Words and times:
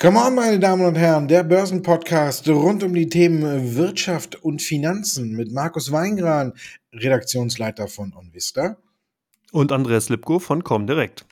Come 0.00 0.16
on, 0.16 0.36
meine 0.36 0.60
Damen 0.60 0.86
und 0.86 0.94
Herren, 0.94 1.26
der 1.26 1.42
Börsenpodcast 1.42 2.48
rund 2.48 2.84
um 2.84 2.94
die 2.94 3.08
Themen 3.08 3.74
Wirtschaft 3.74 4.36
und 4.44 4.62
Finanzen 4.62 5.32
mit 5.32 5.50
Markus 5.50 5.90
Weingran, 5.90 6.52
Redaktionsleiter 6.92 7.88
von 7.88 8.12
OnVista. 8.12 8.76
Und 9.50 9.72
Andreas 9.72 10.08
Lipko 10.08 10.38
von 10.38 10.62
Comdirect. 10.62 11.26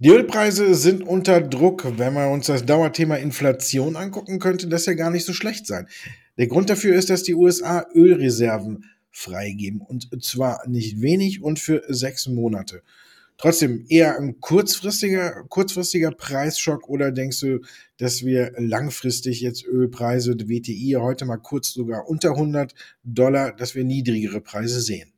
Die 0.00 0.08
Ölpreise 0.08 0.74
sind 0.74 1.04
unter 1.04 1.40
Druck. 1.40 1.96
Wenn 1.98 2.14
wir 2.14 2.28
uns 2.32 2.46
das 2.46 2.66
Dauerthema 2.66 3.14
Inflation 3.14 3.94
angucken, 3.94 4.40
könnte 4.40 4.66
das 4.66 4.86
ja 4.86 4.94
gar 4.94 5.10
nicht 5.12 5.24
so 5.24 5.32
schlecht 5.32 5.68
sein. 5.68 5.86
Der 6.36 6.48
Grund 6.48 6.68
dafür 6.68 6.96
ist, 6.96 7.10
dass 7.10 7.22
die 7.22 7.36
USA 7.36 7.86
Ölreserven 7.94 8.86
freigeben. 9.12 9.82
Und 9.82 10.24
zwar 10.24 10.66
nicht 10.66 11.00
wenig 11.00 11.44
und 11.44 11.60
für 11.60 11.84
sechs 11.86 12.26
Monate 12.26 12.82
trotzdem 13.40 13.86
eher 13.88 14.18
ein 14.18 14.38
kurzfristiger, 14.40 15.44
kurzfristiger 15.48 16.10
Preisschock 16.10 16.88
oder 16.88 17.10
denkst 17.10 17.40
du, 17.40 17.60
dass 17.96 18.22
wir 18.22 18.52
langfristig 18.58 19.40
jetzt 19.40 19.64
Ölpreise, 19.64 20.34
WTI 20.38 20.96
heute 20.98 21.24
mal 21.24 21.38
kurz 21.38 21.72
sogar 21.72 22.06
unter 22.08 22.30
100 22.32 22.74
Dollar, 23.02 23.56
dass 23.56 23.74
wir 23.74 23.84
niedrigere 23.84 24.40
Preise 24.42 24.80
sehen? 24.80 25.09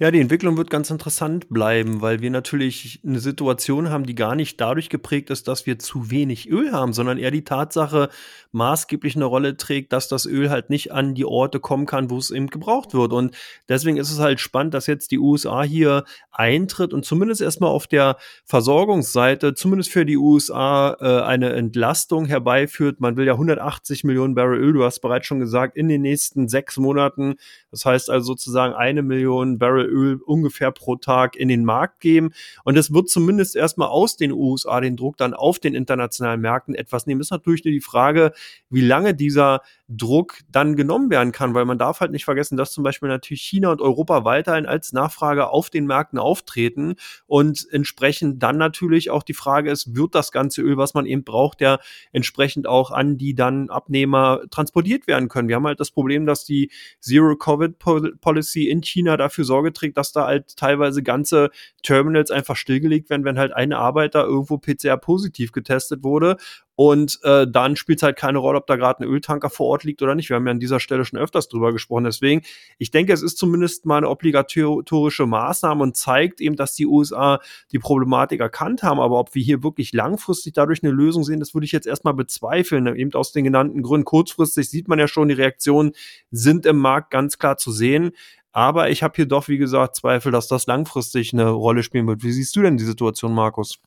Ja, 0.00 0.10
die 0.10 0.20
Entwicklung 0.20 0.56
wird 0.56 0.70
ganz 0.70 0.90
interessant 0.90 1.48
bleiben, 1.50 2.02
weil 2.02 2.20
wir 2.20 2.30
natürlich 2.30 3.00
eine 3.06 3.20
Situation 3.20 3.90
haben, 3.90 4.06
die 4.06 4.16
gar 4.16 4.34
nicht 4.34 4.60
dadurch 4.60 4.88
geprägt 4.88 5.30
ist, 5.30 5.46
dass 5.46 5.66
wir 5.66 5.78
zu 5.78 6.10
wenig 6.10 6.50
Öl 6.50 6.72
haben, 6.72 6.92
sondern 6.92 7.16
eher 7.16 7.30
die 7.30 7.44
Tatsache 7.44 8.08
maßgeblich 8.50 9.14
eine 9.14 9.24
Rolle 9.24 9.56
trägt, 9.56 9.92
dass 9.92 10.08
das 10.08 10.26
Öl 10.26 10.50
halt 10.50 10.68
nicht 10.68 10.90
an 10.90 11.14
die 11.14 11.24
Orte 11.24 11.60
kommen 11.60 11.86
kann, 11.86 12.10
wo 12.10 12.18
es 12.18 12.32
eben 12.32 12.48
gebraucht 12.48 12.92
wird. 12.92 13.12
Und 13.12 13.36
deswegen 13.68 13.96
ist 13.96 14.10
es 14.10 14.18
halt 14.18 14.40
spannend, 14.40 14.74
dass 14.74 14.88
jetzt 14.88 15.12
die 15.12 15.18
USA 15.20 15.62
hier 15.62 16.02
eintritt 16.32 16.92
und 16.92 17.04
zumindest 17.04 17.40
erstmal 17.40 17.70
auf 17.70 17.86
der 17.86 18.16
Versorgungsseite, 18.44 19.54
zumindest 19.54 19.92
für 19.92 20.04
die 20.04 20.16
USA, 20.16 20.96
äh, 21.00 21.22
eine 21.22 21.52
Entlastung 21.52 22.26
herbeiführt. 22.26 23.00
Man 23.00 23.16
will 23.16 23.26
ja 23.26 23.34
180 23.34 24.02
Millionen 24.02 24.34
Barrel 24.34 24.58
Öl, 24.58 24.72
du 24.72 24.84
hast 24.84 25.00
bereits 25.00 25.26
schon 25.26 25.38
gesagt, 25.38 25.76
in 25.76 25.88
den 25.88 26.02
nächsten 26.02 26.48
sechs 26.48 26.78
Monaten. 26.78 27.36
Das 27.70 27.84
heißt 27.84 28.10
also 28.10 28.26
sozusagen 28.26 28.74
eine 28.74 29.02
Million 29.02 29.58
Barrel 29.58 29.84
Öl 29.94 30.20
ungefähr 30.24 30.72
pro 30.72 30.96
Tag 30.96 31.36
in 31.36 31.48
den 31.48 31.64
Markt 31.64 32.00
geben. 32.00 32.32
Und 32.64 32.76
es 32.76 32.92
wird 32.92 33.08
zumindest 33.08 33.56
erstmal 33.56 33.88
aus 33.88 34.16
den 34.16 34.32
USA 34.32 34.80
den 34.80 34.96
Druck 34.96 35.16
dann 35.16 35.34
auf 35.34 35.58
den 35.58 35.74
internationalen 35.74 36.40
Märkten 36.40 36.74
etwas 36.74 37.06
nehmen. 37.06 37.20
ist 37.20 37.30
natürlich 37.30 37.64
nur 37.64 37.72
die 37.72 37.80
Frage, 37.80 38.32
wie 38.70 38.80
lange 38.80 39.14
dieser 39.14 39.62
Druck 39.88 40.38
dann 40.50 40.76
genommen 40.76 41.10
werden 41.10 41.30
kann, 41.32 41.52
weil 41.54 41.66
man 41.66 41.78
darf 41.78 42.00
halt 42.00 42.10
nicht 42.10 42.24
vergessen, 42.24 42.56
dass 42.56 42.72
zum 42.72 42.84
Beispiel 42.84 43.08
natürlich 43.08 43.42
China 43.42 43.70
und 43.70 43.82
Europa 43.82 44.24
weiterhin 44.24 44.64
als 44.64 44.94
Nachfrage 44.94 45.50
auf 45.50 45.68
den 45.68 45.86
Märkten 45.86 46.18
auftreten 46.18 46.94
und 47.26 47.66
entsprechend 47.70 48.42
dann 48.42 48.56
natürlich 48.56 49.10
auch 49.10 49.22
die 49.22 49.34
Frage 49.34 49.70
ist, 49.70 49.94
wird 49.94 50.14
das 50.14 50.32
ganze 50.32 50.62
Öl, 50.62 50.78
was 50.78 50.94
man 50.94 51.04
eben 51.04 51.22
braucht, 51.22 51.60
ja 51.60 51.78
entsprechend 52.12 52.66
auch 52.66 52.90
an 52.92 53.18
die 53.18 53.34
dann 53.34 53.68
Abnehmer 53.68 54.40
transportiert 54.50 55.06
werden 55.06 55.28
können. 55.28 55.48
Wir 55.48 55.56
haben 55.56 55.66
halt 55.66 55.80
das 55.80 55.90
Problem, 55.90 56.24
dass 56.24 56.46
die 56.46 56.70
Zero-Covid-Policy 57.00 58.68
in 58.68 58.80
China 58.82 59.18
dafür 59.18 59.44
Sorge 59.44 59.73
trägt, 59.74 59.96
dass 59.96 60.12
da 60.12 60.26
halt 60.26 60.56
teilweise 60.56 61.02
ganze 61.02 61.50
Terminals 61.82 62.30
einfach 62.30 62.56
stillgelegt 62.56 63.10
werden, 63.10 63.24
wenn 63.24 63.38
halt 63.38 63.52
eine 63.52 63.78
Arbeiter 63.78 64.24
irgendwo 64.24 64.58
PCR-positiv 64.58 65.52
getestet 65.52 66.02
wurde 66.02 66.36
und 66.76 67.20
äh, 67.22 67.46
dann 67.48 67.76
spielt 67.76 68.00
es 68.00 68.02
halt 68.02 68.16
keine 68.16 68.38
Rolle, 68.38 68.58
ob 68.58 68.66
da 68.66 68.76
gerade 68.76 69.00
ein 69.02 69.08
Öltanker 69.08 69.48
vor 69.48 69.66
Ort 69.66 69.84
liegt 69.84 70.02
oder 70.02 70.14
nicht. 70.14 70.28
Wir 70.28 70.36
haben 70.36 70.46
ja 70.46 70.50
an 70.50 70.58
dieser 70.58 70.80
Stelle 70.80 71.04
schon 71.04 71.18
öfters 71.18 71.48
drüber 71.48 71.72
gesprochen. 71.72 72.04
Deswegen, 72.04 72.42
ich 72.78 72.90
denke, 72.90 73.12
es 73.12 73.22
ist 73.22 73.38
zumindest 73.38 73.86
mal 73.86 73.98
eine 73.98 74.08
obligatorische 74.08 75.26
Maßnahme 75.26 75.82
und 75.82 75.96
zeigt 75.96 76.40
eben, 76.40 76.56
dass 76.56 76.74
die 76.74 76.86
USA 76.86 77.40
die 77.70 77.78
Problematik 77.78 78.40
erkannt 78.40 78.82
haben. 78.82 78.98
Aber 78.98 79.20
ob 79.20 79.34
wir 79.34 79.42
hier 79.42 79.62
wirklich 79.62 79.92
langfristig 79.92 80.54
dadurch 80.54 80.82
eine 80.82 80.92
Lösung 80.92 81.22
sehen, 81.22 81.38
das 81.38 81.54
würde 81.54 81.64
ich 81.64 81.72
jetzt 81.72 81.86
erstmal 81.86 82.14
bezweifeln. 82.14 82.86
Eben 82.96 83.12
aus 83.14 83.30
den 83.30 83.44
genannten 83.44 83.82
Gründen. 83.82 84.04
Kurzfristig 84.04 84.68
sieht 84.68 84.88
man 84.88 84.98
ja 84.98 85.06
schon, 85.06 85.28
die 85.28 85.34
Reaktionen 85.34 85.92
sind 86.32 86.66
im 86.66 86.78
Markt 86.78 87.12
ganz 87.12 87.38
klar 87.38 87.56
zu 87.56 87.70
sehen. 87.70 88.10
Aber 88.54 88.88
ich 88.88 89.02
habe 89.02 89.14
hier 89.16 89.26
doch, 89.26 89.48
wie 89.48 89.58
gesagt, 89.58 89.96
Zweifel, 89.96 90.30
dass 90.30 90.46
das 90.46 90.66
langfristig 90.66 91.32
eine 91.32 91.50
Rolle 91.50 91.82
spielen 91.82 92.06
wird. 92.06 92.22
Wie 92.22 92.30
siehst 92.30 92.54
du 92.54 92.62
denn 92.62 92.76
die 92.76 92.84
Situation, 92.84 93.34
Markus? 93.34 93.80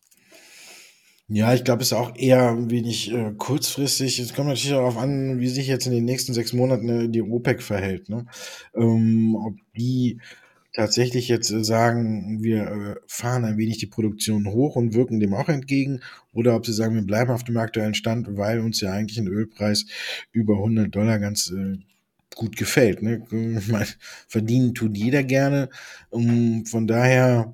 Ja, 1.30 1.54
ich 1.54 1.64
glaube, 1.64 1.84
es 1.84 1.94
ist 1.94 1.98
auch 1.98 2.16
eher 2.18 2.50
ein 2.50 2.70
wenig 2.70 3.14
äh, 3.14 3.34
kurzfristig. 3.38 4.20
Es 4.20 4.34
kommt 4.34 4.50
natürlich 4.50 4.72
darauf 4.72 4.98
an, 4.98 5.40
wie 5.40 5.48
sich 5.48 5.68
jetzt 5.68 5.88
in 5.88 5.94
den 5.94 6.04
nächsten 6.04 6.34
sechs 6.34 6.52
Monaten 6.52 6.90
äh, 6.90 7.10
die 7.10 7.22
OPEC 7.22 7.64
verhält. 7.64 8.10
Ne? 8.10 8.26
Ähm, 8.76 9.36
ob 9.36 9.56
die 9.78 10.20
tatsächlich 10.74 11.30
jetzt 11.30 11.50
äh, 11.50 11.64
sagen, 11.64 12.44
wir 12.44 12.64
äh, 12.68 12.96
fahren 13.08 13.46
ein 13.46 13.58
wenig 13.58 13.78
die 13.78 13.88
Produktion 13.88 14.48
hoch 14.48 14.76
und 14.76 14.94
wirken 14.94 15.22
dem 15.22 15.34
auch 15.34 15.48
entgegen, 15.48 16.02
oder 16.34 16.56
ob 16.56 16.66
sie 16.66 16.74
sagen, 16.74 16.96
wir 16.96 17.06
bleiben 17.06 17.32
auf 17.32 17.46
dem 17.46 17.58
aktuellen 17.58 17.94
Stand, 17.94 18.36
weil 18.36 18.60
uns 18.60 18.82
ja 18.82 18.92
eigentlich 18.92 19.18
ein 19.18 19.28
Ölpreis 19.28 19.86
über 20.34 20.56
100 20.56 20.94
Dollar 20.94 21.20
ganz 21.20 21.52
äh, 21.52 21.78
gut 22.38 22.56
gefällt. 22.56 23.02
Ne? 23.02 23.24
Verdienen 24.28 24.74
tut 24.74 24.96
jeder 24.98 25.24
gerne. 25.24 25.70
Ähm, 26.14 26.66
von 26.66 26.88
daher 26.88 27.54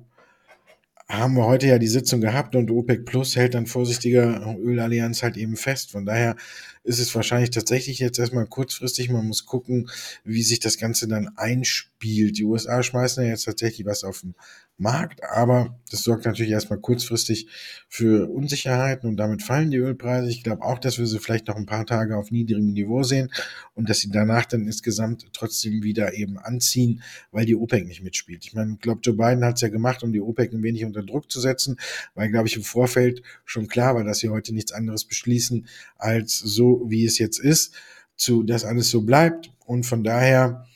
haben 1.08 1.34
wir 1.34 1.44
heute 1.44 1.66
ja 1.66 1.78
die 1.78 1.86
Sitzung 1.86 2.20
gehabt 2.20 2.56
und 2.56 2.70
OPEC 2.70 3.04
Plus 3.04 3.36
hält 3.36 3.54
dann 3.54 3.66
vorsichtiger 3.66 4.56
Ölallianz 4.58 5.22
halt 5.22 5.36
eben 5.36 5.56
fest. 5.56 5.90
Von 5.92 6.06
daher 6.06 6.36
ist 6.84 7.00
es 7.00 7.14
wahrscheinlich 7.14 7.50
tatsächlich 7.50 7.98
jetzt 7.98 8.18
erstmal 8.18 8.46
kurzfristig. 8.46 9.10
Man 9.10 9.26
muss 9.26 9.46
gucken, 9.46 9.90
wie 10.22 10.42
sich 10.42 10.60
das 10.60 10.78
Ganze 10.78 11.08
dann 11.08 11.36
einspielt. 11.36 12.38
Die 12.38 12.44
USA 12.44 12.82
schmeißen 12.82 13.24
ja 13.24 13.30
jetzt 13.30 13.44
tatsächlich 13.44 13.86
was 13.86 14.04
auf 14.04 14.20
den 14.20 14.34
Markt, 14.76 15.22
aber 15.22 15.78
das 15.90 16.02
sorgt 16.02 16.24
natürlich 16.24 16.50
erstmal 16.50 16.80
kurzfristig 16.80 17.46
für 17.88 18.28
Unsicherheiten 18.28 19.08
und 19.08 19.16
damit 19.16 19.42
fallen 19.42 19.70
die 19.70 19.76
Ölpreise. 19.76 20.28
Ich 20.28 20.42
glaube 20.42 20.62
auch, 20.62 20.80
dass 20.80 20.98
wir 20.98 21.06
sie 21.06 21.20
vielleicht 21.20 21.46
noch 21.46 21.54
ein 21.54 21.66
paar 21.66 21.86
Tage 21.86 22.16
auf 22.16 22.32
niedrigem 22.32 22.72
Niveau 22.72 23.04
sehen 23.04 23.30
und 23.74 23.88
dass 23.88 24.00
sie 24.00 24.10
danach 24.10 24.46
dann 24.46 24.66
insgesamt 24.66 25.26
trotzdem 25.32 25.84
wieder 25.84 26.14
eben 26.14 26.38
anziehen, 26.38 27.02
weil 27.30 27.46
die 27.46 27.54
OPEC 27.54 27.86
nicht 27.86 28.02
mitspielt. 28.02 28.44
Ich 28.44 28.54
meine, 28.54 28.72
ich 28.74 28.80
glaube, 28.80 29.00
Joe 29.04 29.14
Biden 29.14 29.44
hat 29.44 29.54
es 29.54 29.60
ja 29.60 29.68
gemacht, 29.68 30.02
um 30.02 30.12
die 30.12 30.20
OPEC 30.20 30.52
ein 30.52 30.64
wenig 30.64 30.84
unter 30.84 31.04
Druck 31.04 31.30
zu 31.30 31.40
setzen, 31.40 31.78
weil, 32.16 32.30
glaube 32.30 32.48
ich, 32.48 32.56
im 32.56 32.64
Vorfeld 32.64 33.22
schon 33.44 33.68
klar 33.68 33.94
war, 33.94 34.02
dass 34.02 34.18
sie 34.18 34.30
heute 34.30 34.52
nichts 34.52 34.72
anderes 34.72 35.04
beschließen, 35.04 35.68
als 35.98 36.40
so, 36.40 36.73
wie 36.86 37.04
es 37.04 37.18
jetzt 37.18 37.38
ist, 37.38 37.74
zu, 38.16 38.42
dass 38.42 38.64
alles 38.64 38.90
so 38.90 39.02
bleibt. 39.02 39.50
Und 39.66 39.84
von 39.84 40.04
daher, 40.04 40.66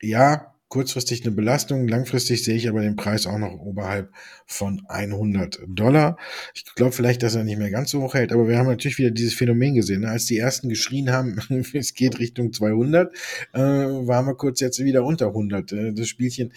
ja, 0.00 0.54
kurzfristig 0.74 1.24
eine 1.24 1.32
Belastung. 1.32 1.86
Langfristig 1.86 2.42
sehe 2.42 2.56
ich 2.56 2.68
aber 2.68 2.80
den 2.80 2.96
Preis 2.96 3.28
auch 3.28 3.38
noch 3.38 3.52
oberhalb 3.60 4.10
von 4.44 4.82
100 4.88 5.60
Dollar. 5.68 6.18
Ich 6.52 6.64
glaube 6.74 6.90
vielleicht, 6.90 7.22
dass 7.22 7.36
er 7.36 7.44
nicht 7.44 7.58
mehr 7.58 7.70
ganz 7.70 7.92
so 7.92 8.02
hoch 8.02 8.14
hält, 8.14 8.32
aber 8.32 8.48
wir 8.48 8.58
haben 8.58 8.66
natürlich 8.66 8.98
wieder 8.98 9.12
dieses 9.12 9.34
Phänomen 9.34 9.76
gesehen. 9.76 10.00
Ne? 10.00 10.08
Als 10.08 10.26
die 10.26 10.36
ersten 10.36 10.68
geschrien 10.68 11.10
haben, 11.10 11.38
es 11.74 11.94
geht 11.94 12.18
Richtung 12.18 12.52
200, 12.52 13.14
äh, 13.52 13.60
waren 13.60 14.26
wir 14.26 14.34
kurz 14.34 14.58
jetzt 14.58 14.82
wieder 14.82 15.04
unter 15.04 15.28
100. 15.28 15.70
Äh, 15.70 15.92
das 15.92 16.08
Spielchen 16.08 16.52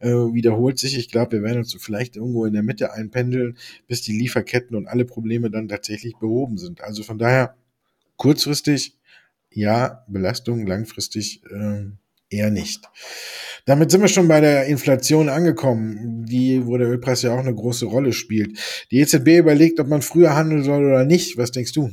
äh, 0.00 0.10
wiederholt 0.10 0.78
sich. 0.78 0.98
Ich 0.98 1.10
glaube, 1.10 1.32
wir 1.32 1.42
werden 1.42 1.60
uns 1.60 1.74
vielleicht 1.80 2.16
irgendwo 2.16 2.44
in 2.44 2.52
der 2.52 2.62
Mitte 2.62 2.92
einpendeln, 2.92 3.56
bis 3.86 4.02
die 4.02 4.12
Lieferketten 4.12 4.76
und 4.76 4.86
alle 4.86 5.06
Probleme 5.06 5.50
dann 5.50 5.68
tatsächlich 5.68 6.18
behoben 6.18 6.58
sind. 6.58 6.82
Also 6.82 7.02
von 7.04 7.16
daher 7.16 7.54
kurzfristig 8.22 8.96
ja, 9.50 10.04
Belastung, 10.06 10.64
langfristig 10.64 11.42
äh, 11.50 11.86
eher 12.30 12.52
nicht. 12.52 12.88
Damit 13.64 13.90
sind 13.90 14.00
wir 14.00 14.06
schon 14.06 14.28
bei 14.28 14.40
der 14.40 14.66
Inflation 14.66 15.28
angekommen, 15.28 16.24
die, 16.24 16.64
wo 16.64 16.76
der 16.76 16.88
Ölpreis 16.88 17.22
ja 17.22 17.34
auch 17.34 17.40
eine 17.40 17.54
große 17.54 17.84
Rolle 17.84 18.12
spielt. 18.12 18.56
Die 18.92 19.00
EZB 19.00 19.38
überlegt, 19.38 19.80
ob 19.80 19.88
man 19.88 20.02
früher 20.02 20.36
handeln 20.36 20.62
soll 20.62 20.84
oder 20.84 21.04
nicht. 21.04 21.36
Was 21.36 21.50
denkst 21.50 21.72
du? 21.72 21.90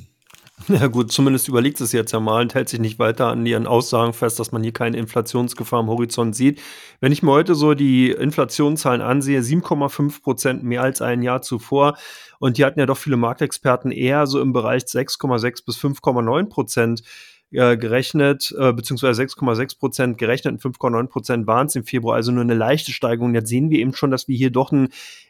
Ja 0.67 0.87
gut, 0.87 1.11
zumindest 1.11 1.47
überlegt 1.47 1.79
es 1.81 1.91
jetzt 1.91 2.11
ja 2.11 2.19
mal 2.19 2.41
und 2.41 2.53
hält 2.53 2.69
sich 2.69 2.79
nicht 2.79 2.99
weiter 2.99 3.27
an 3.27 3.45
ihren 3.45 3.67
Aussagen 3.67 4.13
fest, 4.13 4.39
dass 4.39 4.51
man 4.51 4.63
hier 4.63 4.73
keine 4.73 4.97
Inflationsgefahr 4.97 5.79
am 5.79 5.87
Horizont 5.87 6.35
sieht. 6.35 6.61
Wenn 6.99 7.11
ich 7.11 7.23
mir 7.23 7.31
heute 7.31 7.55
so 7.55 7.73
die 7.73 8.11
Inflationszahlen 8.11 9.01
ansehe, 9.01 9.41
7,5 9.41 10.21
Prozent 10.21 10.63
mehr 10.63 10.81
als 10.81 11.01
ein 11.01 11.21
Jahr 11.21 11.41
zuvor. 11.41 11.97
Und 12.39 12.57
die 12.57 12.65
hatten 12.65 12.79
ja 12.79 12.85
doch 12.85 12.97
viele 12.97 13.17
Marktexperten 13.17 13.91
eher 13.91 14.27
so 14.27 14.41
im 14.41 14.53
Bereich 14.53 14.83
6,6 14.83 15.65
bis 15.65 15.77
5,9 15.77 16.49
Prozent 16.49 17.03
äh, 17.51 17.77
gerechnet, 17.77 18.53
äh, 18.59 18.73
beziehungsweise 18.73 19.23
6,6 19.23 19.79
Prozent 19.79 20.17
gerechnet, 20.17 20.61
5,9 20.61 21.07
Prozent 21.07 21.47
waren 21.47 21.67
es 21.67 21.75
im 21.75 21.83
Februar, 21.83 22.15
also 22.15 22.31
nur 22.31 22.43
eine 22.43 22.53
leichte 22.53 22.91
Steigerung. 22.91 23.33
Jetzt 23.33 23.49
sehen 23.49 23.71
wir 23.71 23.79
eben 23.79 23.95
schon, 23.95 24.11
dass 24.11 24.27
wir 24.27 24.37
hier 24.37 24.51
doch 24.51 24.71
einen 24.71 24.89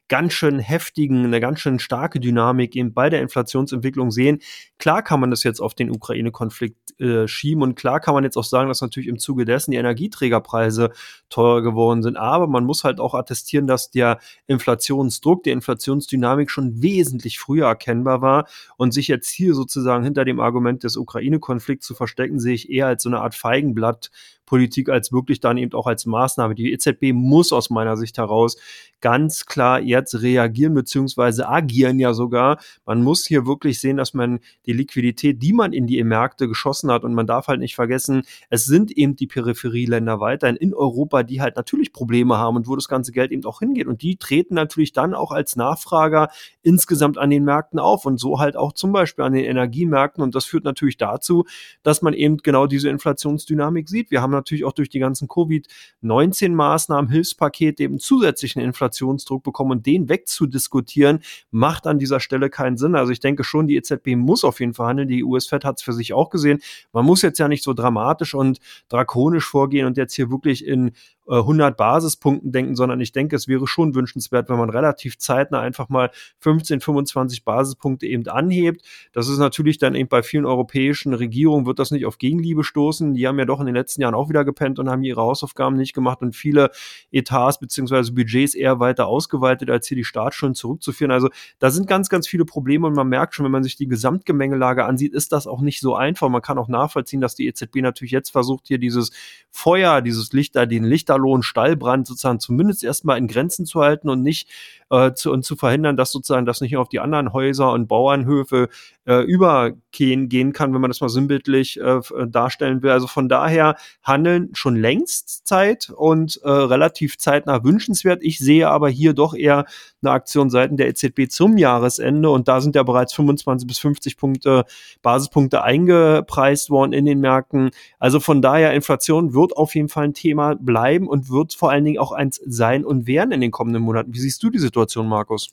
ganz 0.10 0.34
schön 0.34 0.60
heftigen, 0.60 1.24
eine 1.24 1.40
ganz 1.40 1.60
schön 1.62 1.80
starke 1.80 2.20
Dynamik 2.20 2.76
eben 2.76 2.94
bei 2.94 3.10
der 3.10 3.22
Inflationsentwicklung 3.22 4.12
sehen. 4.12 4.40
Klar 4.78 5.04
kann 5.04 5.20
man 5.20 5.30
das 5.30 5.44
jetzt 5.44 5.62
auf 5.62 5.76
den 5.76 5.92
Ukraine-Konflikt 5.92 7.00
äh, 7.00 7.28
schieben 7.28 7.64
und 7.64 7.76
klar 7.76 8.00
kann 8.00 8.16
man 8.16 8.24
jetzt 8.24 8.36
auch 8.36 8.44
sagen, 8.44 8.68
dass 8.68 8.82
natürlich 8.82 9.08
im 9.08 9.20
Zuge 9.20 9.46
dessen 9.46 9.72
die 9.72 9.78
Energieträgerpreise 9.78 10.92
teurer 11.30 11.62
geworden 11.62 12.04
sind. 12.04 12.18
Aber 12.18 12.48
man 12.48 12.66
muss 12.66 12.84
halt 12.84 13.00
auch 13.00 13.14
attestieren, 13.14 13.68
dass 13.68 13.92
der 13.92 14.20
Inflationsdruck, 14.48 15.44
die 15.44 15.52
Inflationsdynamik 15.52 16.50
schon 16.50 16.82
wesentlich 16.82 17.40
früher 17.40 17.68
erkennbar 17.68 18.22
war 18.22 18.48
und 18.78 18.94
sich 18.94 19.08
jetzt 19.08 19.30
hier 19.30 19.54
sozusagen 19.54 20.04
hinter 20.04 20.26
dem 20.26 20.40
Argument 20.40 20.84
des 20.84 20.98
Ukraine-Konflikts 20.98 21.86
zu 21.86 21.94
verstecken, 21.94 22.40
sehe 22.40 22.56
ich 22.56 22.70
eher 22.70 22.88
als 22.88 23.04
so 23.04 23.10
eine 23.10 23.22
Art 23.22 23.36
Feigenblatt 23.36 24.10
Politik 24.50 24.90
als 24.90 25.12
wirklich 25.12 25.40
dann 25.40 25.58
eben 25.58 25.74
auch 25.74 25.86
als 25.86 26.08
Maßnahme. 26.08 26.56
Die 26.56 26.74
EZB 26.74 27.14
muss 27.14 27.54
aus 27.54 27.70
meiner 27.70 27.96
Sicht 27.98 28.18
heraus 28.18 28.58
ganz 29.00 29.46
klar 29.46 29.80
jetzt 29.80 30.22
reagieren 30.22 30.74
beziehungsweise 30.74 31.48
agieren 31.48 32.00
ja 32.00 32.14
sogar. 32.14 32.60
Man 32.86 33.04
muss 33.04 33.26
hier 33.26 33.46
wirklich 33.46 33.80
sehen, 33.80 33.98
dass 33.98 34.16
man 34.16 34.40
die 34.66 34.74
Liquidität, 34.74 35.42
die 35.42 35.54
man 35.54 35.72
in 35.72 35.86
die 35.86 36.04
Märkte 36.04 36.48
geschossen 36.48 36.92
hat 36.92 37.04
und 37.04 37.14
man 37.14 37.28
darf 37.28 37.48
halt 37.48 37.60
nicht 37.60 37.76
vergessen, 37.76 38.24
es 38.50 38.66
sind 38.66 38.92
eben 38.92 39.16
die 39.16 39.28
Peripherieländer 39.28 40.20
weiterhin 40.20 40.56
in 40.56 40.74
Europa, 40.74 41.22
die 41.22 41.42
halt 41.42 41.56
natürlich 41.56 41.94
Probleme 41.94 42.38
haben 42.38 42.58
und 42.58 42.68
wo 42.68 42.76
das 42.76 42.88
ganze 42.88 43.12
Geld 43.12 43.32
eben 43.32 43.46
auch 43.46 43.60
hingeht 43.60 43.86
und 43.86 44.02
die 44.02 44.18
treten 44.18 44.56
natürlich 44.56 44.94
dann 44.94 45.14
auch 45.14 45.32
als 45.32 45.56
Nachfrager 45.56 46.30
insgesamt 46.64 47.20
an 47.20 47.30
den 47.30 47.46
Märkten 47.46 47.80
auf 47.80 48.06
und 48.06 48.20
so 48.20 48.40
halt 48.40 48.58
auch 48.58 48.74
zum 48.74 48.92
Beispiel 48.92 49.24
an 49.24 49.34
den 49.34 49.46
Energiemärkten 49.46 50.24
und 50.24 50.34
das 50.34 50.46
führt 50.46 50.64
natürlich 50.64 50.98
dazu, 50.98 51.46
dass 51.84 52.02
man 52.02 52.14
eben 52.14 52.38
genau 52.38 52.66
diese 52.66 52.90
Inflationsdynamik 52.90 53.88
sieht. 53.88 54.10
Wir 54.10 54.22
haben 54.22 54.34
natürlich 54.40 54.66
auch 54.66 54.74
durch 54.74 54.90
die 54.90 55.00
ganzen 55.00 55.28
Covid-19 55.28 56.56
-Maßnahmen, 56.56 57.10
Hilfspakete 57.10 57.84
eben 57.84 58.00
zusätzlichen 58.00 58.62
Inflationsdruck 58.62 59.44
bekommen 59.44 59.72
und 59.72 59.86
den 59.86 60.10
wegzudiskutieren, 60.10 61.20
macht 61.52 61.88
an 61.88 62.00
dieser 62.00 62.20
Stelle 62.20 62.50
keinen 62.50 62.78
Sinn. 62.78 62.96
Also 62.96 63.12
ich 63.12 63.20
denke 63.20 63.44
schon, 63.44 63.68
die 63.68 63.76
EZB 63.76 64.16
muss 64.16 64.44
auf 64.44 64.60
jeden 64.60 64.74
Fall 64.74 64.88
handeln. 64.88 65.08
Die 65.08 65.24
US-Fed 65.24 65.66
hat 65.66 65.78
es 65.78 65.84
für 65.84 65.94
sich 65.94 66.14
auch 66.14 66.30
gesehen. 66.30 66.60
Man 66.94 67.06
muss 67.06 67.22
jetzt 67.22 67.40
ja 67.40 67.48
nicht 67.48 67.64
so 67.64 67.74
dramatisch 67.74 68.34
und 68.34 68.60
drakonisch 68.88 69.46
vorgehen 69.46 69.86
und 69.86 69.98
jetzt 69.98 70.16
hier 70.16 70.32
wirklich 70.32 70.66
in 70.66 70.92
100 71.30 71.72
äh, 71.72 71.76
Basispunkten 71.76 72.52
denken, 72.52 72.76
sondern 72.76 73.00
ich 73.02 73.12
denke, 73.12 73.36
es 73.36 73.48
wäre 73.48 73.68
schon 73.68 73.94
wünschenswert, 73.94 74.50
wenn 74.50 74.58
man 74.58 74.70
relativ 74.70 75.18
zeitnah 75.18 75.60
einfach 75.60 75.90
mal 75.90 76.10
15, 76.40 76.82
25 76.82 77.44
Basispunkte 77.44 78.08
eben 78.08 78.28
anhebt. 78.28 78.84
Das 79.14 79.30
ist 79.30 79.38
natürlich 79.38 79.78
dann 79.78 79.96
eben 79.96 80.10
bei 80.10 80.24
vielen 80.24 80.46
europäischen 80.46 81.14
Regierungen 81.14 81.66
wird 81.66 81.80
das 81.80 81.92
nicht 81.92 82.06
auf 82.06 82.18
Gegenliebe 82.18 82.64
stoßen. 82.64 83.14
Die 83.14 83.28
haben 83.28 83.38
ja 83.38 83.46
doch 83.46 83.60
in 83.60 83.68
den 83.68 83.76
letzten 83.76 84.02
Jahren 84.02 84.16
auch 84.16 84.30
wieder 84.30 84.44
gepennt 84.44 84.80
und 84.80 84.90
haben 84.90 85.04
ihre 85.04 85.22
Hausaufgaben 85.22 85.76
nicht 85.76 85.94
gemacht 85.94 86.22
und 86.22 86.36
viele 86.36 86.72
Etats 87.12 87.60
beziehungsweise 87.60 88.12
Budgets 88.14 88.56
eher 88.56 88.80
weiter 88.80 89.08
ausgeweitet, 89.08 89.70
als 89.70 89.88
hier 89.88 89.98
die 89.98 90.04
Staatsschulden 90.04 90.56
zurückzuführen. 90.56 91.12
Also 91.12 91.30
da 91.60 91.70
sind 91.70 91.88
ganz, 91.88 92.10
ganz 92.10 92.28
viele 92.28 92.46
Probleme 92.46 92.88
und 92.88 92.96
man 92.96 93.08
merkt 93.08 93.36
schon, 93.36 93.46
wenn 93.46 93.52
man 93.52 93.64
sich 93.64 93.76
die 93.76 93.88
Gesamtgemengelage 93.88 94.86
ansieht, 94.86 95.14
ist 95.14 95.32
das 95.32 95.46
auch 95.46 95.62
nicht 95.62 95.80
so 95.80 95.96
einfach. 95.96 96.30
Man 96.30 96.42
kann 96.42 96.58
auch 96.58 96.68
nachvollziehen, 96.68 97.22
dass 97.22 97.36
die 97.36 97.48
EZB 97.48 97.78
natürlich 97.78 98.12
jetzt 98.12 98.32
versucht, 98.32 98.68
hier 98.68 98.80
dieses 98.80 99.12
Feuer, 99.52 100.02
dieses 100.02 100.34
Lichter, 100.34 100.66
den 100.66 100.84
Lichter 100.84 101.19
Lichterloh 101.20 101.42
Stallbrand 101.42 102.08
sozusagen 102.08 102.40
zumindest 102.40 102.84
erstmal 102.84 103.18
in 103.18 103.28
Grenzen 103.28 103.66
zu 103.66 103.82
halten 103.82 104.10
und 104.10 104.22
nicht 104.24 104.50
äh, 104.90 105.14
zu, 105.14 105.32
und 105.32 105.44
zu 105.44 105.56
verhindern, 105.56 105.98
dass 105.98 106.12
sozusagen 106.12 106.46
das 106.46 106.62
nicht 106.62 106.78
auf 106.78 106.90
die 106.90 107.00
anderen 107.00 107.34
Häuser 107.34 107.72
und 107.72 107.88
Bauernhöfe 107.88 108.70
äh, 109.06 109.22
übergehen 109.24 109.82
gehen 109.92 110.54
kann, 110.54 110.74
wenn 110.74 110.82
man 110.82 110.90
das 110.90 111.02
mal 111.02 111.10
sinnbildlich 111.10 111.80
äh, 111.80 111.98
äh, 111.98 112.28
darstellen 112.28 112.84
will. 112.84 112.92
Also 112.92 113.08
von 113.08 113.28
daher 113.28 113.76
handeln 114.04 114.50
schon 114.54 114.76
längst 114.76 115.48
Zeit 115.48 115.92
und 115.96 116.40
äh, 116.44 116.50
relativ 116.50 117.18
zeitnah 117.18 117.64
wünschenswert. 117.64 118.24
Ich 118.24 118.40
sehe 118.40 118.70
aber 118.70 118.90
hier 118.90 119.14
doch 119.14 119.34
eher 119.34 119.66
eine 120.02 120.12
Aktion 120.12 120.50
seiten 120.50 120.78
der 120.78 120.88
EZB 120.88 121.30
zum 121.30 121.58
Jahresende 121.58 122.30
und 122.30 122.48
da 122.48 122.62
sind 122.62 122.76
ja 122.76 122.84
bereits 122.84 123.14
25 123.14 123.68
bis 123.68 123.80
50 123.80 124.18
Punkte 124.18 124.66
Basispunkte 125.02 125.64
eingepreist 125.64 126.70
worden 126.70 126.94
in 126.94 127.06
den 127.06 127.20
Märkten. 127.20 127.72
Also 127.98 128.20
von 128.20 128.42
daher 128.42 128.74
Inflation 128.74 129.34
wird 129.34 129.58
auf 129.58 129.76
jeden 129.76 129.90
Fall 129.90 130.06
ein 130.06 130.14
Thema 130.14 130.56
bleiben 130.56 131.08
und 131.08 131.30
wird 131.30 131.54
vor 131.54 131.72
allen 131.72 131.84
Dingen 131.84 131.98
auch 131.98 132.12
eins 132.12 132.40
sein 132.46 132.86
und 132.86 133.08
werden 133.08 133.32
in 133.32 133.42
den 133.42 133.52
kommenden 133.52 133.84
Monaten. 133.84 134.14
Wie 134.14 134.20
siehst 134.20 134.42
du 134.44 134.50
die? 134.50 134.60
Situation, 134.60 135.08
Markus? 135.08 135.50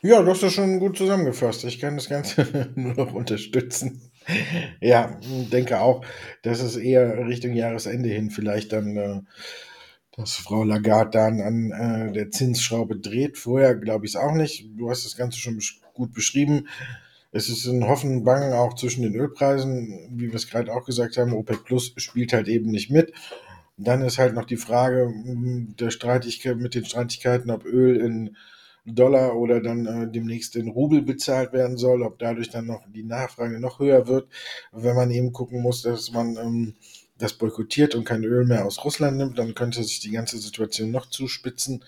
Ja, 0.00 0.22
du 0.22 0.30
hast 0.30 0.44
das 0.44 0.52
schon 0.52 0.78
gut 0.78 0.96
zusammengefasst. 0.96 1.64
Ich 1.64 1.80
kann 1.80 1.96
das 1.96 2.08
Ganze 2.08 2.70
nur 2.76 2.94
noch 2.94 3.14
unterstützen. 3.14 4.00
Ja, 4.80 5.18
denke 5.50 5.80
auch, 5.80 6.04
dass 6.42 6.60
es 6.60 6.76
eher 6.76 7.26
Richtung 7.26 7.52
Jahresende 7.52 8.08
hin 8.08 8.30
vielleicht 8.30 8.72
dann, 8.72 8.96
äh, 8.96 9.20
dass 10.16 10.34
Frau 10.36 10.62
Lagarde 10.62 11.10
dann 11.10 11.40
an 11.40 11.72
äh, 11.72 12.12
der 12.12 12.30
Zinsschraube 12.30 12.96
dreht. 12.96 13.38
Vorher 13.38 13.74
glaube 13.74 14.06
ich 14.06 14.12
es 14.12 14.16
auch 14.16 14.34
nicht. 14.34 14.68
Du 14.76 14.88
hast 14.88 15.04
das 15.04 15.16
Ganze 15.16 15.40
schon 15.40 15.58
gut 15.94 16.12
beschrieben. 16.12 16.68
Es 17.32 17.48
ist 17.48 17.66
ein 17.66 17.88
Hoffen 17.88 18.18
und 18.18 18.24
Bangen 18.24 18.52
auch 18.52 18.74
zwischen 18.74 19.02
den 19.02 19.16
Ölpreisen, 19.16 20.10
wie 20.12 20.28
wir 20.28 20.34
es 20.34 20.48
gerade 20.48 20.72
auch 20.72 20.84
gesagt 20.84 21.16
haben. 21.16 21.32
OPEC 21.32 21.64
Plus 21.64 21.92
spielt 21.96 22.32
halt 22.32 22.46
eben 22.46 22.70
nicht 22.70 22.90
mit. 22.90 23.12
Dann 23.76 24.02
ist 24.02 24.18
halt 24.18 24.34
noch 24.34 24.44
die 24.44 24.56
Frage 24.56 25.06
hm, 25.06 25.74
der 25.78 25.90
Streitigkeit 25.90 26.56
mit 26.56 26.76
den 26.76 26.84
Streitigkeiten, 26.84 27.50
ob 27.50 27.64
Öl 27.64 27.96
in 27.96 28.36
Dollar 28.94 29.36
oder 29.36 29.60
dann 29.60 29.86
äh, 29.86 30.10
demnächst 30.10 30.56
in 30.56 30.68
Rubel 30.68 31.02
bezahlt 31.02 31.52
werden 31.52 31.76
soll, 31.76 32.02
ob 32.02 32.18
dadurch 32.18 32.50
dann 32.50 32.66
noch 32.66 32.82
die 32.88 33.04
Nachfrage 33.04 33.60
noch 33.60 33.78
höher 33.78 34.06
wird, 34.06 34.28
wenn 34.72 34.96
man 34.96 35.10
eben 35.10 35.32
gucken 35.32 35.62
muss, 35.62 35.82
dass 35.82 36.12
man 36.12 36.36
ähm, 36.36 36.74
das 37.18 37.34
boykottiert 37.34 37.94
und 37.94 38.04
kein 38.04 38.24
Öl 38.24 38.46
mehr 38.46 38.64
aus 38.64 38.84
Russland 38.84 39.16
nimmt, 39.16 39.38
dann 39.38 39.54
könnte 39.54 39.82
sich 39.82 40.00
die 40.00 40.12
ganze 40.12 40.38
Situation 40.38 40.90
noch 40.90 41.06
zuspitzen 41.06 41.84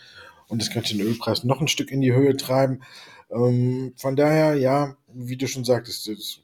und 0.48 0.60
es 0.60 0.70
könnte 0.70 0.96
den 0.96 1.06
Ölpreis 1.06 1.44
noch 1.44 1.60
ein 1.60 1.68
Stück 1.68 1.90
in 1.90 2.00
die 2.00 2.12
Höhe 2.12 2.36
treiben. 2.36 2.82
Ähm, 3.30 3.94
von 3.96 4.16
daher, 4.16 4.56
ja, 4.56 4.96
wie 5.12 5.36
du 5.36 5.46
schon 5.46 5.64
sagtest, 5.64 6.08
das 6.08 6.40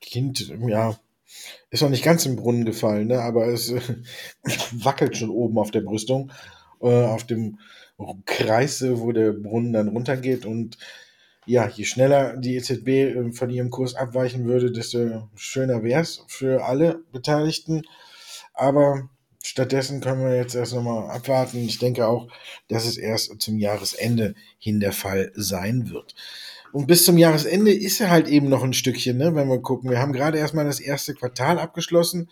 Kind, 0.00 0.52
ja, 0.68 0.98
ist 1.70 1.82
noch 1.82 1.90
nicht 1.90 2.04
ganz 2.04 2.26
im 2.26 2.36
Brunnen 2.36 2.64
gefallen, 2.64 3.08
ne? 3.08 3.20
aber 3.20 3.46
es 3.48 3.70
äh, 3.70 3.80
wackelt 4.72 5.16
schon 5.16 5.30
oben 5.30 5.58
auf 5.58 5.70
der 5.70 5.82
Brüstung, 5.82 6.32
äh, 6.80 7.04
auf 7.04 7.24
dem 7.24 7.58
Kreis, 8.24 8.84
wo 8.86 9.12
der 9.12 9.32
Brunnen 9.32 9.72
dann 9.72 9.88
runtergeht. 9.88 10.46
Und 10.46 10.78
ja, 11.46 11.68
je 11.68 11.84
schneller 11.84 12.36
die 12.36 12.56
EZB 12.56 12.88
äh, 12.88 13.32
von 13.32 13.50
ihrem 13.50 13.70
Kurs 13.70 13.94
abweichen 13.94 14.44
würde, 14.46 14.72
desto 14.72 15.28
schöner 15.34 15.82
wäre 15.82 16.02
es 16.02 16.24
für 16.28 16.64
alle 16.64 17.02
Beteiligten. 17.12 17.82
Aber 18.54 19.08
stattdessen 19.42 20.00
können 20.00 20.22
wir 20.22 20.36
jetzt 20.36 20.54
erst 20.54 20.74
nochmal 20.74 21.10
abwarten. 21.10 21.58
Ich 21.58 21.78
denke 21.78 22.06
auch, 22.06 22.28
dass 22.68 22.86
es 22.86 22.96
erst 22.96 23.40
zum 23.40 23.58
Jahresende 23.58 24.34
hin 24.58 24.80
der 24.80 24.92
Fall 24.92 25.32
sein 25.34 25.90
wird. 25.90 26.14
Und 26.72 26.86
bis 26.86 27.04
zum 27.04 27.18
Jahresende 27.18 27.72
ist 27.72 28.00
er 28.00 28.10
halt 28.10 28.28
eben 28.28 28.48
noch 28.48 28.62
ein 28.62 28.72
Stückchen, 28.72 29.16
ne, 29.16 29.34
wenn 29.34 29.48
wir 29.48 29.60
gucken. 29.60 29.90
Wir 29.90 29.98
haben 29.98 30.12
gerade 30.12 30.38
erstmal 30.38 30.66
das 30.66 30.78
erste 30.78 31.14
Quartal 31.14 31.58
abgeschlossen 31.58 32.30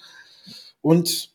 und 0.81 1.33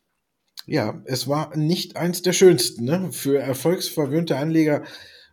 ja, 0.66 1.02
es 1.04 1.28
war 1.28 1.56
nicht 1.56 1.96
eins 1.96 2.22
der 2.22 2.32
schönsten. 2.32 2.84
Ne? 2.84 3.12
Für 3.12 3.38
erfolgsverwöhnte 3.38 4.36
Anleger 4.36 4.84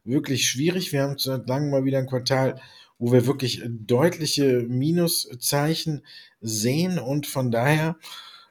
wirklich 0.04 0.48
schwierig. 0.48 0.92
Wir 0.92 1.04
haben 1.04 1.18
seit 1.18 1.48
langem 1.48 1.70
mal 1.70 1.86
wieder 1.86 2.00
ein 2.00 2.08
Quartal, 2.08 2.60
wo 2.98 3.12
wir 3.12 3.26
wirklich 3.26 3.64
deutliche 3.66 4.66
Minuszeichen 4.68 6.06
sehen 6.42 7.00
und 7.00 7.28
von 7.28 7.52
daher 7.52 7.98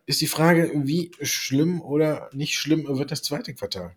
ist 0.07 0.21
die 0.21 0.27
Frage, 0.27 0.73
wie 0.75 1.13
schlimm 1.21 1.81
oder 1.81 2.31
nicht 2.33 2.55
schlimm 2.55 2.87
wird 2.89 3.13
das 3.13 3.23
zweite 3.23 3.55
Quartal? 3.55 3.97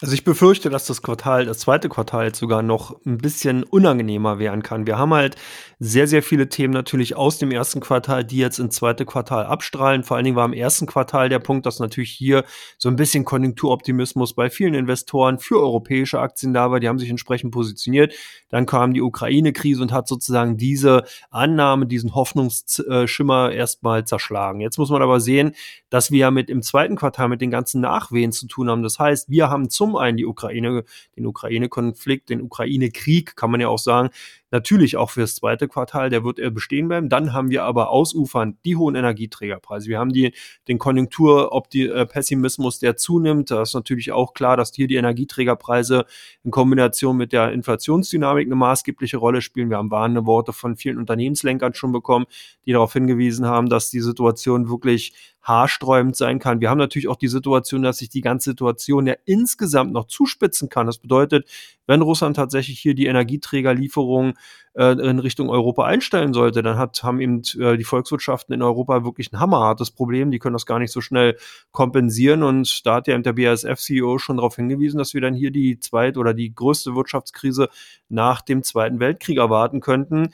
Also 0.00 0.14
ich 0.14 0.22
befürchte, 0.22 0.70
dass 0.70 0.86
das 0.86 1.02
Quartal, 1.02 1.44
das 1.44 1.58
zweite 1.58 1.88
Quartal 1.88 2.32
sogar 2.32 2.62
noch 2.62 3.04
ein 3.04 3.18
bisschen 3.18 3.64
unangenehmer 3.64 4.38
werden 4.38 4.62
kann. 4.62 4.86
Wir 4.86 4.96
haben 4.96 5.12
halt 5.12 5.34
sehr, 5.80 6.06
sehr 6.06 6.22
viele 6.22 6.48
Themen 6.48 6.72
natürlich 6.72 7.16
aus 7.16 7.38
dem 7.38 7.50
ersten 7.50 7.80
Quartal, 7.80 8.24
die 8.24 8.36
jetzt 8.36 8.60
ins 8.60 8.76
zweite 8.76 9.04
Quartal 9.04 9.46
abstrahlen. 9.46 10.04
Vor 10.04 10.16
allen 10.16 10.22
Dingen 10.24 10.36
war 10.36 10.44
im 10.44 10.52
ersten 10.52 10.86
Quartal 10.86 11.28
der 11.28 11.40
Punkt, 11.40 11.66
dass 11.66 11.80
natürlich 11.80 12.10
hier 12.10 12.44
so 12.78 12.88
ein 12.88 12.94
bisschen 12.94 13.24
Konjunkturoptimismus 13.24 14.34
bei 14.34 14.50
vielen 14.50 14.74
Investoren 14.74 15.40
für 15.40 15.58
europäische 15.58 16.20
Aktien 16.20 16.54
da 16.54 16.70
war. 16.70 16.78
Die 16.78 16.88
haben 16.88 17.00
sich 17.00 17.10
entsprechend 17.10 17.50
positioniert. 17.50 18.14
Dann 18.50 18.66
kam 18.66 18.94
die 18.94 19.02
Ukraine-Krise 19.02 19.82
und 19.82 19.92
hat 19.92 20.06
sozusagen 20.06 20.56
diese 20.56 21.02
Annahme, 21.30 21.86
diesen 21.86 22.14
Hoffnungsschimmer 22.14 23.50
erstmal 23.50 24.04
zerschlagen. 24.04 24.60
Jetzt 24.60 24.78
muss 24.78 24.90
man 24.90 25.02
aber 25.02 25.18
sehen, 25.18 25.56
dass 25.90 26.12
wir 26.12 26.18
ja 26.18 26.30
mit 26.30 26.50
im 26.50 26.62
zweiten 26.62 26.94
Quartal 26.94 27.28
mit 27.28 27.40
den 27.40 27.50
ganzen 27.50 27.80
Nachwehen 27.80 28.30
zu 28.30 28.46
tun 28.46 28.70
haben. 28.70 28.84
Das 28.84 29.00
heißt, 29.00 29.28
wir 29.28 29.50
haben 29.50 29.68
zum 29.70 29.87
einen 29.96 30.16
die 30.16 30.26
Ukraine, 30.26 30.84
den 31.16 31.26
Ukraine-Konflikt, 31.26 32.30
den 32.30 32.42
Ukraine-Krieg, 32.42 33.36
kann 33.36 33.50
man 33.50 33.60
ja 33.60 33.68
auch 33.68 33.78
sagen, 33.78 34.10
Natürlich 34.50 34.96
auch 34.96 35.10
fürs 35.10 35.36
zweite 35.36 35.68
Quartal, 35.68 36.08
der 36.08 36.24
wird 36.24 36.38
er 36.38 36.50
bestehen 36.50 36.88
bleiben. 36.88 37.10
Dann 37.10 37.34
haben 37.34 37.50
wir 37.50 37.64
aber 37.64 37.90
ausufernd 37.90 38.56
die 38.64 38.76
hohen 38.76 38.94
Energieträgerpreise. 38.94 39.88
Wir 39.88 39.98
haben 39.98 40.12
die, 40.12 40.32
den 40.68 40.78
Konjunkturpessimismus, 40.78 42.78
äh, 42.78 42.80
der 42.80 42.96
zunimmt. 42.96 43.50
Da 43.50 43.62
ist 43.62 43.74
natürlich 43.74 44.12
auch 44.12 44.32
klar, 44.32 44.56
dass 44.56 44.72
hier 44.74 44.86
die 44.86 44.96
Energieträgerpreise 44.96 46.06
in 46.44 46.50
Kombination 46.50 47.16
mit 47.16 47.32
der 47.32 47.52
Inflationsdynamik 47.52 48.46
eine 48.46 48.54
maßgebliche 48.54 49.18
Rolle 49.18 49.42
spielen. 49.42 49.68
Wir 49.68 49.76
haben 49.76 49.90
warnende 49.90 50.24
Worte 50.24 50.54
von 50.54 50.76
vielen 50.76 50.96
Unternehmenslenkern 50.96 51.74
schon 51.74 51.92
bekommen, 51.92 52.24
die 52.64 52.72
darauf 52.72 52.94
hingewiesen 52.94 53.46
haben, 53.46 53.68
dass 53.68 53.90
die 53.90 54.00
Situation 54.00 54.70
wirklich 54.70 55.12
haarsträubend 55.42 56.16
sein 56.16 56.38
kann. 56.38 56.60
Wir 56.60 56.68
haben 56.68 56.78
natürlich 56.78 57.08
auch 57.08 57.16
die 57.16 57.28
Situation, 57.28 57.82
dass 57.82 57.98
sich 57.98 58.10
die 58.10 58.20
ganze 58.20 58.50
Situation 58.50 59.06
ja 59.06 59.14
insgesamt 59.24 59.92
noch 59.92 60.06
zuspitzen 60.06 60.68
kann. 60.68 60.86
Das 60.86 60.98
bedeutet, 60.98 61.48
wenn 61.86 62.02
Russland 62.02 62.36
tatsächlich 62.36 62.78
hier 62.78 62.94
die 62.94 63.06
Energieträgerlieferungen 63.06 64.34
äh, 64.74 64.92
in 64.92 65.18
Richtung 65.18 65.50
Europa 65.50 65.84
einstellen 65.84 66.32
sollte, 66.32 66.62
dann 66.62 66.78
hat, 66.78 67.02
haben 67.02 67.20
eben 67.20 67.42
äh, 67.58 67.76
die 67.76 67.84
Volkswirtschaften 67.84 68.54
in 68.54 68.62
Europa 68.62 69.04
wirklich 69.04 69.32
ein 69.32 69.40
hammerhartes 69.40 69.90
Problem. 69.90 70.30
Die 70.30 70.38
können 70.38 70.52
das 70.52 70.66
gar 70.66 70.78
nicht 70.78 70.92
so 70.92 71.00
schnell 71.00 71.36
kompensieren. 71.72 72.42
Und 72.42 72.86
da 72.86 72.96
hat 72.96 73.08
ja 73.08 73.18
der 73.18 73.32
BASF-CEO 73.32 74.18
schon 74.18 74.36
darauf 74.36 74.56
hingewiesen, 74.56 74.98
dass 74.98 75.14
wir 75.14 75.20
dann 75.20 75.34
hier 75.34 75.50
die 75.50 75.80
zweit- 75.80 76.16
oder 76.16 76.34
die 76.34 76.54
größte 76.54 76.94
Wirtschaftskrise 76.94 77.68
nach 78.08 78.40
dem 78.40 78.62
Zweiten 78.62 79.00
Weltkrieg 79.00 79.38
erwarten 79.38 79.80
könnten. 79.80 80.30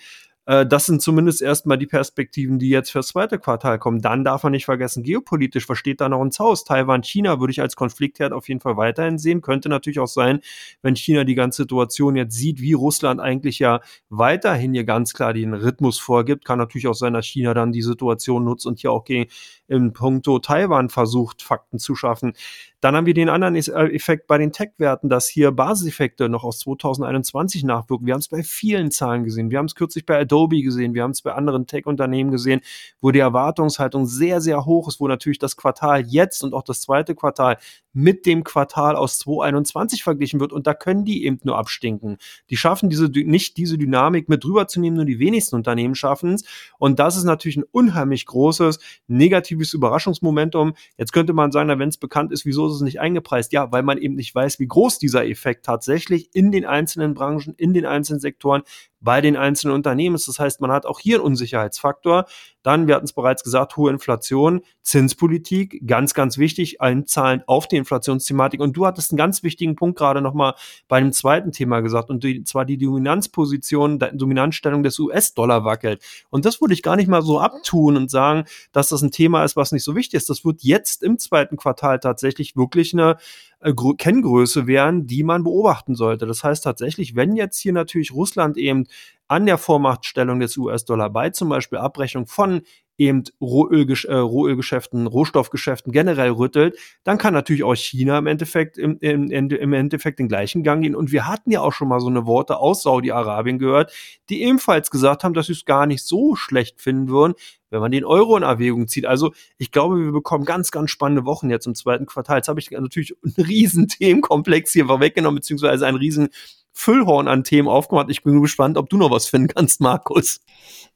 Äh, 0.46 0.66
das 0.66 0.86
sind 0.86 1.00
zumindest 1.00 1.42
erstmal 1.42 1.78
die 1.78 1.86
Perspektiven, 1.86 2.58
die 2.58 2.68
jetzt 2.68 2.90
fürs 2.90 3.08
zweite 3.08 3.38
Quartal 3.38 3.78
kommen. 3.78 4.00
Dann 4.00 4.24
darf 4.24 4.42
man 4.42 4.52
nicht 4.52 4.66
vergessen, 4.66 5.02
geopolitisch, 5.02 5.68
was 5.68 5.78
steht 5.78 6.00
da 6.00 6.08
noch 6.08 6.22
ins 6.22 6.38
Haus? 6.38 6.64
Taiwan, 6.64 7.02
China 7.02 7.40
würde 7.40 7.50
ich 7.50 7.60
als 7.60 7.76
Konfliktherd 7.76 8.32
auf 8.32 8.48
jeden 8.48 8.60
Fall 8.60 8.76
weiterhin 8.76 9.18
sehen. 9.18 9.40
Könnte 9.40 9.68
natürlich 9.68 10.00
auch 10.00 10.08
sein, 10.08 10.40
wenn 10.82 10.96
China 10.96 11.24
die 11.24 11.34
ganze 11.34 11.62
Situation 11.62 12.16
jetzt 12.16 12.34
sieht, 12.34 12.60
wie 12.60 12.74
Russland 12.74 13.20
eigentlich 13.20 13.58
ja 13.58 13.80
weiterhin 14.10 14.74
hier 14.74 14.84
ganz 14.84 15.14
klar 15.14 15.32
den 15.32 15.54
Rhythmus 15.54 15.98
vorgibt, 15.98 16.44
kann 16.44 16.58
natürlich 16.58 16.88
auch 16.88 16.94
sein, 16.94 17.14
dass 17.14 17.26
China 17.26 17.54
dann 17.54 17.72
die 17.72 17.82
Situation 17.82 18.44
nutzt 18.44 18.66
und 18.66 18.80
hier 18.80 18.92
auch 18.92 19.04
gegen 19.04 19.30
in 19.66 19.94
puncto 19.94 20.40
Taiwan 20.40 20.90
versucht, 20.90 21.42
Fakten 21.42 21.78
zu 21.78 21.94
schaffen. 21.94 22.34
Dann 22.80 22.94
haben 22.94 23.06
wir 23.06 23.14
den 23.14 23.30
anderen 23.30 23.54
äh, 23.54 23.94
Effekt 23.94 24.26
bei 24.26 24.36
den 24.36 24.52
Tech-Werten, 24.52 25.08
dass 25.08 25.26
hier 25.26 25.52
Basiseffekte 25.52 26.28
noch 26.28 26.44
aus 26.44 26.58
2021 26.58 27.64
nachwirken. 27.64 28.06
Wir 28.06 28.12
haben 28.12 28.20
es 28.20 28.28
bei 28.28 28.42
vielen 28.42 28.90
Zahlen 28.90 29.24
gesehen. 29.24 29.50
Wir 29.50 29.56
haben 29.56 29.64
es 29.64 29.74
kürzlich 29.74 30.04
bei 30.04 30.20
Adobe 30.20 30.33
gesehen. 30.62 30.94
Wir 30.94 31.02
haben 31.02 31.12
es 31.12 31.22
bei 31.22 31.32
anderen 31.32 31.66
Tech-Unternehmen 31.66 32.30
gesehen, 32.30 32.60
wo 33.00 33.10
die 33.10 33.18
Erwartungshaltung 33.18 34.06
sehr, 34.06 34.40
sehr 34.40 34.64
hoch 34.64 34.88
ist, 34.88 35.00
wo 35.00 35.08
natürlich 35.08 35.38
das 35.38 35.56
Quartal 35.56 36.02
jetzt 36.06 36.42
und 36.42 36.54
auch 36.54 36.62
das 36.62 36.80
zweite 36.80 37.14
Quartal 37.14 37.56
mit 37.94 38.26
dem 38.26 38.44
Quartal 38.44 38.96
aus 38.96 39.18
2021 39.20 40.02
verglichen 40.02 40.40
wird. 40.40 40.52
Und 40.52 40.66
da 40.66 40.74
können 40.74 41.04
die 41.04 41.24
eben 41.24 41.38
nur 41.44 41.56
abstinken. 41.56 42.18
Die 42.50 42.56
schaffen 42.56 42.90
diese, 42.90 43.06
nicht 43.06 43.56
diese 43.56 43.78
Dynamik 43.78 44.28
mit 44.28 44.44
rüberzunehmen, 44.44 44.96
nur 44.96 45.06
die 45.06 45.18
wenigsten 45.18 45.56
Unternehmen 45.56 45.94
schaffen 45.94 46.34
es. 46.34 46.44
Und 46.78 46.98
das 46.98 47.16
ist 47.16 47.24
natürlich 47.24 47.56
ein 47.56 47.64
unheimlich 47.70 48.26
großes 48.26 48.80
negatives 49.06 49.72
Überraschungsmomentum. 49.72 50.74
Jetzt 50.98 51.12
könnte 51.12 51.32
man 51.32 51.52
sagen, 51.52 51.68
wenn 51.78 51.88
es 51.88 51.96
bekannt 51.96 52.32
ist, 52.32 52.44
wieso 52.44 52.66
ist 52.68 52.74
es 52.74 52.82
nicht 52.82 53.00
eingepreist? 53.00 53.52
Ja, 53.52 53.72
weil 53.72 53.82
man 53.82 53.98
eben 53.98 54.16
nicht 54.16 54.34
weiß, 54.34 54.58
wie 54.58 54.66
groß 54.66 54.98
dieser 54.98 55.26
Effekt 55.26 55.64
tatsächlich 55.64 56.30
in 56.34 56.52
den 56.52 56.66
einzelnen 56.66 57.14
Branchen, 57.14 57.54
in 57.56 57.72
den 57.72 57.86
einzelnen 57.86 58.20
Sektoren, 58.20 58.62
bei 59.00 59.20
den 59.20 59.36
einzelnen 59.36 59.74
Unternehmen 59.74 60.16
ist. 60.16 60.26
Das 60.26 60.40
heißt, 60.40 60.60
man 60.60 60.72
hat 60.72 60.86
auch 60.86 60.98
hier 60.98 61.16
einen 61.16 61.26
Unsicherheitsfaktor. 61.26 62.26
Dann, 62.64 62.88
wir 62.88 62.96
hatten 62.96 63.04
es 63.04 63.12
bereits 63.12 63.44
gesagt, 63.44 63.76
hohe 63.76 63.90
Inflation, 63.90 64.62
Zinspolitik, 64.82 65.86
ganz, 65.86 66.14
ganz 66.14 66.38
wichtig, 66.38 66.80
einzahlen 66.80 67.42
auf 67.46 67.68
die 67.68 67.76
Inflationsthematik. 67.76 68.60
Und 68.60 68.76
du 68.76 68.86
hattest 68.86 69.12
einen 69.12 69.18
ganz 69.18 69.42
wichtigen 69.42 69.76
Punkt 69.76 69.98
gerade 69.98 70.22
nochmal 70.22 70.54
bei 70.88 70.98
dem 70.98 71.12
zweiten 71.12 71.52
Thema 71.52 71.80
gesagt, 71.80 72.08
und 72.08 72.24
die, 72.24 72.42
zwar 72.42 72.64
die 72.64 72.78
Dominanzposition, 72.78 73.98
die 73.98 74.16
Dominanzstellung 74.16 74.82
des 74.82 74.98
US-Dollar 74.98 75.64
wackelt. 75.64 76.02
Und 76.30 76.46
das 76.46 76.60
würde 76.62 76.74
ich 76.74 76.82
gar 76.82 76.96
nicht 76.96 77.08
mal 77.08 77.22
so 77.22 77.38
abtun 77.38 77.96
und 77.96 78.10
sagen, 78.10 78.44
dass 78.72 78.88
das 78.88 79.02
ein 79.02 79.10
Thema 79.10 79.44
ist, 79.44 79.56
was 79.56 79.70
nicht 79.70 79.84
so 79.84 79.94
wichtig 79.94 80.14
ist. 80.16 80.30
Das 80.30 80.44
wird 80.44 80.62
jetzt 80.62 81.02
im 81.02 81.18
zweiten 81.18 81.58
Quartal 81.58 82.00
tatsächlich 82.00 82.56
wirklich 82.56 82.94
eine 82.94 83.18
äh, 83.60 83.72
Kenngröße 83.74 84.66
wären, 84.66 85.06
die 85.06 85.22
man 85.22 85.44
beobachten 85.44 85.94
sollte. 85.94 86.26
Das 86.26 86.42
heißt 86.42 86.64
tatsächlich, 86.64 87.14
wenn 87.14 87.36
jetzt 87.36 87.58
hier 87.58 87.72
natürlich 87.72 88.12
Russland 88.12 88.56
eben 88.56 88.86
an 89.34 89.46
der 89.46 89.58
Vormachtstellung 89.58 90.38
des 90.38 90.56
US-Dollar 90.56 91.10
bei 91.10 91.30
zum 91.30 91.48
Beispiel 91.48 91.78
Abrechnung 91.78 92.28
von 92.28 92.62
eben 92.96 93.24
Rohölgesch 93.40 94.04
äh, 94.04 94.14
Rohölgeschäften, 94.14 95.08
Rohstoffgeschäften 95.08 95.90
generell 95.92 96.30
rüttelt, 96.30 96.78
dann 97.02 97.18
kann 97.18 97.34
natürlich 97.34 97.64
auch 97.64 97.74
China 97.74 98.18
im 98.18 98.28
Endeffekt 98.28 98.78
im, 98.78 98.96
im, 99.00 99.28
im 99.28 99.72
Endeffekt 99.72 100.20
den 100.20 100.28
gleichen 100.28 100.62
Gang 100.62 100.84
gehen. 100.84 100.94
Und 100.94 101.10
wir 101.10 101.26
hatten 101.26 101.50
ja 101.50 101.62
auch 101.62 101.72
schon 101.72 101.88
mal 101.88 101.98
so 101.98 102.06
eine 102.06 102.26
Worte 102.26 102.58
aus 102.58 102.84
Saudi-Arabien 102.84 103.58
gehört, 103.58 103.92
die 104.28 104.44
ebenfalls 104.44 104.92
gesagt 104.92 105.24
haben, 105.24 105.34
dass 105.34 105.46
sie 105.46 105.52
es 105.54 105.64
gar 105.64 105.86
nicht 105.86 106.04
so 106.04 106.36
schlecht 106.36 106.80
finden 106.80 107.08
würden, 107.08 107.34
wenn 107.70 107.80
man 107.80 107.90
den 107.90 108.04
Euro 108.04 108.36
in 108.36 108.44
Erwägung 108.44 108.86
zieht. 108.86 109.06
Also 109.06 109.32
ich 109.58 109.72
glaube, 109.72 109.98
wir 109.98 110.12
bekommen 110.12 110.44
ganz, 110.44 110.70
ganz 110.70 110.92
spannende 110.92 111.24
Wochen 111.24 111.50
jetzt 111.50 111.66
im 111.66 111.74
zweiten 111.74 112.06
Quartal. 112.06 112.36
Jetzt 112.36 112.48
habe 112.48 112.60
ich 112.60 112.70
natürlich 112.70 113.16
einen 113.24 113.44
riesen 113.44 113.88
Themenkomplex 113.88 114.72
hier 114.72 114.86
vorweggenommen, 114.86 115.40
beziehungsweise 115.40 115.84
einen 115.84 115.98
riesen 115.98 116.28
Füllhorn 116.74 117.28
an 117.28 117.44
Themen 117.44 117.68
aufgemacht. 117.68 118.10
Ich 118.10 118.22
bin 118.22 118.42
gespannt, 118.42 118.76
ob 118.76 118.90
du 118.90 118.96
noch 118.96 119.10
was 119.10 119.26
finden 119.26 119.48
kannst, 119.48 119.80
Markus. 119.80 120.40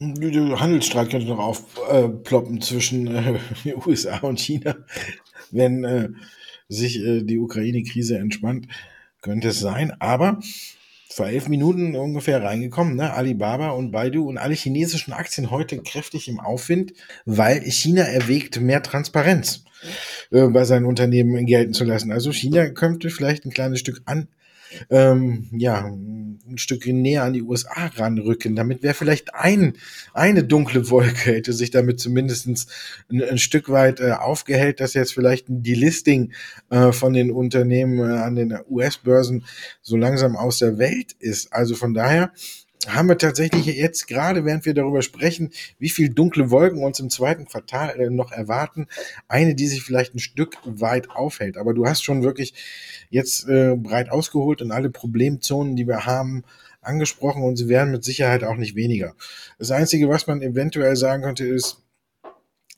Der 0.00 0.60
Handelsstreit 0.60 1.10
könnte 1.10 1.26
noch 1.28 1.38
aufploppen 1.38 2.60
zwischen 2.60 3.06
äh, 3.06 3.38
USA 3.86 4.18
und 4.18 4.40
China, 4.40 4.76
wenn 5.50 5.84
äh, 5.84 6.08
sich 6.68 7.00
äh, 7.00 7.22
die 7.22 7.38
Ukraine-Krise 7.38 8.18
entspannt, 8.18 8.66
könnte 9.22 9.48
es 9.48 9.60
sein. 9.60 9.92
Aber 10.00 10.40
vor 11.08 11.26
elf 11.26 11.48
Minuten 11.48 11.96
ungefähr 11.96 12.42
reingekommen, 12.42 12.96
ne? 12.96 13.14
Alibaba 13.14 13.70
und 13.70 13.92
Baidu 13.92 14.28
und 14.28 14.36
alle 14.36 14.54
chinesischen 14.54 15.12
Aktien 15.12 15.50
heute 15.50 15.80
kräftig 15.82 16.28
im 16.28 16.38
Aufwind, 16.38 16.92
weil 17.24 17.62
China 17.62 18.02
erwägt, 18.02 18.60
mehr 18.60 18.82
Transparenz 18.82 19.64
äh, 20.30 20.46
bei 20.48 20.64
seinen 20.64 20.86
Unternehmen 20.86 21.46
gelten 21.46 21.72
zu 21.72 21.84
lassen. 21.84 22.12
Also 22.12 22.32
China 22.32 22.68
könnte 22.68 23.10
vielleicht 23.10 23.46
ein 23.46 23.50
kleines 23.52 23.80
Stück 23.80 24.02
an 24.04 24.28
ähm, 24.90 25.48
ja, 25.52 25.84
ein 25.84 26.58
Stück 26.58 26.86
näher 26.86 27.24
an 27.24 27.32
die 27.32 27.42
USA 27.42 27.86
ranrücken. 27.86 28.56
Damit 28.56 28.82
wäre 28.82 28.94
vielleicht 28.94 29.34
ein, 29.34 29.74
eine 30.14 30.44
dunkle 30.44 30.90
Wolke, 30.90 31.32
hätte 31.32 31.52
sich 31.52 31.70
damit 31.70 32.00
zumindest 32.00 32.46
ein, 33.10 33.22
ein 33.22 33.38
Stück 33.38 33.68
weit 33.68 34.00
äh, 34.00 34.12
aufgehellt, 34.12 34.80
dass 34.80 34.94
jetzt 34.94 35.14
vielleicht 35.14 35.46
die 35.48 35.74
Listing 35.74 36.32
äh, 36.70 36.92
von 36.92 37.12
den 37.12 37.30
Unternehmen 37.30 37.98
äh, 37.98 38.18
an 38.18 38.34
den 38.34 38.58
US-Börsen 38.68 39.44
so 39.82 39.96
langsam 39.96 40.36
aus 40.36 40.58
der 40.58 40.78
Welt 40.78 41.12
ist. 41.18 41.52
Also 41.52 41.74
von 41.74 41.94
daher 41.94 42.32
haben 42.86 43.08
wir 43.08 43.18
tatsächlich 43.18 43.66
jetzt 43.66 44.06
gerade, 44.06 44.44
während 44.44 44.64
wir 44.64 44.74
darüber 44.74 45.02
sprechen, 45.02 45.50
wie 45.78 45.88
viel 45.88 46.10
dunkle 46.10 46.50
Wolken 46.50 46.82
uns 46.82 47.00
im 47.00 47.10
zweiten 47.10 47.46
Quartal 47.46 47.98
äh, 47.98 48.10
noch 48.10 48.30
erwarten, 48.30 48.86
eine, 49.26 49.54
die 49.54 49.66
sich 49.66 49.82
vielleicht 49.82 50.14
ein 50.14 50.20
Stück 50.20 50.56
weit 50.64 51.10
aufhält. 51.10 51.56
Aber 51.56 51.74
du 51.74 51.86
hast 51.86 52.04
schon 52.04 52.22
wirklich 52.22 52.54
jetzt 53.10 53.48
äh, 53.48 53.74
breit 53.76 54.10
ausgeholt 54.10 54.62
und 54.62 54.70
alle 54.70 54.90
Problemzonen, 54.90 55.76
die 55.76 55.88
wir 55.88 56.06
haben, 56.06 56.44
angesprochen 56.80 57.42
und 57.42 57.56
sie 57.56 57.68
werden 57.68 57.90
mit 57.90 58.04
Sicherheit 58.04 58.44
auch 58.44 58.56
nicht 58.56 58.76
weniger. 58.76 59.14
Das 59.58 59.70
Einzige, 59.70 60.08
was 60.08 60.26
man 60.26 60.40
eventuell 60.40 60.96
sagen 60.96 61.22
könnte, 61.22 61.46
ist, 61.46 61.82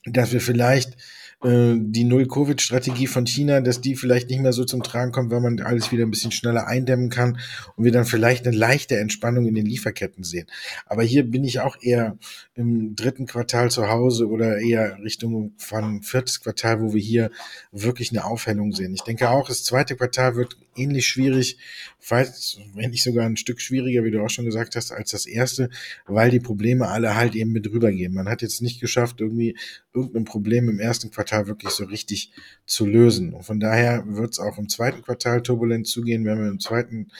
dass 0.05 0.33
wir 0.33 0.41
vielleicht 0.41 0.97
äh, 1.43 1.75
die 1.77 2.03
Null-Covid-Strategie 2.03 3.07
von 3.07 3.25
China, 3.25 3.61
dass 3.61 3.81
die 3.81 3.95
vielleicht 3.95 4.29
nicht 4.29 4.41
mehr 4.41 4.53
so 4.53 4.63
zum 4.63 4.83
Tragen 4.83 5.11
kommt, 5.11 5.31
weil 5.31 5.41
man 5.41 5.59
alles 5.61 5.91
wieder 5.91 6.05
ein 6.05 6.11
bisschen 6.11 6.31
schneller 6.31 6.67
eindämmen 6.67 7.09
kann 7.09 7.39
und 7.75 7.83
wir 7.83 7.91
dann 7.91 8.05
vielleicht 8.05 8.45
eine 8.45 8.55
leichte 8.55 8.97
Entspannung 8.97 9.45
in 9.45 9.55
den 9.55 9.65
Lieferketten 9.65 10.23
sehen. 10.23 10.47
Aber 10.85 11.03
hier 11.03 11.23
bin 11.23 11.43
ich 11.43 11.59
auch 11.59 11.77
eher 11.81 12.17
im 12.55 12.95
dritten 12.95 13.25
Quartal 13.25 13.71
zu 13.71 13.89
Hause 13.89 14.27
oder 14.27 14.59
eher 14.59 14.99
Richtung 15.03 15.53
von 15.57 16.03
viertes 16.03 16.41
Quartal, 16.41 16.81
wo 16.81 16.93
wir 16.93 17.01
hier 17.01 17.31
wirklich 17.71 18.11
eine 18.11 18.25
Aufhellung 18.25 18.71
sehen. 18.71 18.93
Ich 18.93 19.01
denke 19.01 19.29
auch, 19.29 19.47
das 19.47 19.63
zweite 19.63 19.95
Quartal 19.95 20.35
wird 20.35 20.57
ähnlich 20.75 21.07
schwierig, 21.07 21.57
falls, 21.99 22.57
wenn 22.73 22.91
nicht 22.91 23.03
sogar 23.03 23.25
ein 23.25 23.37
Stück 23.37 23.61
schwieriger, 23.61 24.03
wie 24.03 24.11
du 24.11 24.23
auch 24.23 24.29
schon 24.29 24.45
gesagt 24.45 24.75
hast, 24.75 24.91
als 24.91 25.11
das 25.11 25.25
erste, 25.25 25.69
weil 26.05 26.31
die 26.31 26.39
Probleme 26.39 26.87
alle 26.87 27.15
halt 27.15 27.35
eben 27.35 27.51
mit 27.51 27.67
rübergehen. 27.71 28.13
Man 28.13 28.29
hat 28.29 28.41
jetzt 28.41 28.61
nicht 28.61 28.79
geschafft, 28.79 29.21
irgendwie 29.21 29.57
irgendein 29.93 30.25
Problem 30.25 30.69
im 30.69 30.79
ersten 30.79 31.11
Quartal 31.11 31.47
wirklich 31.47 31.71
so 31.71 31.85
richtig 31.85 32.31
zu 32.65 32.85
lösen. 32.85 33.33
Und 33.33 33.43
von 33.43 33.59
daher 33.59 34.03
wird 34.07 34.31
es 34.31 34.39
auch 34.39 34.57
im 34.57 34.69
zweiten 34.69 35.01
Quartal 35.01 35.41
turbulent 35.41 35.87
zugehen, 35.87 36.25
wenn 36.25 36.39
wir 36.39 36.49
im 36.49 36.59
zweiten 36.59 37.11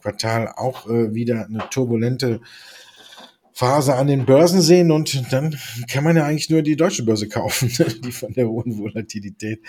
Quartal 0.00 0.48
auch 0.48 0.88
äh, 0.88 1.14
wieder 1.14 1.46
eine 1.46 1.64
turbulente 1.70 2.40
Phase 3.60 3.94
an 3.94 4.06
den 4.06 4.24
Börsen 4.24 4.62
sehen 4.62 4.90
und 4.90 5.30
dann 5.34 5.54
kann 5.86 6.02
man 6.02 6.16
ja 6.16 6.24
eigentlich 6.24 6.48
nur 6.48 6.62
die 6.62 6.76
deutsche 6.76 7.04
Börse 7.04 7.28
kaufen, 7.28 7.70
die 8.04 8.10
von 8.10 8.32
der 8.32 8.48
hohen 8.48 8.78
Volatilität 8.78 9.60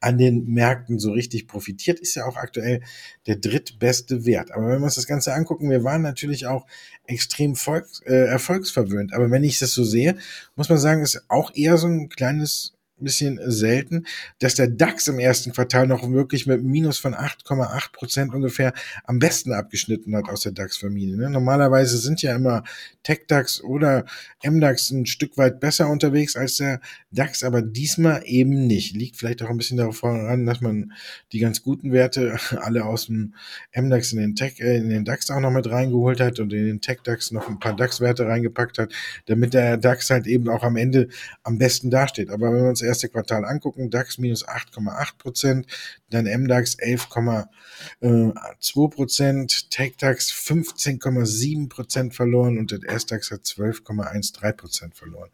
an 0.00 0.18
den 0.18 0.44
Märkten 0.44 0.98
so 0.98 1.12
richtig 1.12 1.48
profitiert, 1.48 1.98
ist 1.98 2.14
ja 2.14 2.26
auch 2.26 2.36
aktuell 2.36 2.82
der 3.26 3.36
drittbeste 3.36 4.26
Wert. 4.26 4.52
Aber 4.52 4.68
wenn 4.68 4.80
wir 4.80 4.84
uns 4.84 4.96
das 4.96 5.06
Ganze 5.06 5.32
angucken, 5.32 5.70
wir 5.70 5.82
waren 5.82 6.02
natürlich 6.02 6.46
auch 6.46 6.66
extrem 7.06 7.56
volks, 7.56 8.02
äh, 8.04 8.26
erfolgsverwöhnt. 8.26 9.14
Aber 9.14 9.30
wenn 9.30 9.44
ich 9.44 9.58
das 9.58 9.72
so 9.72 9.82
sehe, 9.82 10.18
muss 10.54 10.68
man 10.68 10.76
sagen, 10.76 11.00
ist 11.00 11.24
auch 11.28 11.50
eher 11.54 11.78
so 11.78 11.86
ein 11.86 12.10
kleines 12.10 12.77
bisschen 13.04 13.38
selten, 13.50 14.06
dass 14.38 14.54
der 14.54 14.68
DAX 14.68 15.08
im 15.08 15.18
ersten 15.18 15.52
Quartal 15.52 15.86
noch 15.86 16.08
wirklich 16.10 16.46
mit 16.46 16.62
Minus 16.62 16.98
von 16.98 17.14
8,8 17.14 17.92
Prozent 17.92 18.34
ungefähr 18.34 18.72
am 19.04 19.18
besten 19.18 19.52
abgeschnitten 19.52 20.16
hat 20.16 20.28
aus 20.28 20.40
der 20.40 20.52
DAX-Familie. 20.52 21.16
Ne? 21.16 21.30
Normalerweise 21.30 21.98
sind 21.98 22.22
ja 22.22 22.34
immer 22.34 22.64
TechDAX 23.02 23.62
oder 23.62 24.04
MDAX 24.44 24.90
ein 24.90 25.06
Stück 25.06 25.38
weit 25.38 25.60
besser 25.60 25.88
unterwegs 25.88 26.36
als 26.36 26.56
der 26.56 26.80
DAX, 27.10 27.42
aber 27.42 27.62
diesmal 27.62 28.22
eben 28.26 28.66
nicht. 28.66 28.94
Liegt 28.94 29.16
vielleicht 29.16 29.42
auch 29.42 29.50
ein 29.50 29.56
bisschen 29.56 29.78
darauf 29.78 29.98
voran, 29.98 30.46
dass 30.46 30.60
man 30.60 30.92
die 31.32 31.38
ganz 31.38 31.62
guten 31.62 31.92
Werte 31.92 32.38
alle 32.60 32.84
aus 32.84 33.06
dem 33.06 33.34
MDAX 33.74 34.12
in 34.12 34.18
den 34.18 34.34
Tech, 34.34 34.60
äh, 34.60 34.76
in 34.76 34.88
den 34.88 35.04
DAX 35.04 35.30
auch 35.30 35.40
noch 35.40 35.50
mit 35.50 35.70
reingeholt 35.70 36.20
hat 36.20 36.38
und 36.40 36.52
in 36.52 36.66
den 36.66 36.80
TechDAX 36.80 37.30
noch 37.30 37.48
ein 37.48 37.58
paar 37.58 37.74
DAX-Werte 37.74 38.26
reingepackt 38.26 38.78
hat, 38.78 38.92
damit 39.26 39.54
der 39.54 39.76
DAX 39.76 40.10
halt 40.10 40.26
eben 40.26 40.48
auch 40.48 40.62
am 40.62 40.76
Ende 40.76 41.08
am 41.42 41.58
besten 41.58 41.90
dasteht. 41.90 42.30
Aber 42.30 42.52
wenn 42.52 42.62
wir 42.62 42.68
uns 42.68 42.82
erste 42.88 43.08
Quartal 43.08 43.44
angucken, 43.44 43.90
DAX 43.90 44.18
minus 44.18 44.46
8,8 44.46 45.18
Prozent, 45.18 45.66
dann 46.10 46.24
MDAX 46.24 46.78
11,2 46.78 48.90
Prozent, 48.90 49.70
TechDAX 49.70 50.32
15,7 50.32 51.68
Prozent 51.68 52.14
verloren 52.14 52.58
und 52.58 52.72
der 52.72 52.98
SDAX 52.98 53.30
hat 53.30 53.42
12,13 53.42 54.52
Prozent 54.52 54.96
verloren. 54.96 55.30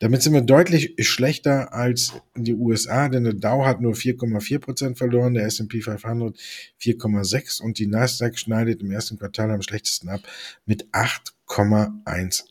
Damit 0.00 0.22
sind 0.22 0.32
wir 0.32 0.42
deutlich 0.42 0.94
schlechter 1.06 1.72
als 1.72 2.14
die 2.34 2.54
USA, 2.54 3.08
denn 3.08 3.24
der 3.24 3.34
Dow 3.34 3.64
hat 3.64 3.80
nur 3.80 3.94
4,4 3.94 4.58
Prozent 4.58 4.98
verloren, 4.98 5.34
der 5.34 5.46
S&P 5.46 5.80
500 5.80 6.36
4,6 6.80 7.62
und 7.62 7.78
die 7.78 7.86
Nasdaq 7.86 8.38
schneidet 8.38 8.82
im 8.82 8.90
ersten 8.90 9.18
Quartal 9.18 9.50
am 9.50 9.62
schlechtesten 9.62 10.08
ab 10.08 10.20
mit 10.64 10.88
8 10.92 11.36
0,18 11.48 12.42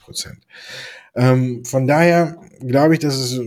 Prozent. 0.00 0.38
Ähm, 1.14 1.64
von 1.64 1.86
daher 1.86 2.38
glaube 2.60 2.94
ich, 2.94 3.00
dass 3.00 3.16
es 3.16 3.40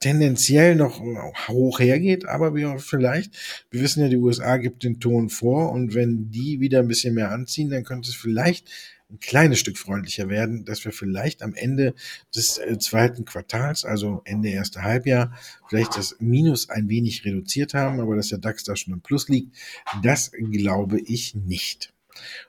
tendenziell 0.00 0.76
noch 0.76 1.00
hoch 1.48 1.80
hergeht, 1.80 2.26
aber 2.26 2.54
wir 2.54 2.78
vielleicht, 2.78 3.36
wir 3.70 3.82
wissen 3.82 4.02
ja, 4.02 4.08
die 4.08 4.16
USA 4.16 4.56
gibt 4.56 4.84
den 4.84 5.00
Ton 5.00 5.28
vor 5.28 5.72
und 5.72 5.94
wenn 5.94 6.30
die 6.30 6.60
wieder 6.60 6.80
ein 6.80 6.88
bisschen 6.88 7.14
mehr 7.14 7.30
anziehen, 7.30 7.70
dann 7.70 7.84
könnte 7.84 8.08
es 8.08 8.14
vielleicht 8.14 8.68
ein 9.10 9.20
kleines 9.20 9.58
Stück 9.58 9.78
freundlicher 9.78 10.28
werden, 10.28 10.64
dass 10.64 10.84
wir 10.84 10.92
vielleicht 10.92 11.42
am 11.42 11.54
Ende 11.54 11.94
des 12.34 12.58
äh, 12.58 12.78
zweiten 12.78 13.24
Quartals, 13.24 13.84
also 13.84 14.20
Ende 14.24 14.50
erste 14.50 14.82
Halbjahr, 14.82 15.32
vielleicht 15.68 15.96
das 15.96 16.16
Minus 16.20 16.68
ein 16.68 16.88
wenig 16.88 17.24
reduziert 17.24 17.74
haben, 17.74 18.00
aber 18.00 18.16
dass 18.16 18.28
der 18.28 18.38
DAX 18.38 18.64
da 18.64 18.76
schon 18.76 18.92
im 18.94 19.00
Plus 19.00 19.28
liegt, 19.28 19.56
das 20.02 20.30
glaube 20.32 21.00
ich 21.00 21.34
nicht. 21.34 21.92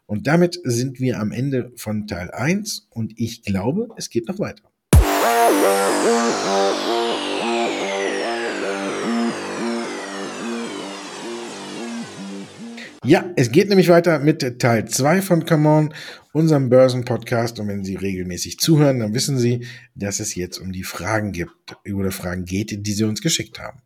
Und 0.06 0.28
damit 0.28 0.60
sind 0.64 1.00
wir 1.00 1.20
am 1.20 1.32
Ende 1.32 1.72
von 1.76 2.08
Teil 2.08 2.32
1 2.32 2.88
und 2.90 3.14
ich 3.18 3.44
glaube, 3.44 3.90
es 3.96 4.10
geht 4.10 4.28
noch 4.28 4.40
weiter. 4.40 4.64
Ja, 13.06 13.32
es 13.38 13.52
geht 13.52 13.70
nämlich 13.70 13.88
weiter 13.88 14.20
mit 14.20 14.60
Teil 14.60 14.86
2 14.86 15.22
von 15.22 15.46
Come 15.46 15.70
On, 15.70 15.94
unserem 16.34 16.70
Börsenpodcast. 16.70 17.60
Und 17.60 17.70
wenn 17.70 17.86
Sie 17.86 17.96
regelmäßig 17.96 18.60
zuhören, 18.60 19.00
dann 19.00 19.14
wissen 19.14 19.38
Sie, 19.38 19.66
dass 19.96 20.20
es 20.20 20.36
jetzt 20.36 20.58
um 20.60 20.74
die 20.74 20.84
Fragen 20.84 21.32
gibt 21.32 21.54
oder 21.94 22.12
Fragen 22.12 22.44
geht, 22.44 22.86
die 22.86 22.92
Sie 22.92 23.06
uns 23.06 23.22
geschickt 23.22 23.58
haben. 23.60 23.80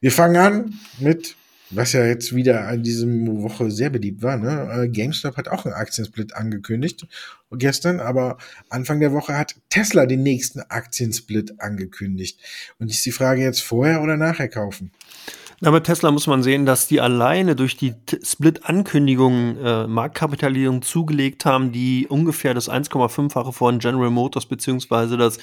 Wir 0.00 0.12
fangen 0.12 0.36
an 0.36 0.74
mit, 0.98 1.36
was 1.70 1.94
ja 1.94 2.04
jetzt 2.04 2.34
wieder 2.34 2.68
an 2.68 2.82
diesem 2.82 3.42
Woche 3.42 3.70
sehr 3.70 3.88
beliebt 3.88 4.22
war. 4.22 4.36
Ne? 4.36 4.84
Äh, 4.84 4.88
GameStop 4.88 5.38
hat 5.38 5.48
auch 5.48 5.64
einen 5.64 5.74
Aktiensplit 5.74 6.34
angekündigt 6.34 7.06
gestern, 7.52 8.00
aber 8.00 8.38
Anfang 8.68 9.00
der 9.00 9.12
Woche 9.12 9.36
hat 9.36 9.56
Tesla 9.70 10.06
den 10.06 10.22
nächsten 10.22 10.60
Aktiensplit 10.60 11.60
angekündigt. 11.60 12.38
Und 12.78 12.90
ist 12.90 13.04
die 13.04 13.12
Frage 13.12 13.42
jetzt 13.42 13.62
vorher 13.62 14.02
oder 14.02 14.16
nachher 14.16 14.48
kaufen? 14.48 14.92
Na, 15.62 15.70
bei 15.70 15.80
Tesla 15.80 16.10
muss 16.10 16.26
man 16.26 16.42
sehen, 16.42 16.64
dass 16.64 16.88
die 16.88 17.02
alleine 17.02 17.54
durch 17.54 17.76
die 17.76 17.94
Split-Ankündigung 18.22 19.58
äh, 19.58 19.86
Marktkapitalisierung 19.86 20.80
zugelegt 20.80 21.44
haben, 21.44 21.70
die 21.70 22.06
ungefähr 22.08 22.54
das 22.54 22.70
1,5-fache 22.70 23.52
von 23.52 23.78
General 23.78 24.08
Motors 24.08 24.46
beziehungsweise 24.46 25.18
das 25.18 25.36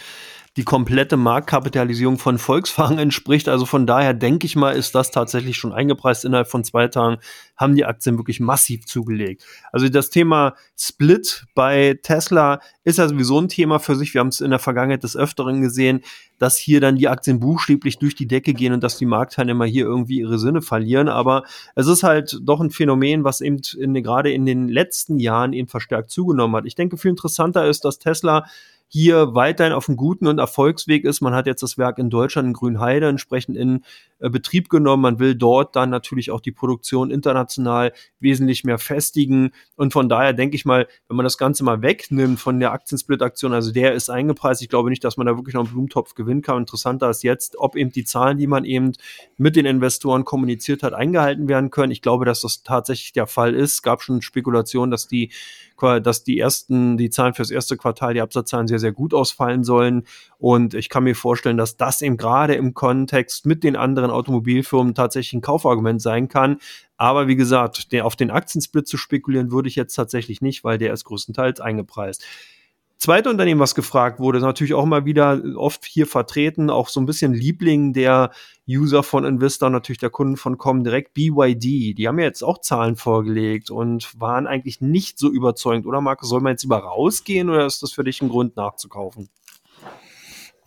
die 0.57 0.63
komplette 0.63 1.17
Marktkapitalisierung 1.17 2.17
von 2.17 2.39
Volkswagen 2.39 2.97
entspricht. 2.97 3.47
Also 3.47 3.65
von 3.65 3.85
daher 3.85 4.13
denke 4.13 4.47
ich 4.47 4.55
mal, 4.55 4.71
ist 4.71 4.95
das 4.95 5.11
tatsächlich 5.11 5.55
schon 5.55 5.71
eingepreist. 5.71 6.25
Innerhalb 6.25 6.47
von 6.47 6.63
zwei 6.63 6.87
Tagen 6.87 7.17
haben 7.55 7.75
die 7.75 7.85
Aktien 7.85 8.17
wirklich 8.17 8.39
massiv 8.39 8.85
zugelegt. 8.85 9.45
Also 9.71 9.87
das 9.87 10.09
Thema 10.09 10.55
Split 10.75 11.45
bei 11.53 11.99
Tesla 12.01 12.59
ist 12.83 12.97
ja 12.97 13.07
sowieso 13.07 13.39
ein 13.39 13.49
Thema 13.49 13.79
für 13.79 13.95
sich. 13.95 14.13
Wir 14.13 14.19
haben 14.19 14.29
es 14.29 14.41
in 14.41 14.49
der 14.49 14.59
Vergangenheit 14.59 15.03
des 15.03 15.15
Öfteren 15.15 15.61
gesehen, 15.61 16.01
dass 16.39 16.57
hier 16.57 16.81
dann 16.81 16.95
die 16.95 17.07
Aktien 17.07 17.39
buchstäblich 17.39 17.99
durch 17.99 18.15
die 18.15 18.27
Decke 18.27 18.53
gehen 18.53 18.73
und 18.73 18.83
dass 18.83 18.97
die 18.97 19.05
Marktteilnehmer 19.05 19.65
hier 19.65 19.85
irgendwie 19.85 20.19
ihre 20.19 20.39
Sinne 20.39 20.61
verlieren. 20.61 21.07
Aber 21.07 21.43
es 21.75 21.87
ist 21.87 22.03
halt 22.03 22.39
doch 22.41 22.61
ein 22.61 22.71
Phänomen, 22.71 23.23
was 23.23 23.41
eben 23.41 23.59
in, 23.77 23.93
gerade 24.03 24.31
in 24.31 24.45
den 24.45 24.67
letzten 24.67 25.19
Jahren 25.19 25.53
eben 25.53 25.67
verstärkt 25.67 26.09
zugenommen 26.09 26.55
hat. 26.55 26.65
Ich 26.65 26.75
denke, 26.75 26.97
viel 26.97 27.11
interessanter 27.11 27.67
ist, 27.67 27.85
dass 27.85 27.99
Tesla 27.99 28.45
hier 28.89 29.35
weiterhin 29.35 29.73
auf 29.73 29.89
einem 29.89 29.97
guten 29.97 30.27
und 30.27 30.39
Erfolgsweg 30.39 31.03
ist. 31.03 31.21
Man 31.21 31.33
hat 31.33 31.45
jetzt 31.45 31.61
das 31.61 31.77
Werk 31.77 31.97
in 31.97 32.09
Deutschland 32.09 32.47
in 32.47 32.53
Grünheide 32.53 33.07
entsprechend 33.07 33.57
in 33.57 33.83
äh, 34.19 34.29
Betrieb 34.29 34.69
genommen. 34.69 35.03
Man 35.03 35.19
will 35.19 35.35
dort 35.35 35.75
dann 35.75 35.89
natürlich 35.89 36.31
auch 36.31 36.39
die 36.39 36.53
Produktion 36.53 37.11
international 37.11 37.91
wesentlich 38.19 38.63
mehr 38.63 38.79
festigen. 38.79 39.51
Und 39.75 39.91
von 39.91 40.07
daher 40.07 40.31
denke 40.31 40.55
ich 40.55 40.63
mal, 40.63 40.87
wenn 41.07 41.17
man 41.17 41.25
das 41.25 41.37
Ganze 41.37 41.65
mal 41.65 41.81
wegnimmt 41.81 42.39
von 42.39 42.59
der 42.59 42.71
Aktiensplit-Aktion, 42.71 43.53
also 43.53 43.71
der 43.71 43.93
ist 43.93 44.09
eingepreist. 44.09 44.61
Ich 44.61 44.69
glaube 44.69 44.89
nicht, 44.89 45.03
dass 45.03 45.17
man 45.17 45.27
da 45.27 45.35
wirklich 45.35 45.53
noch 45.53 45.61
einen 45.61 45.71
Blumentopf 45.71 46.15
gewinnen 46.15 46.41
kann. 46.41 46.59
Interessanter 46.59 47.09
ist 47.09 47.23
jetzt, 47.23 47.57
ob 47.57 47.75
eben 47.75 47.91
die 47.91 48.05
Zahlen, 48.05 48.37
die 48.37 48.47
man 48.47 48.63
eben 48.63 48.93
mit 49.37 49.57
den 49.57 49.65
Investoren 49.65 50.23
kommuniziert 50.23 50.81
hat, 50.81 50.93
eingehalten 50.93 51.49
werden 51.49 51.71
können. 51.71 51.91
Ich 51.91 52.01
glaube, 52.01 52.23
dass 52.23 52.41
das 52.41 52.63
tatsächlich 52.63 53.11
der 53.11 53.27
Fall 53.27 53.53
ist. 53.53 53.73
Es 53.73 53.81
gab 53.81 54.01
schon 54.01 54.21
Spekulationen, 54.21 54.91
dass 54.91 55.07
die 55.07 55.31
dass 55.81 56.23
die 56.23 56.39
ersten, 56.39 56.97
die 56.97 57.09
Zahlen 57.09 57.33
fürs 57.33 57.51
erste 57.51 57.77
Quartal, 57.77 58.13
die 58.13 58.21
Absatzzahlen 58.21 58.67
sehr, 58.67 58.79
sehr 58.79 58.91
gut 58.91 59.13
ausfallen 59.13 59.63
sollen. 59.63 60.03
Und 60.37 60.73
ich 60.73 60.89
kann 60.89 61.03
mir 61.03 61.15
vorstellen, 61.15 61.57
dass 61.57 61.77
das 61.77 62.01
eben 62.01 62.17
gerade 62.17 62.55
im 62.55 62.73
Kontext 62.73 63.45
mit 63.45 63.63
den 63.63 63.75
anderen 63.75 64.11
Automobilfirmen 64.11 64.95
tatsächlich 64.95 65.33
ein 65.33 65.41
Kaufargument 65.41 66.01
sein 66.01 66.27
kann. 66.27 66.57
Aber 66.97 67.27
wie 67.27 67.35
gesagt, 67.35 67.91
der, 67.91 68.05
auf 68.05 68.15
den 68.15 68.31
Aktiensplit 68.31 68.87
zu 68.87 68.97
spekulieren 68.97 69.51
würde 69.51 69.69
ich 69.69 69.75
jetzt 69.75 69.95
tatsächlich 69.95 70.41
nicht, 70.41 70.63
weil 70.63 70.77
der 70.77 70.93
ist 70.93 71.05
größtenteils 71.05 71.59
eingepreist. 71.59 72.23
Zweite 72.97 73.29
Unternehmen, 73.29 73.59
was 73.59 73.75
gefragt 73.75 74.19
wurde, 74.19 74.39
ist 74.39 74.43
natürlich 74.43 74.73
auch 74.73 74.83
immer 74.83 75.05
wieder 75.05 75.39
oft 75.55 75.85
hier 75.85 76.07
vertreten, 76.07 76.71
auch 76.71 76.89
so 76.89 76.99
ein 76.99 77.05
bisschen 77.05 77.31
Liebling 77.31 77.93
der 77.93 78.31
User 78.67 79.03
von 79.03 79.25
Investor, 79.25 79.69
natürlich 79.69 79.99
der 79.99 80.09
Kunden 80.09 80.37
von 80.37 80.57
Comdirect, 80.57 81.13
BYD. 81.13 81.97
Die 81.97 82.07
haben 82.07 82.19
ja 82.19 82.25
jetzt 82.25 82.43
auch 82.43 82.59
Zahlen 82.59 82.95
vorgelegt 82.95 83.71
und 83.71 84.19
waren 84.19 84.47
eigentlich 84.47 84.81
nicht 84.81 85.17
so 85.19 85.31
überzeugend, 85.31 85.85
oder 85.85 86.01
Markus? 86.01 86.29
Soll 86.29 86.41
man 86.41 86.51
jetzt 86.53 86.63
lieber 86.63 86.79
rausgehen 86.79 87.49
oder 87.49 87.65
ist 87.65 87.81
das 87.81 87.93
für 87.93 88.03
dich 88.03 88.21
ein 88.21 88.29
Grund 88.29 88.57
nachzukaufen? 88.57 89.29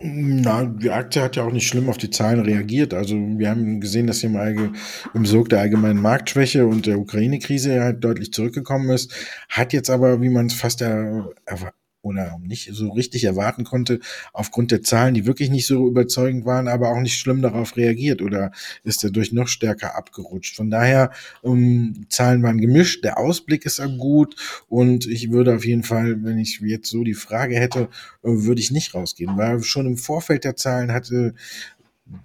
Na, 0.03 0.65
die 0.65 0.91
Aktie 0.91 1.21
hat 1.21 1.37
ja 1.37 1.45
auch 1.45 1.53
nicht 1.53 1.69
schlimm 1.69 1.91
auf 1.91 1.99
die 1.99 2.09
Zahlen 2.09 2.41
reagiert. 2.41 2.95
Also 2.95 3.17
wir 3.17 3.51
haben 3.51 3.81
gesehen, 3.83 4.07
dass 4.07 4.21
sie 4.21 4.29
im, 4.29 4.37
Allge 4.37 4.73
im 5.13 5.27
Sog 5.27 5.51
der 5.51 5.61
allgemeinen 5.61 6.01
Marktschwäche 6.01 6.67
und 6.67 6.87
der 6.87 6.99
Ukraine-Krise 6.99 7.83
halt 7.83 8.03
deutlich 8.03 8.33
zurückgekommen 8.33 8.89
ist, 8.89 9.13
hat 9.51 9.75
jetzt 9.75 9.91
aber, 9.91 10.23
wie 10.23 10.31
man 10.31 10.47
es 10.47 10.55
fast 10.55 10.81
er, 10.81 11.29
er, 11.45 11.73
oder 12.03 12.39
nicht 12.43 12.71
so 12.73 12.91
richtig 12.91 13.25
erwarten 13.25 13.65
konnte, 13.65 14.01
aufgrund 14.33 14.71
der 14.71 14.83
Zahlen, 14.83 15.15
die 15.15 15.27
wirklich 15.27 15.51
nicht 15.51 15.67
so 15.67 15.87
überzeugend 15.87 16.45
waren, 16.45 16.69
aber 16.69 16.89
auch 16.89 17.01
nicht 17.01 17.19
schlimm 17.19 17.43
darauf 17.43 17.77
reagiert 17.77 18.23
oder 18.23 18.53
ist 18.85 19.05
dadurch 19.05 19.33
noch 19.33 19.49
stärker 19.49 19.97
abgerutscht. 19.97 20.57
Von 20.57 20.71
daher, 20.71 21.11
ähm, 21.45 22.07
Zahlen 22.09 22.43
waren 22.43 22.61
gemischt, 22.61 23.05
der 23.05 23.19
Ausblick 23.19 23.67
ist 23.67 23.81
gut 23.99 24.37
und 24.69 25.07
ich 25.07 25.31
würde 25.31 25.55
auf 25.55 25.65
jeden 25.65 25.83
Fall, 25.83 26.23
wenn 26.23 26.39
ich 26.39 26.61
jetzt 26.61 26.91
so 26.91 27.03
die 27.03 27.15
Frage 27.15 27.57
hätte, 27.57 27.89
äh, 28.23 28.29
würde 28.29 28.61
ich 28.61 28.71
nicht 28.71 28.95
rausgehen, 28.95 29.37
weil 29.37 29.63
schon 29.63 29.87
im 29.87 29.97
Vorfeld 29.97 30.45
der 30.45 30.57
Zahlen 30.57 30.93
hatte 30.93 31.35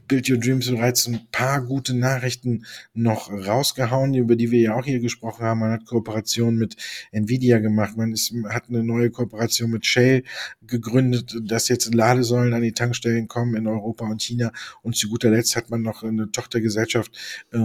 Build 0.08 0.30
Your 0.30 0.38
Dreams 0.38 0.70
bereits 0.70 1.08
ein 1.08 1.28
paar 1.32 1.62
gute 1.62 1.94
Nachrichten 1.96 2.66
noch 2.94 3.32
rausgehauen, 3.32 4.14
über 4.14 4.36
die 4.36 4.52
wir 4.52 4.60
ja 4.60 4.76
auch 4.76 4.86
hier 4.86 5.00
gesprochen 5.00 5.46
haben. 5.46 5.60
Man 5.60 5.72
hat 5.72 5.86
Kooperation 5.86 6.56
mit 6.56 6.76
Nvidia 7.12 7.60
gemacht, 7.60 7.98
man 7.98 8.12
ist, 8.12 8.34
hat 8.50 8.70
eine 8.70 8.84
neue 8.84 9.10
Kooperation 9.12 9.72
mit 9.72 9.86
Shell 9.86 10.24
gegründet, 10.66 11.36
dass 11.44 11.68
jetzt 11.68 11.94
Ladesäulen 11.94 12.54
an 12.54 12.62
die 12.62 12.72
Tankstellen 12.72 13.28
kommen 13.28 13.56
in 13.56 13.68
Europa 13.68 14.06
und 14.06 14.22
China. 14.22 14.52
Und 14.82 14.96
zu 14.96 15.10
guter 15.10 15.30
Letzt 15.30 15.56
hat 15.56 15.70
man 15.70 15.82
noch 15.82 16.04
eine 16.04 16.32
Tochtergesellschaft 16.32 17.12
äh, 17.52 17.58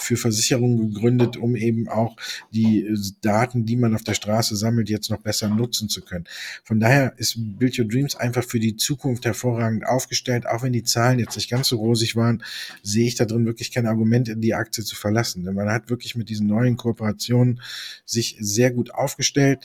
für 0.00 0.16
Versicherungen 0.16 0.92
gegründet, 0.92 1.36
um 1.36 1.56
eben 1.56 1.88
auch 1.88 2.16
die 2.52 2.86
äh, 2.86 2.96
Daten, 3.20 3.64
die 3.64 3.76
man 3.76 3.94
auf 3.94 4.02
der 4.02 4.14
Straße 4.14 4.56
sammelt, 4.56 4.88
jetzt 4.88 5.10
noch 5.10 5.20
besser 5.20 5.48
nutzen 5.48 5.88
zu 5.88 6.02
können. 6.02 6.24
Von 6.64 6.80
daher 6.80 7.14
ist 7.18 7.36
Build 7.36 7.78
Your 7.78 7.86
Dreams 7.86 8.16
einfach 8.16 8.44
für 8.44 8.60
die 8.60 8.76
Zukunft 8.76 9.24
hervorragend 9.24 9.86
aufgestellt. 9.86 10.46
Auch 10.46 10.62
wenn 10.62 10.72
die 10.72 10.84
Zahlen 10.84 11.18
jetzt 11.18 11.36
nicht 11.36 11.50
ganz 11.50 11.68
so 11.68 11.76
rosig 11.76 12.16
waren, 12.16 12.42
sehe 12.82 13.06
ich 13.06 13.14
da 13.14 13.24
drin 13.24 13.46
wirklich 13.46 13.72
kein 13.72 13.86
Argument, 13.86 14.30
die 14.36 14.54
Aktie 14.54 14.84
zu 14.84 14.96
verlassen. 14.96 15.44
Denn 15.44 15.54
man 15.54 15.68
hat 15.68 15.90
wirklich 15.90 16.16
mit 16.16 16.28
diesen 16.28 16.46
neuen 16.46 16.76
Kooperationen 16.76 17.60
sich 18.04 18.36
sehr 18.40 18.70
gut 18.70 18.92
aufgestellt 18.94 19.64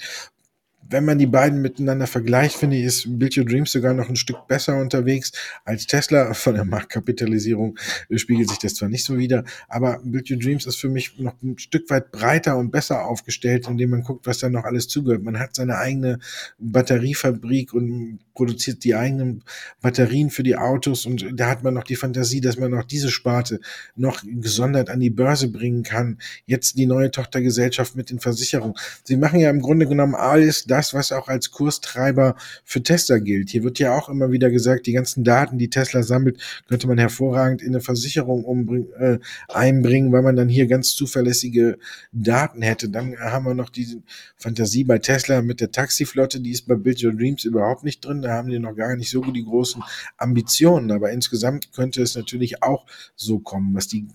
wenn 0.92 1.06
man 1.06 1.18
die 1.18 1.26
beiden 1.26 1.62
miteinander 1.62 2.06
vergleicht, 2.06 2.56
finde 2.56 2.76
ich, 2.78 2.84
ist 2.84 3.20
Build 3.20 3.38
Your 3.38 3.46
Dreams 3.46 3.72
sogar 3.72 3.94
noch 3.94 4.10
ein 4.10 4.18
Stück 4.18 4.48
besser 4.48 4.78
unterwegs 4.78 5.32
als 5.64 5.88
Tesla. 5.88 6.34
Von 6.34 6.56
der 6.56 6.66
Marktkapitalisierung 6.66 7.78
spiegelt 8.16 8.50
sich 8.50 8.60
das 8.60 8.76
zwar 8.76 8.90
nicht 8.90 9.06
so 9.06 9.18
wieder, 9.18 9.46
aber 9.70 10.02
Build 10.04 10.30
Your 10.30 10.38
Dreams 10.38 10.66
ist 10.66 10.76
für 10.78 10.90
mich 10.90 11.18
noch 11.18 11.34
ein 11.42 11.58
Stück 11.58 11.90
weit 11.90 12.12
breiter 12.12 12.58
und 12.58 12.72
besser 12.72 13.06
aufgestellt, 13.06 13.68
indem 13.68 13.92
man 13.92 14.04
guckt, 14.04 14.28
was 14.28 14.40
da 14.40 14.50
noch 14.50 14.66
alles 14.66 14.88
zugehört. 14.88 15.24
Man 15.24 15.40
hat 15.40 15.56
seine 15.56 15.78
eigene 15.78 16.20
Batteriefabrik 16.60 17.74
und 17.74 18.20
produziert 18.34 18.84
die 18.84 18.96
eigenen 18.96 19.44
Batterien 19.82 20.30
für 20.30 20.44
die 20.44 20.56
Autos 20.56 21.06
und 21.06 21.26
da 21.36 21.50
hat 21.50 21.64
man 21.64 21.74
noch 21.74 21.84
die 21.84 21.96
Fantasie, 21.96 22.42
dass 22.42 22.58
man 22.58 22.72
noch 22.72 22.84
diese 22.84 23.12
Sparte 23.12 23.60
noch 23.96 24.24
gesondert 24.24 24.90
an 24.90 25.00
die 25.00 25.10
Börse 25.10 25.50
bringen 25.50 25.84
kann. 25.84 26.18
Jetzt 26.46 26.78
die 26.78 26.86
neue 26.86 27.12
Tochtergesellschaft 27.12 27.96
mit 27.96 28.10
den 28.10 28.20
Versicherungen. 28.20 28.76
Sie 29.04 29.18
machen 29.18 29.40
ja 29.40 29.50
im 29.50 29.62
Grunde 29.62 29.88
genommen 29.88 30.16
alles 30.16 30.66
das, 30.66 30.81
was 30.94 31.12
auch 31.12 31.28
als 31.28 31.52
Kurstreiber 31.52 32.36
für 32.64 32.84
Tesla 32.84 33.18
gilt. 33.20 33.50
Hier 33.50 33.64
wird 33.64 33.80
ja 33.80 33.98
auch 33.98 34.10
immer 34.10 34.32
wieder 34.32 34.50
gesagt, 34.50 34.88
die 34.88 34.94
ganzen 34.94 35.24
Daten, 35.24 35.58
die 35.58 35.70
Tesla 35.70 36.04
sammelt, 36.04 36.42
könnte 36.68 36.88
man 36.88 36.98
hervorragend 36.98 37.62
in 37.62 37.70
eine 37.70 37.82
Versicherung 37.82 38.44
umbringen, 38.44 38.92
äh, 38.94 39.20
einbringen, 39.48 40.12
weil 40.12 40.22
man 40.22 40.36
dann 40.36 40.50
hier 40.50 40.68
ganz 40.68 40.96
zuverlässige 40.96 41.78
Daten 42.12 42.62
hätte. 42.62 42.90
Dann 42.90 43.18
haben 43.20 43.46
wir 43.46 43.54
noch 43.54 43.70
diese 43.70 44.02
Fantasie 44.36 44.84
bei 44.84 44.98
Tesla 44.98 45.42
mit 45.42 45.62
der 45.62 45.72
Taxiflotte, 45.72 46.40
die 46.40 46.52
ist 46.52 46.68
bei 46.68 46.76
Build 46.76 47.04
Your 47.04 47.14
Dreams 47.14 47.46
überhaupt 47.46 47.84
nicht 47.84 48.04
drin. 48.04 48.22
Da 48.22 48.32
haben 48.34 48.50
die 48.50 48.60
noch 48.60 48.76
gar 48.76 48.96
nicht 48.96 49.10
so 49.10 49.22
die 49.22 49.44
großen 49.44 49.84
Ambitionen. 50.18 50.92
Aber 50.92 51.12
insgesamt 51.12 51.72
könnte 51.74 52.02
es 52.02 52.16
natürlich 52.16 52.64
auch 52.64 52.86
so 53.16 53.40
kommen, 53.40 53.74
was 53.76 53.88
die 53.88 54.08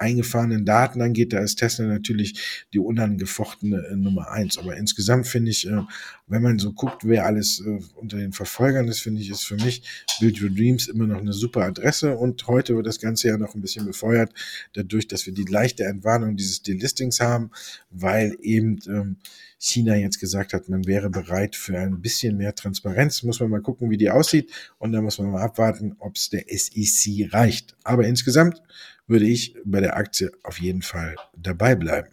eingefahrenen 0.00 0.64
Daten 0.64 1.02
angeht, 1.02 1.32
da 1.32 1.40
ist 1.40 1.56
Tesla 1.56 1.86
natürlich 1.86 2.64
die 2.72 2.78
unangefochtene 2.78 3.86
äh, 3.86 3.96
Nummer 3.96 4.30
eins. 4.30 4.58
Aber 4.58 4.76
insgesamt 4.76 5.26
finde 5.26 5.50
ich, 5.50 5.68
äh, 5.68 5.82
wenn 6.26 6.42
man 6.42 6.58
so 6.58 6.72
guckt, 6.72 7.06
wer 7.06 7.26
alles 7.26 7.60
äh, 7.60 7.78
unter 7.96 8.16
den 8.16 8.32
Verfolgern 8.32 8.88
ist, 8.88 9.00
finde 9.00 9.20
ich, 9.20 9.30
ist 9.30 9.44
für 9.44 9.56
mich 9.56 9.82
Build 10.18 10.40
Your 10.42 10.50
Dreams 10.50 10.88
immer 10.88 11.06
noch 11.06 11.20
eine 11.20 11.32
super 11.32 11.62
Adresse. 11.62 12.16
Und 12.16 12.46
heute 12.46 12.76
wird 12.76 12.86
das 12.86 12.98
Ganze 12.98 13.28
ja 13.28 13.36
noch 13.36 13.54
ein 13.54 13.60
bisschen 13.60 13.84
befeuert, 13.84 14.32
dadurch, 14.72 15.06
dass 15.06 15.26
wir 15.26 15.34
die 15.34 15.44
leichte 15.44 15.84
Entwarnung 15.84 16.36
dieses 16.36 16.62
Delistings 16.62 17.20
haben, 17.20 17.50
weil 17.90 18.36
eben 18.40 18.78
ähm, 18.88 19.16
China 19.58 19.94
jetzt 19.94 20.18
gesagt 20.18 20.54
hat, 20.54 20.70
man 20.70 20.86
wäre 20.86 21.10
bereit 21.10 21.54
für 21.54 21.78
ein 21.78 22.00
bisschen 22.00 22.38
mehr 22.38 22.54
Transparenz. 22.54 23.22
Muss 23.22 23.40
man 23.40 23.50
mal 23.50 23.60
gucken, 23.60 23.90
wie 23.90 23.98
die 23.98 24.08
aussieht. 24.08 24.50
Und 24.78 24.92
dann 24.92 25.04
muss 25.04 25.18
man 25.18 25.30
mal 25.30 25.42
abwarten, 25.42 25.96
ob 25.98 26.16
es 26.16 26.30
der 26.30 26.44
SEC 26.48 27.32
reicht. 27.32 27.76
Aber 27.84 28.06
insgesamt 28.06 28.62
würde 29.10 29.26
ich 29.26 29.54
bei 29.64 29.80
der 29.80 29.96
Aktie 29.96 30.32
auf 30.42 30.58
jeden 30.58 30.82
Fall 30.82 31.16
dabei 31.36 31.74
bleiben. 31.74 32.08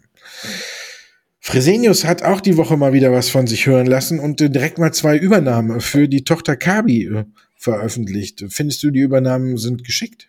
Fresenius 1.40 2.04
hat 2.04 2.22
auch 2.22 2.42
die 2.42 2.58
Woche 2.58 2.76
mal 2.76 2.92
wieder 2.92 3.10
was 3.10 3.30
von 3.30 3.46
sich 3.46 3.66
hören 3.66 3.86
lassen 3.86 4.20
und 4.20 4.40
direkt 4.40 4.76
mal 4.76 4.92
zwei 4.92 5.16
Übernahmen 5.16 5.80
für 5.80 6.06
die 6.06 6.24
Tochter 6.24 6.56
Kabi 6.56 7.04
äh, 7.04 7.24
veröffentlicht. 7.56 8.44
Findest 8.50 8.82
du, 8.82 8.90
die 8.90 9.00
Übernahmen 9.00 9.56
sind 9.56 9.82
geschickt? 9.82 10.28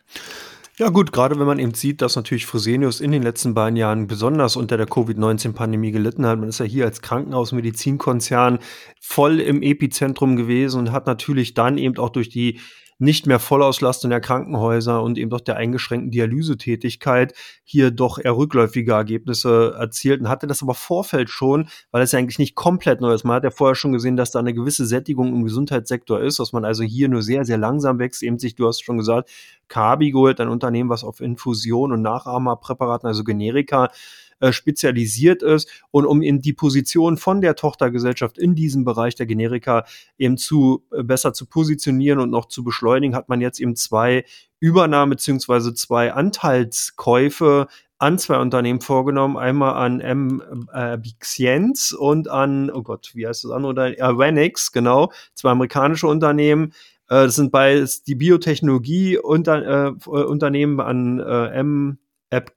Ja 0.77 0.87
gut, 0.87 1.11
gerade 1.11 1.37
wenn 1.37 1.45
man 1.45 1.59
eben 1.59 1.73
sieht, 1.73 2.01
dass 2.01 2.15
natürlich 2.15 2.45
Fresenius 2.45 3.01
in 3.01 3.11
den 3.11 3.21
letzten 3.21 3.53
beiden 3.53 3.75
Jahren 3.75 4.07
besonders 4.07 4.55
unter 4.55 4.77
der 4.77 4.85
Covid-19-Pandemie 4.85 5.91
gelitten 5.91 6.25
hat. 6.25 6.39
Man 6.39 6.47
ist 6.47 6.61
ja 6.61 6.65
hier 6.65 6.85
als 6.85 7.01
Krankenhausmedizinkonzern 7.01 8.59
voll 9.01 9.41
im 9.41 9.61
Epizentrum 9.61 10.37
gewesen 10.37 10.79
und 10.79 10.91
hat 10.93 11.05
natürlich 11.05 11.53
dann 11.53 11.77
eben 11.77 11.97
auch 11.97 12.11
durch 12.11 12.29
die 12.29 12.61
nicht 12.99 13.25
mehr 13.25 13.39
Vollauslastung 13.39 14.11
der 14.11 14.19
Krankenhäuser 14.19 15.01
und 15.01 15.17
eben 15.17 15.29
doch 15.29 15.39
der 15.39 15.55
eingeschränkten 15.55 16.11
Dialysetätigkeit 16.11 17.33
hier 17.63 17.91
doch 17.91 18.19
eher 18.19 18.35
rückläufige 18.35 18.91
Ergebnisse 18.91 19.73
erzielt 19.79 20.19
und 20.19 20.29
hatte 20.29 20.47
das 20.47 20.61
aber 20.61 20.73
Vorfeld 20.73 21.29
schon, 21.29 21.69
weil 21.91 22.03
es 22.03 22.11
ja 22.11 22.19
eigentlich 22.19 22.39
nicht 22.39 22.55
komplett 22.55 22.99
neu 22.99 23.13
ist. 23.13 23.23
Man 23.23 23.35
hat 23.35 23.45
ja 23.45 23.51
vorher 23.51 23.75
schon 23.75 23.93
gesehen, 23.93 24.17
dass 24.17 24.31
da 24.31 24.39
eine 24.39 24.53
gewisse 24.53 24.85
Sättigung 24.85 25.33
im 25.33 25.43
Gesundheitssektor 25.45 26.19
ist, 26.19 26.39
dass 26.39 26.51
man 26.51 26.65
also 26.65 26.83
hier 26.83 27.07
nur 27.07 27.21
sehr, 27.21 27.45
sehr 27.45 27.57
langsam 27.57 27.99
wächst, 27.99 28.21
eben 28.21 28.37
sich, 28.37 28.55
du 28.55 28.67
hast 28.67 28.83
schon 28.83 28.97
gesagt, 28.97 29.29
Kabi 29.69 30.11
geholt, 30.11 30.41
ein 30.41 30.49
Unternehmen, 30.49 30.89
was 30.89 31.03
auf 31.03 31.21
Infusion 31.21 31.93
und 31.93 32.01
Nachahmerpräparaten, 32.01 33.07
also 33.07 33.23
Generika, 33.23 33.89
äh, 34.39 34.51
spezialisiert 34.51 35.43
ist 35.43 35.69
und 35.91 36.05
um 36.05 36.21
in 36.21 36.41
die 36.41 36.53
Position 36.53 37.17
von 37.17 37.41
der 37.41 37.55
Tochtergesellschaft 37.55 38.37
in 38.37 38.55
diesem 38.55 38.85
Bereich 38.85 39.15
der 39.15 39.25
Generika 39.25 39.85
eben 40.17 40.37
zu 40.37 40.85
äh, 40.91 41.03
besser 41.03 41.33
zu 41.33 41.45
positionieren 41.45 42.19
und 42.19 42.29
noch 42.29 42.47
zu 42.47 42.63
beschleunigen, 42.63 43.15
hat 43.15 43.29
man 43.29 43.41
jetzt 43.41 43.59
eben 43.59 43.75
zwei 43.75 44.25
Übernahmen 44.59 45.11
beziehungsweise 45.11 45.73
zwei 45.73 46.13
Anteilskäufe 46.13 47.67
an 47.99 48.17
zwei 48.17 48.37
Unternehmen 48.37 48.81
vorgenommen. 48.81 49.37
Einmal 49.37 49.73
an 49.73 49.99
M. 49.99 50.41
Äh, 50.73 50.97
Bixienz 50.97 51.91
und 51.91 52.29
an, 52.29 52.71
oh 52.71 52.81
Gott, 52.81 53.11
wie 53.13 53.27
heißt 53.27 53.43
das 53.43 53.51
andere? 53.51 53.71
Oder 53.71 53.95
Avanix, 53.99 54.71
genau. 54.71 55.11
Zwei 55.33 55.51
amerikanische 55.51 56.07
Unternehmen. 56.07 56.71
Äh, 57.09 57.25
das 57.25 57.35
sind 57.35 57.51
beides 57.51 58.03
die 58.03 58.15
Biotechnologie 58.15 59.17
unter, 59.17 59.87
äh, 59.87 60.09
Unternehmen 60.09 60.79
an 60.79 61.19
äh, 61.19 61.47
M. 61.47 61.99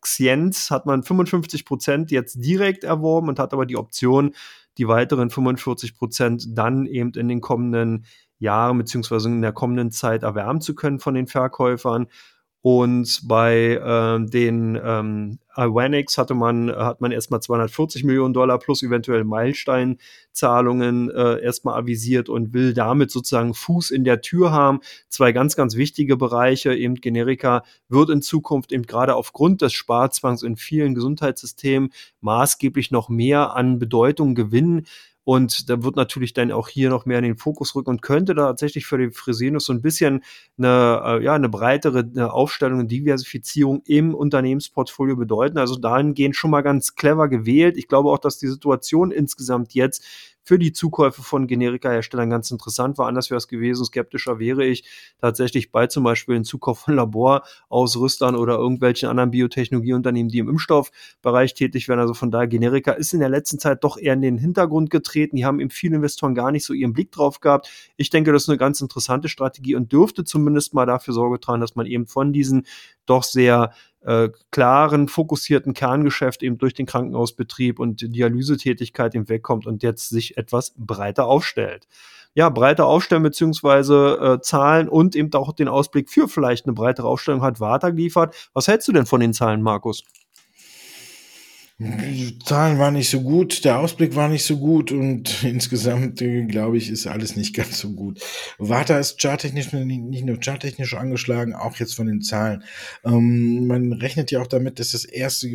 Xienz 0.00 0.70
hat 0.70 0.86
man 0.86 1.02
55 1.02 1.64
Prozent 1.64 2.10
jetzt 2.10 2.44
direkt 2.44 2.84
erworben 2.84 3.28
und 3.28 3.38
hat 3.38 3.52
aber 3.52 3.66
die 3.66 3.76
Option, 3.76 4.34
die 4.78 4.88
weiteren 4.88 5.30
45 5.30 5.96
Prozent 5.96 6.46
dann 6.50 6.86
eben 6.86 7.12
in 7.12 7.28
den 7.28 7.40
kommenden 7.40 8.06
Jahren 8.38 8.78
beziehungsweise 8.78 9.28
in 9.28 9.42
der 9.42 9.52
kommenden 9.52 9.90
Zeit 9.90 10.22
erwärmen 10.22 10.60
zu 10.60 10.74
können 10.74 10.98
von 10.98 11.14
den 11.14 11.26
Verkäufern. 11.26 12.08
Und 12.62 13.22
bei 13.26 13.74
äh, 13.74 14.24
den 14.24 14.80
ähm, 14.82 15.40
Iwanix 15.56 16.16
hatte 16.16 16.34
man, 16.34 16.70
hat 16.70 17.00
man 17.00 17.10
erstmal 17.10 17.42
240 17.42 18.04
Millionen 18.04 18.32
Dollar 18.32 18.60
plus 18.60 18.84
eventuell 18.84 19.24
Meilensteinzahlungen 19.24 21.10
äh, 21.10 21.42
erstmal 21.42 21.76
avisiert 21.76 22.28
und 22.28 22.52
will 22.52 22.72
damit 22.72 23.10
sozusagen 23.10 23.52
Fuß 23.52 23.90
in 23.90 24.04
der 24.04 24.20
Tür 24.20 24.52
haben. 24.52 24.80
Zwei 25.08 25.32
ganz, 25.32 25.56
ganz 25.56 25.74
wichtige 25.74 26.16
Bereiche, 26.16 26.72
eben 26.72 26.94
Generika 26.94 27.64
wird 27.88 28.10
in 28.10 28.22
Zukunft 28.22 28.70
eben 28.70 28.86
gerade 28.86 29.16
aufgrund 29.16 29.60
des 29.60 29.72
Sparzwangs 29.72 30.44
in 30.44 30.56
vielen 30.56 30.94
Gesundheitssystemen 30.94 31.92
maßgeblich 32.20 32.92
noch 32.92 33.08
mehr 33.08 33.56
an 33.56 33.80
Bedeutung 33.80 34.36
gewinnen. 34.36 34.86
Und 35.24 35.70
da 35.70 35.84
wird 35.84 35.94
natürlich 35.96 36.32
dann 36.32 36.50
auch 36.50 36.68
hier 36.68 36.90
noch 36.90 37.06
mehr 37.06 37.18
in 37.18 37.24
den 37.24 37.36
Fokus 37.36 37.74
rücken 37.74 37.90
und 37.90 38.02
könnte 38.02 38.34
da 38.34 38.46
tatsächlich 38.46 38.86
für 38.86 38.98
die 38.98 39.10
Fresenius 39.10 39.66
so 39.66 39.72
ein 39.72 39.80
bisschen 39.80 40.22
eine, 40.58 41.02
äh, 41.04 41.24
ja, 41.24 41.34
eine 41.34 41.48
breitere 41.48 42.32
Aufstellung 42.32 42.80
und 42.80 42.90
Diversifizierung 42.90 43.82
im 43.86 44.14
Unternehmensportfolio 44.14 45.16
bedeuten. 45.16 45.58
Also 45.58 45.76
dahingehend 45.76 46.34
schon 46.34 46.50
mal 46.50 46.62
ganz 46.62 46.96
clever 46.96 47.28
gewählt. 47.28 47.76
Ich 47.76 47.86
glaube 47.86 48.10
auch, 48.10 48.18
dass 48.18 48.38
die 48.38 48.48
Situation 48.48 49.12
insgesamt 49.12 49.74
jetzt 49.74 50.04
für 50.42 50.58
die 50.58 50.72
Zukäufe 50.72 51.22
von 51.22 51.46
Generika-Herstellern 51.46 52.30
ganz 52.30 52.50
interessant 52.50 52.98
war. 52.98 53.06
Anders 53.06 53.30
wäre 53.30 53.38
es 53.38 53.48
gewesen. 53.48 53.84
Skeptischer 53.84 54.38
wäre 54.38 54.64
ich 54.64 54.84
tatsächlich 55.20 55.70
bei 55.70 55.86
zum 55.86 56.04
Beispiel 56.04 56.34
den 56.34 56.44
Zukauf 56.44 56.80
von 56.80 56.96
Laborausrüstern 56.96 58.34
oder 58.34 58.54
irgendwelchen 58.54 59.08
anderen 59.08 59.30
Biotechnologieunternehmen, 59.30 60.30
die 60.30 60.38
im 60.38 60.48
Impfstoffbereich 60.48 61.54
tätig 61.54 61.88
werden. 61.88 62.00
Also 62.00 62.14
von 62.14 62.30
daher, 62.30 62.48
Generika 62.48 62.92
ist 62.92 63.14
in 63.14 63.20
der 63.20 63.28
letzten 63.28 63.58
Zeit 63.58 63.84
doch 63.84 63.96
eher 63.96 64.14
in 64.14 64.22
den 64.22 64.38
Hintergrund 64.38 64.90
getreten. 64.90 65.36
Die 65.36 65.44
haben 65.44 65.60
eben 65.60 65.70
viele 65.70 65.96
Investoren 65.96 66.34
gar 66.34 66.50
nicht 66.50 66.64
so 66.64 66.72
ihren 66.72 66.92
Blick 66.92 67.12
drauf 67.12 67.40
gehabt. 67.40 67.70
Ich 67.96 68.10
denke, 68.10 68.32
das 68.32 68.44
ist 68.44 68.48
eine 68.48 68.58
ganz 68.58 68.80
interessante 68.80 69.28
Strategie 69.28 69.76
und 69.76 69.92
dürfte 69.92 70.24
zumindest 70.24 70.74
mal 70.74 70.86
dafür 70.86 71.14
Sorge 71.14 71.38
tragen, 71.40 71.60
dass 71.60 71.76
man 71.76 71.86
eben 71.86 72.06
von 72.06 72.32
diesen 72.32 72.66
doch 73.06 73.22
sehr 73.22 73.72
äh, 74.04 74.30
klaren, 74.50 75.08
fokussierten 75.08 75.74
Kerngeschäft 75.74 76.42
eben 76.42 76.58
durch 76.58 76.74
den 76.74 76.86
Krankenhausbetrieb 76.86 77.78
und 77.78 78.00
Dialysetätigkeit 78.00 79.14
eben 79.14 79.28
wegkommt 79.28 79.66
und 79.66 79.82
jetzt 79.82 80.08
sich 80.08 80.36
etwas 80.36 80.74
breiter 80.76 81.26
aufstellt. 81.26 81.86
Ja, 82.34 82.48
breiter 82.48 82.86
aufstellen 82.86 83.22
beziehungsweise 83.22 84.18
äh, 84.38 84.40
Zahlen 84.40 84.88
und 84.88 85.14
eben 85.14 85.32
auch 85.34 85.52
den 85.52 85.68
Ausblick 85.68 86.08
für 86.08 86.28
vielleicht 86.28 86.66
eine 86.66 86.72
breitere 86.72 87.06
Aufstellung 87.06 87.42
hat 87.42 87.60
Warta 87.60 87.90
geliefert. 87.90 88.50
Was 88.54 88.68
hältst 88.68 88.88
du 88.88 88.92
denn 88.92 89.06
von 89.06 89.20
den 89.20 89.34
Zahlen, 89.34 89.62
Markus? 89.62 90.02
Die 91.84 92.38
Zahlen 92.38 92.78
waren 92.78 92.94
nicht 92.94 93.10
so 93.10 93.22
gut, 93.22 93.64
der 93.64 93.78
Ausblick 93.78 94.14
war 94.14 94.28
nicht 94.28 94.44
so 94.44 94.58
gut 94.58 94.92
und 94.92 95.42
insgesamt, 95.42 96.22
äh, 96.22 96.44
glaube 96.44 96.76
ich, 96.76 96.90
ist 96.90 97.06
alles 97.06 97.34
nicht 97.34 97.54
ganz 97.56 97.78
so 97.78 97.90
gut. 97.90 98.20
Warta 98.58 98.98
ist 98.98 99.20
charttechnisch 99.20 99.72
nicht 99.72 100.24
nur 100.24 100.38
charttechnisch 100.40 100.94
angeschlagen, 100.94 101.54
auch 101.54 101.76
jetzt 101.76 101.94
von 101.94 102.06
den 102.06 102.22
Zahlen. 102.22 102.62
Ähm, 103.04 103.66
man 103.66 103.92
rechnet 103.92 104.30
ja 104.30 104.40
auch 104.40 104.46
damit, 104.46 104.78
dass 104.78 104.92
das 104.92 105.04
erste 105.04 105.48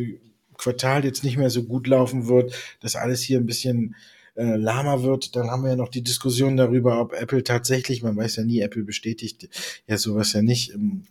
Quartal 0.56 1.04
jetzt 1.04 1.24
nicht 1.24 1.38
mehr 1.38 1.50
so 1.50 1.62
gut 1.62 1.86
laufen 1.86 2.26
wird, 2.26 2.52
dass 2.80 2.96
alles 2.96 3.22
hier 3.22 3.38
ein 3.38 3.46
bisschen 3.46 3.94
äh, 4.38 4.56
lahmer 4.56 5.02
wird. 5.02 5.34
Dann 5.34 5.50
haben 5.50 5.64
wir 5.64 5.70
ja 5.70 5.76
noch 5.76 5.88
die 5.88 6.02
Diskussion 6.02 6.56
darüber, 6.56 7.00
ob 7.00 7.12
Apple 7.12 7.42
tatsächlich, 7.42 8.02
man 8.02 8.16
weiß 8.16 8.36
ja 8.36 8.44
nie, 8.44 8.60
Apple 8.60 8.84
bestätigt 8.84 9.48
ja 9.86 9.98
sowas 9.98 10.32
ja 10.32 10.42
nicht, 10.42 10.72
ähm, 10.74 11.02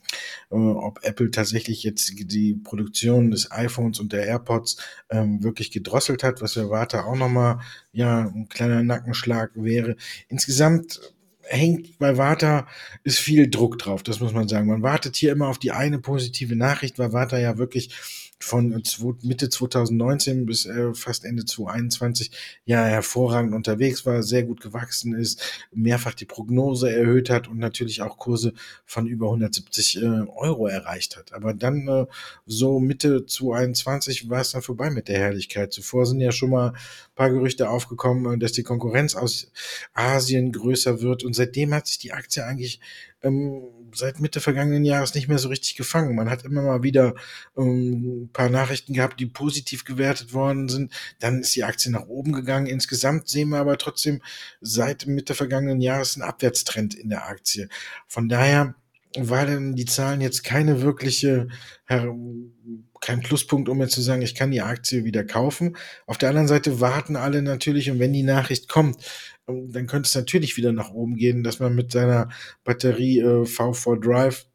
äh, 0.49 0.55
ob 0.55 0.99
Apple 1.03 1.29
tatsächlich 1.29 1.83
jetzt 1.83 2.13
die 2.17 2.55
Produktion 2.55 3.31
des 3.31 3.51
iPhones 3.51 3.99
und 3.99 4.13
der 4.13 4.25
AirPods 4.25 4.77
ähm, 5.09 5.43
wirklich 5.43 5.71
gedrosselt 5.71 6.23
hat, 6.23 6.41
was 6.41 6.55
wir 6.55 6.69
warte 6.69 7.03
auch 7.03 7.17
nochmal, 7.17 7.59
ja, 7.91 8.27
ein 8.27 8.47
kleiner 8.47 8.81
Nackenschlag 8.81 9.51
wäre. 9.55 9.97
Insgesamt 10.29 11.01
hängt 11.41 11.97
bei 11.99 12.17
Warta 12.17 12.67
ist 13.03 13.19
viel 13.19 13.49
Druck 13.49 13.77
drauf, 13.77 14.03
das 14.03 14.19
muss 14.19 14.33
man 14.33 14.47
sagen. 14.47 14.67
Man 14.67 14.83
wartet 14.83 15.15
hier 15.15 15.31
immer 15.31 15.47
auf 15.47 15.59
die 15.59 15.71
eine 15.71 15.99
positive 15.99 16.55
Nachricht, 16.55 16.97
weil 16.97 17.13
Warta 17.13 17.37
ja 17.37 17.57
wirklich 17.57 17.89
von 18.39 18.83
Mitte 19.23 19.49
2019 19.49 20.45
bis 20.45 20.65
äh, 20.65 20.93
fast 20.93 21.25
Ende 21.25 21.45
2021 21.45 22.31
ja 22.65 22.83
hervorragend 22.83 23.53
unterwegs 23.53 24.05
war, 24.05 24.21
sehr 24.23 24.43
gut 24.43 24.61
gewachsen 24.61 25.15
ist, 25.15 25.65
mehrfach 25.71 26.13
die 26.13 26.25
Prognose 26.25 26.91
erhöht 26.91 27.29
hat 27.29 27.47
und 27.47 27.57
natürlich 27.57 28.01
auch 28.01 28.17
Kurse 28.17 28.53
von 28.85 29.07
über 29.07 29.27
170 29.27 30.01
äh, 30.01 30.05
Euro 30.35 30.67
erreicht 30.67 31.17
hat. 31.17 31.33
Aber 31.33 31.53
dann 31.53 31.87
äh, 31.87 32.05
so 32.45 32.79
Mitte 32.79 33.25
2021 33.25 34.29
war 34.29 34.41
es 34.41 34.51
dann 34.51 34.61
vorbei 34.61 34.89
mit 34.89 35.07
der 35.07 35.19
Herrlichkeit. 35.19 35.73
Zuvor 35.73 36.05
sind 36.05 36.19
ja 36.19 36.31
schon 36.31 36.51
mal 36.51 36.73
paar 37.15 37.31
Gerüchte 37.31 37.69
aufgekommen, 37.69 38.39
dass 38.39 38.51
die 38.53 38.63
Konkurrenz 38.63 39.15
aus 39.15 39.51
Asien 39.93 40.51
größer 40.51 41.01
wird 41.01 41.23
und 41.23 41.33
seitdem 41.33 41.73
hat 41.73 41.87
sich 41.87 41.97
die 41.97 42.13
Aktie 42.13 42.45
eigentlich 42.45 42.79
ähm, 43.23 43.63
seit 43.97 44.19
Mitte 44.19 44.39
vergangenen 44.41 44.85
Jahres 44.85 45.15
nicht 45.15 45.27
mehr 45.27 45.39
so 45.39 45.49
richtig 45.49 45.75
gefangen. 45.75 46.15
Man 46.15 46.29
hat 46.29 46.43
immer 46.43 46.61
mal 46.61 46.83
wieder 46.83 47.15
ähm, 47.57 48.23
ein 48.23 48.29
paar 48.33 48.49
Nachrichten 48.49 48.93
gehabt, 48.93 49.19
die 49.19 49.25
positiv 49.25 49.85
gewertet 49.85 50.33
worden 50.33 50.69
sind. 50.69 50.93
Dann 51.19 51.41
ist 51.41 51.55
die 51.55 51.63
Aktie 51.63 51.91
nach 51.91 52.07
oben 52.07 52.33
gegangen. 52.33 52.67
Insgesamt 52.67 53.27
sehen 53.27 53.49
wir 53.49 53.59
aber 53.59 53.77
trotzdem 53.77 54.21
seit 54.61 55.07
Mitte 55.07 55.33
vergangenen 55.35 55.81
Jahres 55.81 56.15
einen 56.15 56.29
Abwärtstrend 56.29 56.95
in 56.95 57.09
der 57.09 57.27
Aktie. 57.27 57.69
Von 58.07 58.29
daher 58.29 58.75
waren 59.15 59.75
die 59.75 59.85
Zahlen 59.85 60.21
jetzt 60.21 60.43
keine 60.43 60.81
wirkliche, 60.81 61.47
kein 61.87 63.21
Pluspunkt, 63.21 63.69
um 63.69 63.77
mir 63.77 63.87
zu 63.87 64.01
sagen, 64.01 64.21
ich 64.21 64.35
kann 64.35 64.51
die 64.51 64.61
Aktie 64.61 65.05
wieder 65.05 65.23
kaufen. 65.23 65.77
Auf 66.05 66.17
der 66.17 66.29
anderen 66.29 66.47
Seite 66.47 66.79
warten 66.79 67.15
alle 67.15 67.41
natürlich 67.41 67.89
und 67.89 67.99
wenn 67.99 68.13
die 68.13 68.23
Nachricht 68.23 68.67
kommt, 68.67 68.97
dann 69.47 69.87
könnte 69.87 70.07
es 70.07 70.15
natürlich 70.15 70.57
wieder 70.57 70.73
nach 70.73 70.91
oben 70.91 71.15
gehen, 71.15 71.43
dass 71.43 71.59
man 71.59 71.73
mit 71.73 71.91
seiner 71.91 72.29
Batterie 72.63 73.19
äh, 73.19 73.43
V4 73.43 73.99
Drive 73.99 74.45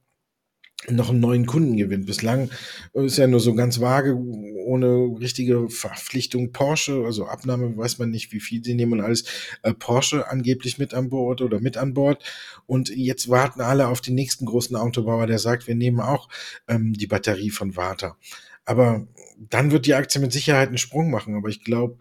noch 0.89 1.11
einen 1.11 1.21
neuen 1.21 1.47
Kunden 1.47 1.77
gewinnt. 1.77 2.07
Bislang 2.07 2.51
ist 2.93 3.17
ja 3.17 3.27
nur 3.27 3.41
so 3.41 3.55
ganz 3.55 3.81
vage, 3.81 4.17
ohne 4.17 5.17
richtige 5.21 5.71
Verpflichtung 5.71 6.53
Porsche, 6.53 7.05
also 7.05 7.27
Abnahme 7.27 7.77
weiß 7.77 7.99
man 7.99 8.11
nicht, 8.11 8.33
wie 8.33 8.41
viel 8.41 8.65
sie 8.65 8.75
nehmen 8.75 8.95
und 8.95 9.01
alles. 9.01 9.25
Äh, 9.63 9.75
Porsche 9.75 10.29
angeblich 10.29 10.79
mit 10.79 10.93
an 10.93 11.09
Bord 11.09 11.41
oder 11.41 11.61
mit 11.61 11.77
an 11.77 11.95
Bord. 11.95 12.25
Und 12.67 12.91
jetzt 12.91 13.29
warten 13.29 13.61
alle 13.61 13.89
auf 13.89 14.01
den 14.01 14.15
nächsten 14.15 14.45
großen 14.45 14.77
Autobauer, 14.77 15.27
der 15.27 15.39
sagt, 15.39 15.67
wir 15.69 15.75
nehmen 15.77 16.01
auch 16.01 16.29
ähm, 16.69 16.93
die 16.93 17.07
Batterie 17.07 17.51
von 17.51 17.77
Warta. 17.77 18.17
Aber 18.65 19.07
dann 19.39 19.71
wird 19.71 19.87
die 19.87 19.95
Aktie 19.95 20.21
mit 20.21 20.33
Sicherheit 20.33 20.69
einen 20.69 20.79
Sprung 20.79 21.11
machen. 21.11 21.37
Aber 21.37 21.49
ich 21.49 21.65
glaube, 21.65 21.99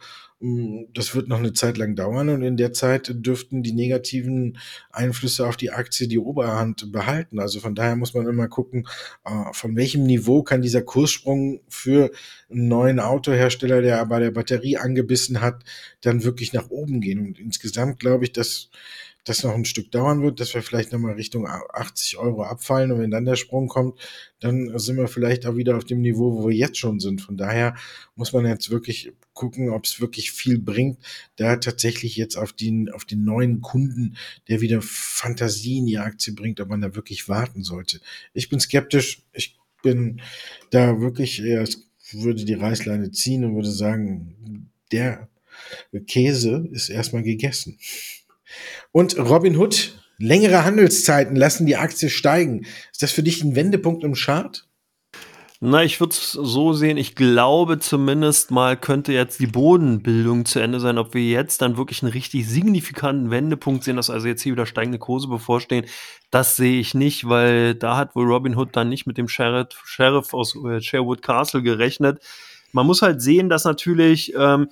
das 0.93 1.13
wird 1.13 1.27
noch 1.27 1.38
eine 1.38 1.54
Zeit 1.54 1.77
lang 1.77 1.95
dauern 1.95 2.30
und 2.30 2.41
in 2.41 2.58
der 2.58 2.73
Zeit 2.73 3.12
dürften 3.13 3.62
die 3.62 3.73
negativen 3.73 4.58
Einflüsse 4.91 5.47
auf 5.47 5.56
die 5.56 5.69
Aktie 5.69 6.08
die 6.08 6.17
Oberhand 6.17 6.91
behalten. 6.91 7.39
Also 7.39 7.60
von 7.60 7.75
daher 7.75 7.95
muss 7.95 8.15
man 8.15 8.27
immer 8.27 8.47
gucken, 8.47 8.88
äh, 9.23 9.54
von 9.54 9.75
welchem 9.75 10.04
Niveau 10.04 10.41
kann 10.41 10.63
dieser 10.63 10.82
Kurssprung 10.82 11.62
für 11.67 12.12
einen 12.49 12.67
neuen 12.67 12.99
Autohersteller, 12.99 13.84
der 13.84 14.04
bei 14.08 14.19
der 14.19 14.32
Batterie 14.32 14.77
angebissen 14.77 15.41
hat, 15.41 15.63
dann 16.01 16.23
wirklich 16.23 16.54
nach 16.54 16.71
oben 16.71 17.01
gehen. 17.01 17.19
Und 17.19 17.39
insgesamt 17.39 17.99
glaube 17.99 18.23
ich, 18.23 18.34
dass 18.34 18.69
das 19.24 19.44
noch 19.44 19.54
ein 19.54 19.66
Stück 19.66 19.92
dauern 19.92 20.24
wird, 20.24 20.40
dass 20.40 20.54
wir 20.54 20.64
vielleicht 20.64 20.92
nochmal 20.92 21.14
Richtung 21.14 21.48
80 21.48 22.18
Euro 22.18 22.44
abfallen 22.44 22.92
und 22.92 23.00
wenn 23.00 23.12
dann 23.12 23.26
der 23.26 23.36
Sprung 23.36 23.68
kommt, 23.68 24.00
dann 24.40 24.78
sind 24.80 24.98
wir 24.98 25.08
vielleicht 25.08 25.46
auch 25.46 25.56
wieder 25.56 25.78
auf 25.78 25.86
dem 25.86 26.02
Niveau, 26.02 26.38
wo 26.38 26.50
wir 26.50 26.56
jetzt 26.56 26.78
schon 26.78 27.00
sind. 27.00 27.22
Von 27.22 27.38
daher 27.38 27.76
muss 28.16 28.34
man 28.34 28.46
jetzt 28.48 28.72
wirklich 28.72 29.14
gucken, 29.34 29.70
ob 29.70 29.86
es 29.86 30.02
wirklich 30.02 30.32
viel 30.32 30.58
bringt, 30.58 30.98
da 31.36 31.58
tatsächlich 31.58 32.16
jetzt 32.16 32.36
auf 32.36 32.52
den, 32.52 32.90
auf 32.90 33.06
den 33.06 33.24
neuen 33.24 33.62
Kunden, 33.62 34.18
der 34.48 34.62
wieder 34.62 34.82
Fantasie 34.82 35.78
in 35.78 35.86
die 35.86 36.00
Aktie 36.00 36.34
bringt, 36.34 36.60
ob 36.60 36.70
man 36.70 36.82
da 36.82 36.96
wirklich 36.96 37.30
warten 37.30 37.64
sollte. 37.64 38.02
Ich 38.34 38.50
bin 38.50 38.60
skeptisch. 38.60 39.24
Ich 39.34 39.58
bin 39.84 40.22
da 40.70 41.00
wirklich 41.00 41.44
eher, 41.44 41.68
würde 42.12 42.46
die 42.46 42.54
Reißleine 42.54 43.12
ziehen 43.12 43.46
und 43.46 43.56
würde 43.56 43.72
sagen, 43.72 44.70
der 44.92 45.30
Käse 46.08 46.68
ist 46.72 46.90
erstmal 46.90 47.24
gegessen. 47.24 47.78
Und 48.92 49.18
Robin 49.18 49.58
Hood, 49.58 49.98
längere 50.18 50.64
Handelszeiten 50.64 51.36
lassen 51.36 51.66
die 51.66 51.78
Aktie 51.78 52.10
steigen. 52.10 52.66
Ist 52.92 53.02
das 53.02 53.12
für 53.12 53.24
dich 53.24 53.44
ein 53.44 53.56
Wendepunkt 53.56 54.04
im 54.04 54.14
Chart? 54.14 54.66
Na, 55.64 55.84
ich 55.84 56.00
würde 56.00 56.14
es 56.14 56.32
so 56.32 56.74
sehen, 56.74 56.98
ich 56.98 57.14
glaube 57.14 57.78
zumindest 57.78 58.50
mal 58.50 58.76
könnte 58.76 59.14
jetzt 59.14 59.40
die 59.40 59.46
Bodenbildung 59.46 60.46
zu 60.46 60.60
Ende 60.60 60.80
sein. 60.80 60.98
Ob 60.98 61.14
wir 61.14 61.24
jetzt 61.24 61.62
dann 61.62 61.78
wirklich 61.78 62.02
einen 62.02 62.12
richtig 62.12 62.50
signifikanten 62.50 63.30
Wendepunkt 63.30 63.84
sehen, 63.84 63.96
dass 63.96 64.10
also 64.10 64.28
jetzt 64.28 64.42
hier 64.42 64.54
wieder 64.54 64.66
steigende 64.66 64.98
Kurse 64.98 65.28
bevorstehen, 65.28 65.86
das 66.32 66.56
sehe 66.56 66.80
ich 66.80 66.96
nicht, 66.96 67.30
weil 67.30 67.76
da 67.76 67.96
hat 67.96 68.16
wohl 68.16 68.26
Robin 68.26 68.58
Hood 68.58 68.76
dann 68.76 68.90
nicht 68.90 69.06
mit 69.06 69.20
dem 69.20 69.28
Sheriff, 69.28 69.68
Sheriff 69.86 70.34
aus 70.34 70.56
äh, 70.66 70.82
Sherwood 70.82 71.22
Castle 71.22 71.62
gerechnet. 71.62 72.24
Man 72.72 72.88
muss 72.88 73.04
halt 73.04 73.22
sehen, 73.22 73.48
dass 73.48 73.64
natürlich 73.64 74.34
ähm, 74.36 74.64
äh, 74.64 74.68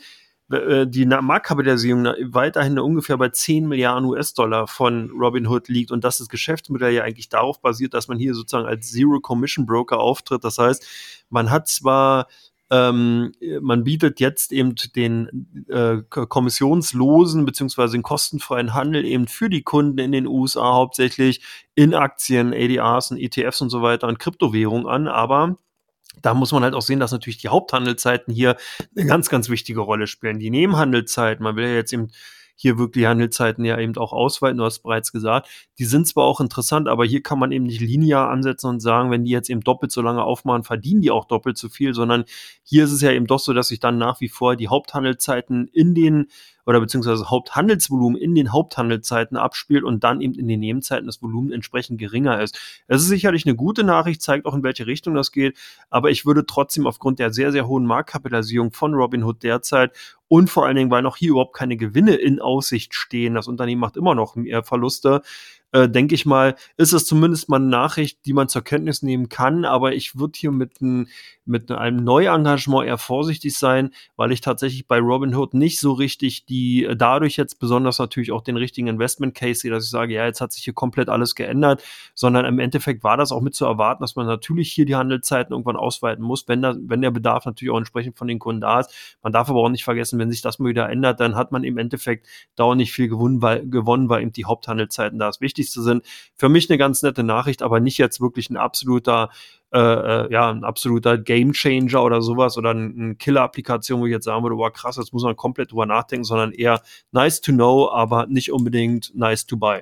die 0.50 1.06
Marktkapitalisierung 1.06 2.06
weiterhin 2.32 2.80
ungefähr 2.80 3.18
bei 3.18 3.30
10 3.30 3.68
Milliarden 3.68 4.06
US-Dollar 4.06 4.68
von 4.68 5.12
Robinhood 5.12 5.68
liegt 5.68 5.92
und 5.92 6.04
dass 6.04 6.18
das 6.18 6.28
Geschäftsmodell 6.28 6.94
ja 6.94 7.04
eigentlich 7.04 7.30
darauf 7.30 7.62
basiert, 7.62 7.94
dass 7.94 8.08
man 8.08 8.18
hier 8.18 8.34
sozusagen 8.34 8.68
als 8.68 8.92
Zero-Commission-Broker 8.92 10.00
auftritt. 10.00 10.44
Das 10.44 10.58
heißt, 10.58 10.88
man 11.30 11.52
hat 11.52 11.68
zwar 11.68 12.28
ähm, 12.72 13.32
man 13.62 13.84
bietet 13.84 14.20
jetzt 14.20 14.52
eben 14.52 14.76
den 14.96 15.66
äh, 15.70 16.04
kommissionslosen 16.08 17.46
beziehungsweise 17.46 17.94
den 17.94 18.04
kostenfreien 18.04 18.74
Handel 18.74 19.06
eben 19.06 19.28
für 19.28 19.50
die 19.50 19.64
Kunden 19.64 19.98
in 19.98 20.12
den 20.12 20.28
USA 20.28 20.74
hauptsächlich 20.74 21.42
in 21.74 21.96
Aktien, 21.96 22.54
ADRs 22.54 23.12
und 23.12 23.18
ETFs 23.18 23.62
und 23.62 23.70
so 23.70 23.82
weiter 23.82 24.08
und 24.08 24.20
Kryptowährungen 24.20 24.86
an, 24.86 25.08
aber 25.08 25.58
da 26.22 26.34
muss 26.34 26.52
man 26.52 26.64
halt 26.64 26.74
auch 26.74 26.82
sehen, 26.82 27.00
dass 27.00 27.12
natürlich 27.12 27.38
die 27.38 27.50
Haupthandelszeiten 27.50 28.34
hier 28.34 28.56
eine 28.96 29.06
ganz, 29.06 29.30
ganz 29.30 29.50
wichtige 29.50 29.82
Rolle 29.82 30.08
spielen. 30.08 30.40
Die 30.40 30.50
Nebenhandelszeiten, 30.50 31.44
man 31.44 31.56
will 31.56 31.68
ja 31.68 31.76
jetzt 31.76 31.94
eben 31.94 32.10
hier 32.62 32.78
wirklich 32.78 33.06
Handelszeiten 33.06 33.64
ja 33.64 33.80
eben 33.80 33.96
auch 33.96 34.12
ausweiten, 34.12 34.58
du 34.58 34.66
hast 34.66 34.80
bereits 34.80 35.14
gesagt. 35.14 35.48
Die 35.78 35.86
sind 35.86 36.08
zwar 36.08 36.26
auch 36.26 36.42
interessant, 36.42 36.90
aber 36.90 37.06
hier 37.06 37.24
kann 37.24 37.40
man 37.40 37.54
eben 37.54 37.64
nicht 37.64 37.80
linear 37.80 38.30
ansetzen 38.30 38.68
und 38.68 38.82
sagen, 38.82 39.12
wenn 39.12 39.24
die 39.24 39.32
jetzt 39.32 39.50
eben 39.50 39.62
doppelt 39.62 39.94
so 39.94 40.02
lange 40.02 40.24
aufmachen, 40.24 40.64
verdienen 40.64 41.00
die 41.02 41.10
auch 41.10 41.24
doppelt 41.24 41.58
so 41.58 41.70
viel, 41.70 41.94
sondern 41.94 42.26
hier 42.64 42.84
ist 42.84 42.92
es 42.92 43.00
ja 43.00 43.12
eben 43.12 43.28
doch 43.28 43.40
so, 43.40 43.54
dass 43.54 43.70
sich 43.70 43.80
dann 43.80 43.98
nach 43.98 44.20
wie 44.20 44.28
vor 44.28 44.58
die 44.58 44.68
Haupthandelszeiten 44.68 45.70
in 45.70 45.96
den 45.96 46.28
oder 46.66 46.80
beziehungsweise 46.80 47.30
Haupthandelsvolumen 47.30 48.20
in 48.20 48.36
den 48.36 48.52
Haupthandelszeiten 48.52 49.38
abspielt 49.38 49.84
und 49.84 50.04
dann 50.04 50.22
eben 50.22 50.36
in 50.36 50.48
den 50.48 50.60
Nebenzeiten 50.60 51.06
das 51.06 51.22
Volumen 51.22 51.52
entsprechend 51.52 52.00
geringer 52.00 52.42
ist. 52.42 52.60
Es 52.88 53.02
ist 53.02 53.08
sicherlich 53.08 53.46
eine 53.46 53.56
gute 53.56 53.84
Nachricht, 53.84 54.22
zeigt 54.22 54.46
auch 54.46 54.54
in 54.54 54.64
welche 54.64 54.88
Richtung 54.88 55.16
das 55.16 55.32
geht, 55.32 55.58
aber 55.90 56.12
ich 56.12 56.26
würde 56.26 56.46
trotzdem 56.46 56.88
aufgrund 56.88 57.20
der 57.20 57.32
sehr, 57.32 57.52
sehr 57.52 57.68
hohen 57.68 57.86
Marktkapitalisierung 57.86 58.72
von 58.72 58.94
Robinhood 58.94 59.44
derzeit 59.44 59.92
und 60.28 60.50
vor 60.50 60.66
allen 60.66 60.76
Dingen, 60.76 60.92
weil 60.92 61.02
noch 61.02 61.18
hier 61.18 61.32
überhaupt 61.32 61.56
keine 61.56 61.76
Gewinne 61.76 62.16
in 62.16 62.40
Aussicht 62.40 62.94
stehen, 62.94 63.34
das 63.34 63.48
Unternehmen 63.48 63.82
macht 63.82 63.98
immer 63.98 64.14
noch 64.14 64.36
mehr 64.36 64.64
Verluste, 64.64 65.22
äh, 65.72 65.88
denke 65.88 66.16
ich 66.16 66.26
mal, 66.26 66.56
ist 66.78 66.94
es 66.94 67.06
zumindest 67.06 67.50
mal 67.50 67.58
eine 67.58 67.68
Nachricht, 67.68 68.26
die 68.26 68.34
man 68.34 68.50
zur 68.50 68.64
Kenntnis 68.64 69.04
nehmen 69.04 69.30
kann. 69.30 69.66
Aber 69.66 69.94
ich 69.94 70.18
würde 70.18 70.34
hier 70.36 70.52
mit, 70.52 70.82
ein, 70.82 71.08
mit 71.46 71.72
einem 71.72 72.04
Neuengagement 72.04 72.88
eher 72.88 72.98
vorsichtig 72.98 73.58
sein, 73.58 73.92
weil 74.16 74.32
ich 74.32 74.42
tatsächlich 74.42 74.88
bei 74.88 75.00
Robinhood 75.00 75.54
nicht 75.54 75.80
so 75.80 75.92
richtig 75.94 76.46
die, 76.46 76.86
äh, 76.86 76.96
dadurch 76.96 77.38
jetzt 77.38 77.60
besonders 77.60 78.00
natürlich 78.00 78.32
auch 78.32 78.42
den 78.42 78.58
richtigen 78.58 78.88
Investment 78.88 79.36
Case 79.36 79.62
sehe, 79.62 79.72
dass 79.72 79.84
ich 79.84 79.92
sage, 79.92 80.14
ja, 80.14 80.26
jetzt 80.26 80.42
hat 80.42 80.54
sich 80.54 80.64
hier 80.64 80.74
komplett 80.74 81.10
alles 81.10 81.36
geändert, 81.36 81.84
sondern 82.16 82.46
im 82.46 82.60
Endeffekt 82.60 83.04
war 83.04 83.18
das 83.18 83.32
auch 83.32 83.42
mit 83.42 83.54
zu 83.54 83.66
erwarten, 83.66 84.02
dass 84.02 84.16
man 84.16 84.26
natürlich 84.26 84.72
hier 84.72 84.86
die 84.86 84.96
Handelszeiten 84.96 85.54
irgendwann 85.54 85.76
ausweiten 85.76 86.24
muss, 86.24 86.48
wenn, 86.48 86.62
da, 86.62 86.76
wenn 86.80 87.02
der 87.02 87.12
Bedarf 87.12 87.46
natürlich 87.46 87.72
auch 87.72 87.78
entsprechend 87.78 88.18
von 88.18 88.28
den 88.28 88.40
Kunden 88.40 88.62
da 88.62 88.80
ist. 88.80 89.18
Man 89.22 89.34
darf 89.34 89.50
aber 89.50 89.60
auch 89.60 89.70
nicht 89.70 89.84
vergessen, 89.84 90.20
wenn 90.20 90.32
sich 90.32 90.42
das 90.42 90.58
mal 90.60 90.70
wieder 90.70 90.90
ändert, 90.90 91.20
dann 91.20 91.36
hat 91.36 91.52
man 91.52 91.64
im 91.64 91.78
Endeffekt 91.78 92.28
dauernd 92.56 92.78
nicht 92.78 92.92
viel 92.92 93.08
gewonnen, 93.08 93.42
weil, 93.42 93.68
gewonnen, 93.68 94.10
weil 94.10 94.22
eben 94.22 94.32
die 94.32 94.46
Haupthandelszeiten 94.46 95.20
da 95.20 95.30
ist 95.30 95.42
wichtig 95.42 95.59
Wichtigste 95.60 95.82
sind. 95.82 96.04
Für 96.36 96.50
mich 96.50 96.70
eine 96.70 96.78
ganz 96.78 97.02
nette 97.02 97.24
Nachricht, 97.24 97.62
aber 97.62 97.80
nicht 97.80 97.98
jetzt 97.98 98.22
wirklich 98.22 98.50
ein 98.50 98.58
absoluter 98.58 99.30
äh, 99.72 99.78
äh, 99.78 100.32
ja, 100.34 100.50
ein 100.50 100.64
absoluter 100.64 101.20
Gamechanger 101.20 102.02
oder 102.02 102.24
sowas 102.24 102.58
oder 102.58 102.72
eine 102.72 103.14
Killer-Applikation, 103.14 104.02
wo 104.02 104.08
ich 104.08 104.12
jetzt 104.12 104.26
sagen 104.26 104.42
würde, 104.42 104.58
wow, 104.58 104.74
krass, 104.74 104.98
jetzt 104.98 105.14
muss 105.14 105.22
man 105.22 105.36
komplett 105.36 105.72
drüber 105.72 105.86
nachdenken, 105.86 106.24
sondern 106.24 106.54
eher 106.54 106.82
nice 107.12 107.40
to 107.40 107.52
know, 107.52 107.88
aber 107.92 108.26
nicht 108.26 108.52
unbedingt 108.52 109.12
nice 109.14 109.46
to 109.46 109.58
buy. 109.58 109.82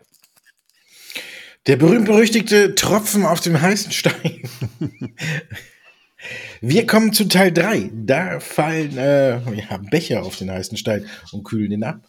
Der 1.68 1.78
berühmt-berüchtigte 1.78 2.76
Tropfen 2.76 3.26
auf 3.26 3.40
dem 3.40 3.62
heißen 3.62 3.94
Stein. 3.94 4.42
Wir 6.60 6.86
kommen 6.86 7.14
zu 7.14 7.30
Teil 7.30 7.54
3. 7.54 7.92
Da 7.94 8.42
fallen 8.42 8.98
äh, 8.98 9.38
ja, 9.54 9.78
Becher 9.90 10.24
auf 10.24 10.36
den 10.36 10.52
heißen 10.52 10.78
Stein 10.78 11.06
und 11.32 11.44
kühlen 11.46 11.72
ihn 11.72 11.84
ab. 11.84 12.02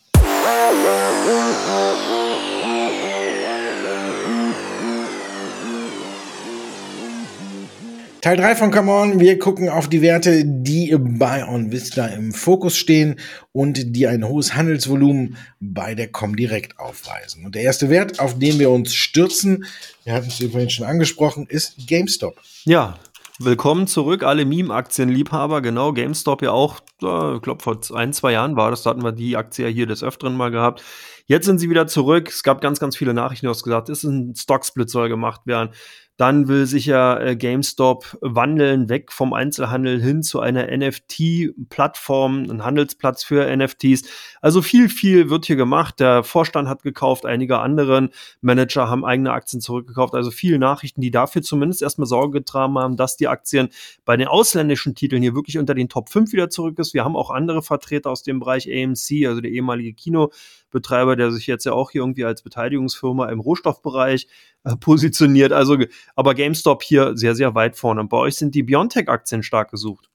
Teil 8.29 8.37
3 8.37 8.57
von 8.57 8.71
Come 8.71 8.93
On. 8.93 9.21
Wir 9.21 9.39
gucken 9.39 9.71
auf 9.71 9.89
die 9.89 10.03
Werte, 10.03 10.45
die 10.45 10.95
bei 10.99 11.49
OnVista 11.49 12.09
im 12.09 12.35
Fokus 12.35 12.77
stehen 12.77 13.19
und 13.53 13.97
die 13.97 14.07
ein 14.07 14.29
hohes 14.29 14.55
Handelsvolumen 14.55 15.39
bei 15.61 15.95
der 15.95 16.09
Comdirect 16.09 16.79
aufweisen. 16.79 17.47
Und 17.47 17.55
der 17.55 17.63
erste 17.63 17.89
Wert, 17.89 18.21
auf 18.21 18.39
den 18.39 18.59
wir 18.59 18.69
uns 18.69 18.95
stürzen, 18.95 19.65
wir 20.05 20.13
hatten 20.13 20.29
es 20.29 20.41
übrigens 20.41 20.75
schon 20.75 20.85
angesprochen, 20.85 21.47
ist 21.49 21.87
GameStop. 21.87 22.39
Ja, 22.65 22.99
Willkommen 23.41 23.87
zurück, 23.87 24.25
alle 24.25 24.45
Meme-Aktienliebhaber. 24.45 25.63
Genau, 25.63 25.93
GameStop 25.93 26.43
ja 26.43 26.51
auch, 26.51 26.81
ich 26.81 26.99
glaube, 26.99 27.59
vor 27.61 27.79
ein, 27.95 28.13
zwei 28.13 28.33
Jahren 28.33 28.57
war 28.57 28.71
das, 28.71 28.83
da 28.83 28.91
hatten 28.91 29.05
wir 29.05 29.13
die 29.13 29.37
Aktie 29.37 29.65
ja 29.67 29.73
hier 29.73 29.87
des 29.87 30.03
Öfteren 30.03 30.37
mal 30.37 30.51
gehabt. 30.51 30.83
Jetzt 31.27 31.47
sind 31.47 31.61
sie 31.61 31.71
wieder 31.71 31.87
zurück. 31.87 32.29
Es 32.31 32.43
gab 32.43 32.61
ganz, 32.61 32.81
ganz 32.81 32.97
viele 32.97 33.15
Nachrichten, 33.15 33.47
du 33.47 33.51
hast 33.51 33.63
gesagt, 33.63 33.91
es 33.91 34.03
ist 34.03 34.11
ein 34.11 34.35
Stocksplit 34.35 34.91
soll 34.91 35.09
gemacht 35.09 35.43
werden. 35.45 35.71
Dann 36.19 36.49
will 36.49 36.67
sich 36.67 36.87
ja 36.87 37.19
äh, 37.19 37.37
GameStop 37.37 38.19
wandeln, 38.21 38.89
weg 38.89 39.13
vom 39.13 39.33
Einzelhandel 39.33 40.03
hin 40.03 40.25
zu 40.25 40.41
einer 40.41 40.67
NFT-Plattform, 40.77 42.51
ein 42.51 42.65
Handelsplatz 42.65 43.23
für 43.23 43.57
NFTs. 43.57 44.03
Also 44.43 44.61
viel, 44.61 44.89
viel 44.89 45.31
wird 45.31 45.47
hier 45.47 45.55
gemacht. 45.55 46.01
Der 46.01 46.25
Vorstand 46.25 46.69
hat 46.69 46.83
gekauft, 46.83 47.25
einige 47.25 47.61
anderen 47.61 48.11
Manager 48.41 48.91
haben 48.91 49.05
eigene 49.05 49.31
Aktien 49.31 49.61
zurückgekauft. 49.61 50.15
Also 50.15 50.33
viele 50.33 50.59
Nachrichten, 50.59 51.01
die 51.01 51.13
dafür 51.13 51.43
zumindest 51.43 51.83
erstmal 51.83 52.09
Sorge 52.09 52.41
getragen 52.41 52.77
haben, 52.77 52.97
dass 52.97 53.17
die 53.17 53.29
Aktien 53.29 53.69
bei 54.05 54.17
den 54.17 54.27
ausländischen 54.27 54.97
Titeln 54.97 55.23
hier 55.23 55.37
wirklich 55.37 55.57
unter 55.57 55.75
den 55.75 55.89
Top 55.89 56.11
5 56.11 56.33
wieder 56.33 56.51
zurück 56.51 56.81
ist. 56.81 56.95
Wir 56.95 57.05
haben 57.05 57.15
auch 57.15 57.31
andere 57.31 57.63
Vertreter 57.63 58.11
aus 58.11 58.25
dem 58.25 58.41
Bereich 58.41 58.69
AMC, 58.69 59.29
also 59.29 59.41
der 59.41 59.53
ehemalige 59.53 59.95
Kinobetreiber, 59.95 61.15
der 61.15 61.31
sich 61.31 61.47
jetzt 61.47 61.65
ja 61.65 61.73
auch 61.75 61.93
hier 61.93 62.03
irgendwie 62.03 62.25
als 62.25 62.43
Beteiligungsfirma 62.43 63.29
im 63.29 63.39
Rohstoffbereich 63.39 64.27
äh, 64.65 64.77
positioniert. 64.77 65.53
Also, 65.53 65.77
aber 66.15 66.35
GameStop 66.35 66.83
hier 66.83 67.17
sehr, 67.17 67.35
sehr 67.35 67.55
weit 67.55 67.77
vorne. 67.77 68.01
Und 68.01 68.09
bei 68.09 68.17
euch 68.17 68.37
sind 68.37 68.55
die 68.55 68.63
Biontech-Aktien 68.63 69.43
stark 69.43 69.71
gesucht. 69.71 70.08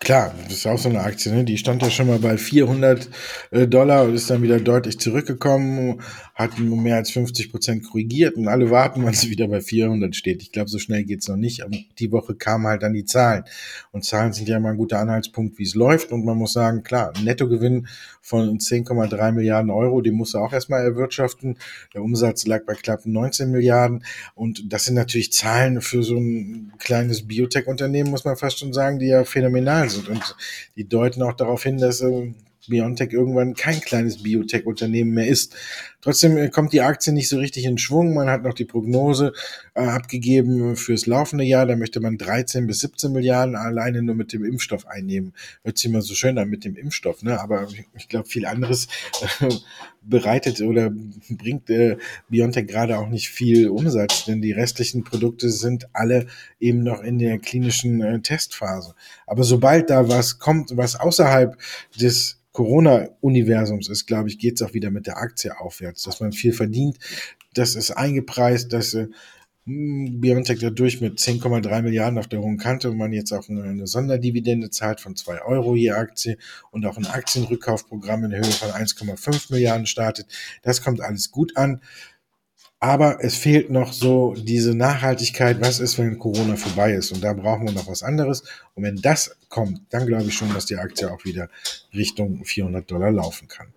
Klar, 0.00 0.34
das 0.44 0.58
ist 0.58 0.66
auch 0.66 0.78
so 0.78 0.88
eine 0.88 1.00
Aktie, 1.00 1.32
ne? 1.32 1.44
die 1.44 1.58
stand 1.58 1.82
ja 1.82 1.90
schon 1.90 2.06
mal 2.06 2.18
bei 2.18 2.38
400 2.38 3.08
äh, 3.50 3.66
Dollar 3.66 4.04
und 4.04 4.14
ist 4.14 4.30
dann 4.30 4.42
wieder 4.42 4.60
deutlich 4.60 4.98
zurückgekommen, 4.98 6.00
hat 6.34 6.58
mehr 6.58 6.96
als 6.96 7.10
50 7.10 7.50
Prozent 7.50 7.84
korrigiert 7.84 8.36
und 8.36 8.48
alle 8.48 8.70
warten, 8.70 9.02
wann 9.04 9.14
sie 9.14 9.30
wieder 9.30 9.48
bei 9.48 9.60
400 9.60 10.14
steht. 10.14 10.42
Ich 10.42 10.52
glaube, 10.52 10.70
so 10.70 10.78
schnell 10.78 11.04
geht's 11.04 11.28
noch 11.28 11.36
nicht, 11.36 11.62
aber 11.62 11.76
die 11.98 12.12
Woche 12.12 12.34
kamen 12.34 12.66
halt 12.66 12.82
dann 12.82 12.94
die 12.94 13.04
Zahlen. 13.04 13.44
Und 13.90 14.04
Zahlen 14.04 14.32
sind 14.32 14.48
ja 14.48 14.56
immer 14.56 14.70
ein 14.70 14.76
guter 14.76 15.00
Anhaltspunkt, 15.00 15.58
wie 15.58 15.64
es 15.64 15.74
läuft. 15.74 16.12
Und 16.12 16.24
man 16.24 16.38
muss 16.38 16.52
sagen, 16.52 16.82
klar, 16.82 17.12
Nettogewinn 17.22 17.88
von 18.20 18.58
10,3 18.58 19.32
Milliarden 19.32 19.70
Euro, 19.70 20.00
den 20.00 20.14
muss 20.14 20.34
er 20.34 20.42
auch 20.42 20.52
erstmal 20.52 20.84
erwirtschaften. 20.84 21.58
Der 21.94 22.02
Umsatz 22.02 22.46
lag 22.46 22.64
bei 22.66 22.74
knapp 22.74 23.04
19 23.04 23.50
Milliarden. 23.50 24.04
Und 24.34 24.72
das 24.72 24.84
sind 24.84 24.94
natürlich 24.94 25.32
Zahlen 25.32 25.80
für 25.80 26.02
so 26.02 26.16
ein 26.16 26.72
kleines 26.78 27.26
Biotech-Unternehmen, 27.26 28.10
muss 28.10 28.24
man 28.24 28.36
fast 28.36 28.58
schon 28.58 28.72
sagen, 28.72 28.98
die 28.98 29.06
ja 29.06 29.24
phänomenal 29.38 29.88
sind. 29.88 30.08
Und 30.08 30.36
die 30.76 30.88
deuten 30.88 31.22
auch 31.22 31.34
darauf 31.34 31.62
hin, 31.62 31.78
dass 31.78 32.00
äh, 32.00 32.32
BioNTech 32.68 33.12
irgendwann 33.12 33.54
kein 33.54 33.80
kleines 33.80 34.22
Biotech-Unternehmen 34.22 35.12
mehr 35.12 35.26
ist. 35.26 35.56
Trotzdem 36.00 36.36
äh, 36.36 36.48
kommt 36.48 36.72
die 36.72 36.80
Aktie 36.80 37.12
nicht 37.12 37.28
so 37.28 37.38
richtig 37.38 37.64
in 37.64 37.76
Schwung. 37.76 38.14
Man 38.14 38.28
hat 38.28 38.44
noch 38.44 38.54
die 38.54 38.64
Prognose 38.64 39.32
äh, 39.74 39.80
abgegeben 39.80 40.76
fürs 40.76 41.06
laufende 41.06 41.44
Jahr. 41.44 41.66
Da 41.66 41.76
möchte 41.76 42.00
man 42.00 42.18
13 42.18 42.66
bis 42.66 42.80
17 42.80 43.12
Milliarden 43.12 43.56
alleine 43.56 44.02
nur 44.02 44.14
mit 44.14 44.32
dem 44.32 44.44
Impfstoff 44.44 44.86
einnehmen. 44.86 45.34
Hört 45.64 45.78
sich 45.78 45.90
immer 45.90 46.02
so 46.02 46.14
schön 46.14 46.38
an 46.38 46.48
mit 46.48 46.64
dem 46.64 46.76
Impfstoff, 46.76 47.22
ne? 47.22 47.40
Aber 47.40 47.68
ich 47.96 48.08
glaube, 48.08 48.28
viel 48.28 48.46
anderes 48.46 48.86
äh, 49.40 49.48
bereitet 50.02 50.60
oder 50.60 50.90
bringt 51.28 51.68
äh, 51.70 51.96
BioNTech 52.28 52.66
gerade 52.66 52.98
auch 52.98 53.08
nicht 53.08 53.28
viel 53.28 53.68
Umsatz, 53.68 54.24
denn 54.24 54.40
die 54.40 54.52
restlichen 54.52 55.04
Produkte 55.04 55.50
sind 55.50 55.88
alle 55.92 56.26
eben 56.60 56.82
noch 56.82 57.02
in 57.02 57.18
der 57.18 57.38
klinischen 57.38 58.00
äh, 58.02 58.20
Testphase. 58.20 58.94
Aber 59.26 59.44
sobald 59.44 59.90
da 59.90 60.08
was 60.08 60.38
kommt, 60.38 60.76
was 60.76 60.96
außerhalb 60.96 61.56
des 62.00 62.37
Corona-Universums 62.58 63.88
ist, 63.88 64.06
glaube 64.06 64.28
ich, 64.28 64.36
geht 64.36 64.60
es 64.60 64.66
auch 64.66 64.74
wieder 64.74 64.90
mit 64.90 65.06
der 65.06 65.18
Aktie 65.18 65.56
aufwärts, 65.60 66.02
dass 66.02 66.18
man 66.18 66.32
viel 66.32 66.52
verdient. 66.52 66.98
Das 67.54 67.76
ist 67.76 67.92
eingepreist, 67.92 68.72
dass 68.72 68.94
äh, 68.94 69.06
BioNTech 69.64 70.58
dadurch 70.58 71.00
mit 71.00 71.20
10,3 71.20 71.82
Milliarden 71.82 72.18
auf 72.18 72.26
der 72.26 72.40
hohen 72.40 72.58
Kante 72.58 72.90
und 72.90 72.96
man 72.96 73.12
jetzt 73.12 73.30
auch 73.30 73.48
eine, 73.48 73.62
eine 73.62 73.86
Sonderdividende 73.86 74.70
zahlt 74.70 74.98
von 74.98 75.14
2 75.14 75.42
Euro 75.42 75.76
je 75.76 75.92
Aktie 75.92 76.36
und 76.72 76.84
auch 76.84 76.96
ein 76.96 77.06
Aktienrückkaufprogramm 77.06 78.24
in 78.24 78.32
Höhe 78.32 78.42
von 78.42 78.70
1,5 78.70 79.52
Milliarden 79.52 79.86
startet. 79.86 80.26
Das 80.62 80.82
kommt 80.82 81.00
alles 81.00 81.30
gut 81.30 81.56
an. 81.56 81.80
Aber 82.80 83.24
es 83.24 83.36
fehlt 83.36 83.70
noch 83.70 83.92
so 83.92 84.34
diese 84.34 84.72
Nachhaltigkeit. 84.72 85.60
Was 85.60 85.80
ist, 85.80 85.98
wenn 85.98 86.18
Corona 86.18 86.56
vorbei 86.56 86.92
ist? 86.92 87.10
Und 87.10 87.24
da 87.24 87.32
brauchen 87.32 87.66
wir 87.66 87.72
noch 87.72 87.88
was 87.88 88.04
anderes. 88.04 88.44
Und 88.74 88.84
wenn 88.84 88.96
das 88.96 89.36
kommt, 89.48 89.80
dann 89.90 90.06
glaube 90.06 90.24
ich 90.24 90.34
schon, 90.34 90.54
dass 90.54 90.66
die 90.66 90.76
Aktie 90.76 91.10
auch 91.10 91.24
wieder 91.24 91.48
Richtung 91.92 92.44
400 92.44 92.88
Dollar 92.88 93.10
laufen 93.10 93.48
kann. 93.48 93.72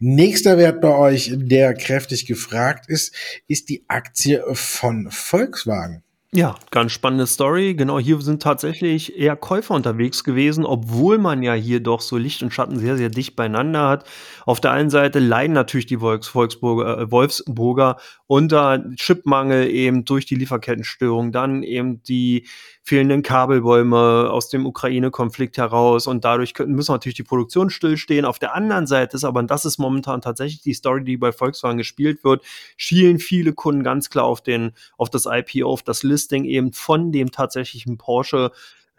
Nächster 0.00 0.58
Wert 0.58 0.80
bei 0.80 0.92
euch, 0.96 1.32
der 1.34 1.74
kräftig 1.74 2.26
gefragt 2.26 2.88
ist, 2.88 3.14
ist 3.46 3.68
die 3.68 3.84
Aktie 3.86 4.42
von 4.52 5.10
Volkswagen. 5.12 6.02
Ja, 6.32 6.54
ganz 6.70 6.92
spannende 6.92 7.26
Story. 7.26 7.74
Genau, 7.74 7.98
hier 7.98 8.20
sind 8.20 8.40
tatsächlich 8.40 9.18
eher 9.18 9.34
Käufer 9.34 9.74
unterwegs 9.74 10.22
gewesen, 10.22 10.64
obwohl 10.64 11.18
man 11.18 11.42
ja 11.42 11.54
hier 11.54 11.80
doch 11.80 12.00
so 12.00 12.16
Licht 12.18 12.40
und 12.44 12.52
Schatten 12.54 12.78
sehr, 12.78 12.96
sehr 12.96 13.08
dicht 13.08 13.34
beieinander 13.34 13.88
hat. 13.88 14.08
Auf 14.46 14.60
der 14.60 14.70
einen 14.70 14.90
Seite 14.90 15.18
leiden 15.18 15.54
natürlich 15.54 15.86
die 15.86 15.96
Volks 15.96 16.28
Volksburger, 16.28 16.98
äh, 17.00 17.10
Wolfsburger 17.10 17.96
unter 18.28 18.84
Chipmangel 18.94 19.66
eben 19.70 20.04
durch 20.04 20.24
die 20.24 20.36
Lieferkettenstörung, 20.36 21.32
dann 21.32 21.64
eben 21.64 22.00
die 22.04 22.46
fehlenden 22.90 23.22
Kabelbäume 23.22 24.28
aus 24.32 24.48
dem 24.48 24.66
Ukraine-Konflikt 24.66 25.58
heraus 25.58 26.08
und 26.08 26.24
dadurch 26.24 26.54
können, 26.54 26.74
müssen 26.74 26.90
natürlich 26.90 27.14
die 27.14 27.22
Produktion 27.22 27.70
stillstehen. 27.70 28.24
Auf 28.24 28.40
der 28.40 28.56
anderen 28.56 28.88
Seite 28.88 29.16
ist 29.16 29.22
aber, 29.22 29.38
und 29.38 29.48
das 29.48 29.64
ist 29.64 29.78
momentan 29.78 30.20
tatsächlich 30.20 30.60
die 30.62 30.74
Story, 30.74 31.04
die 31.04 31.16
bei 31.16 31.30
Volkswagen 31.30 31.78
gespielt 31.78 32.24
wird, 32.24 32.44
schielen 32.76 33.20
viele 33.20 33.52
Kunden 33.52 33.84
ganz 33.84 34.10
klar 34.10 34.24
auf 34.24 34.40
den, 34.40 34.72
auf 34.98 35.08
das 35.08 35.26
IPO, 35.30 35.70
auf 35.70 35.84
das 35.84 36.02
Listing 36.02 36.44
eben 36.44 36.72
von 36.72 37.12
dem 37.12 37.30
tatsächlichen 37.30 37.96
Porsche 37.96 38.50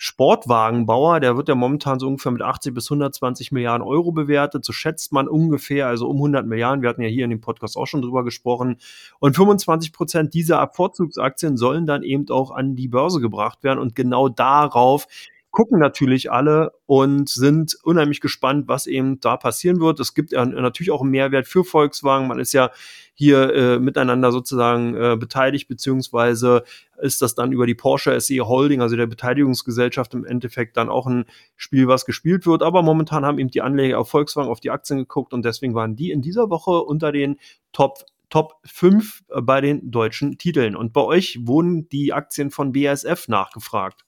Sportwagenbauer, 0.04 1.20
der 1.20 1.38
wird 1.38 1.48
ja 1.48 1.54
momentan 1.54 2.00
so 2.00 2.08
ungefähr 2.08 2.32
mit 2.32 2.42
80 2.42 2.74
bis 2.74 2.90
120 2.90 3.52
Milliarden 3.52 3.86
Euro 3.86 4.12
bewertet. 4.12 4.66
So 4.66 4.74
schätzt 4.74 5.14
man 5.14 5.28
ungefähr, 5.28 5.86
also 5.86 6.10
um 6.10 6.16
100 6.16 6.48
Milliarden. 6.48 6.82
Wir 6.82 6.90
hatten 6.90 7.04
ja 7.04 7.08
hier 7.08 7.24
in 7.24 7.30
dem 7.30 7.40
Podcast 7.40 7.78
auch 7.78 7.86
schon 7.86 8.02
drüber 8.02 8.24
gesprochen. 8.24 8.78
Und 9.20 9.36
25 9.36 9.94
Prozent 9.94 10.34
dieser 10.34 10.68
Vorzugsaktien 10.74 11.56
sollen 11.56 11.86
dann 11.86 12.02
eben 12.02 12.28
auch 12.32 12.50
an 12.50 12.76
die 12.76 12.88
Börse 12.88 13.22
gebracht 13.22 13.64
werden. 13.64 13.78
Und 13.78 13.94
genau 13.94 14.28
darauf 14.28 15.06
gucken 15.52 15.80
natürlich 15.80 16.32
alle 16.32 16.72
und 16.86 17.30
sind 17.30 17.78
unheimlich 17.84 18.22
gespannt, 18.22 18.68
was 18.68 18.88
eben 18.88 19.20
da 19.20 19.36
passieren 19.38 19.82
wird. 19.82 20.00
Es 20.00 20.14
gibt 20.14 20.32
natürlich 20.32 20.92
auch 20.92 21.02
einen 21.02 21.12
Mehrwert 21.12 21.48
für 21.48 21.66
Volkswagen. 21.66 22.28
Man 22.28 22.40
ist 22.40 22.54
ja 22.54 22.72
hier 23.14 23.54
äh, 23.54 23.80
miteinander 23.80 24.32
sozusagen 24.32 24.96
äh, 24.96 25.18
beteiligt, 25.18 25.68
beziehungsweise 25.68 26.64
ist 27.02 27.22
das 27.22 27.36
dann 27.36 27.52
über 27.52 27.68
die 27.68 27.76
Porsche 27.76 28.20
SE 28.20 28.40
Holding, 28.40 28.82
also 28.82 28.96
der 28.96 29.08
Beteiligungsgesellschaft, 29.08 30.14
im 30.14 30.26
Endeffekt 30.26 30.78
dann 30.78 30.90
auch 30.90 31.06
ein 31.06 31.26
Spiel, 31.58 31.88
was 31.88 32.06
gespielt 32.06 32.46
wird. 32.46 32.64
Aber 32.64 32.82
momentan 32.82 33.26
haben 33.26 33.38
eben 33.38 33.52
die 33.52 33.62
Anleger 33.62 34.00
auf 34.00 34.10
Volkswagen 34.10 34.50
auf 34.50 34.62
die 34.62 34.72
Aktien 34.72 35.00
geguckt 35.00 35.34
und 35.34 35.44
deswegen 35.44 35.76
waren 35.76 35.96
die 35.96 36.12
in 36.12 36.22
dieser 36.22 36.50
Woche 36.50 36.82
unter 36.82 37.12
den 37.12 37.38
Top 37.74 38.06
Top 38.30 38.54
5 38.64 39.26
bei 39.44 39.60
den 39.60 39.92
deutschen 39.92 40.38
Titeln. 40.38 40.78
Und 40.78 40.94
bei 40.94 41.02
euch 41.02 41.40
wurden 41.42 41.90
die 41.90 42.14
Aktien 42.14 42.50
von 42.50 42.72
BASF 42.72 43.28
nachgefragt. 43.28 44.06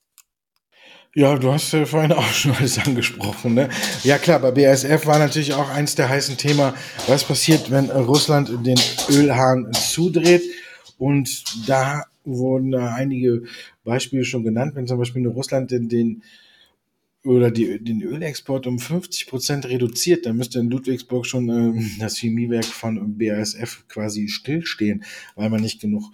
Ja, 1.15 1.36
du 1.38 1.52
hast 1.54 1.71
ja 1.73 1.86
vorhin 1.86 2.12
auch 2.12 2.23
schon 2.34 2.54
alles 2.54 2.80
angesprochen. 2.80 3.54
Ne? 3.54 3.69
Ja 4.04 4.17
klar, 4.17 4.39
bei 4.39 4.49
BASF 4.49 5.06
war 5.06 5.19
natürlich 5.19 5.54
auch 5.54 5.69
eins 5.69 5.93
der 5.93 6.10
heißen 6.10 6.38
Themen, 6.38 6.73
was 7.06 7.23
passiert, 7.23 7.69
wenn 7.69 7.91
Russland 7.91 8.65
den 8.65 8.80
Ölhahn 9.12 9.71
zudreht. 9.73 10.41
Und 10.97 11.43
da 11.67 12.06
wurden 12.26 12.73
einige 12.73 13.43
Beispiele 13.84 14.26
schon 14.26 14.43
genannt, 14.43 14.73
wenn 14.73 14.88
zum 14.88 14.97
Beispiel 14.97 15.28
Russland 15.28 15.69
den, 15.69 15.88
den 15.88 16.23
oder 17.25 17.51
die, 17.51 17.81
den 17.81 18.01
Ölexport 18.01 18.67
um 18.67 18.79
50 18.79 19.27
Prozent 19.27 19.65
reduziert, 19.65 20.25
dann 20.25 20.36
müsste 20.36 20.59
in 20.59 20.69
Ludwigsburg 20.69 21.25
schon 21.25 21.49
äh, 21.49 21.83
das 21.99 22.17
Chemiewerk 22.17 22.65
von 22.65 23.17
BASF 23.17 23.88
quasi 23.88 24.27
stillstehen, 24.27 25.03
weil 25.36 25.49
man 25.49 25.62
nicht 25.62 25.79
genug 25.79 26.12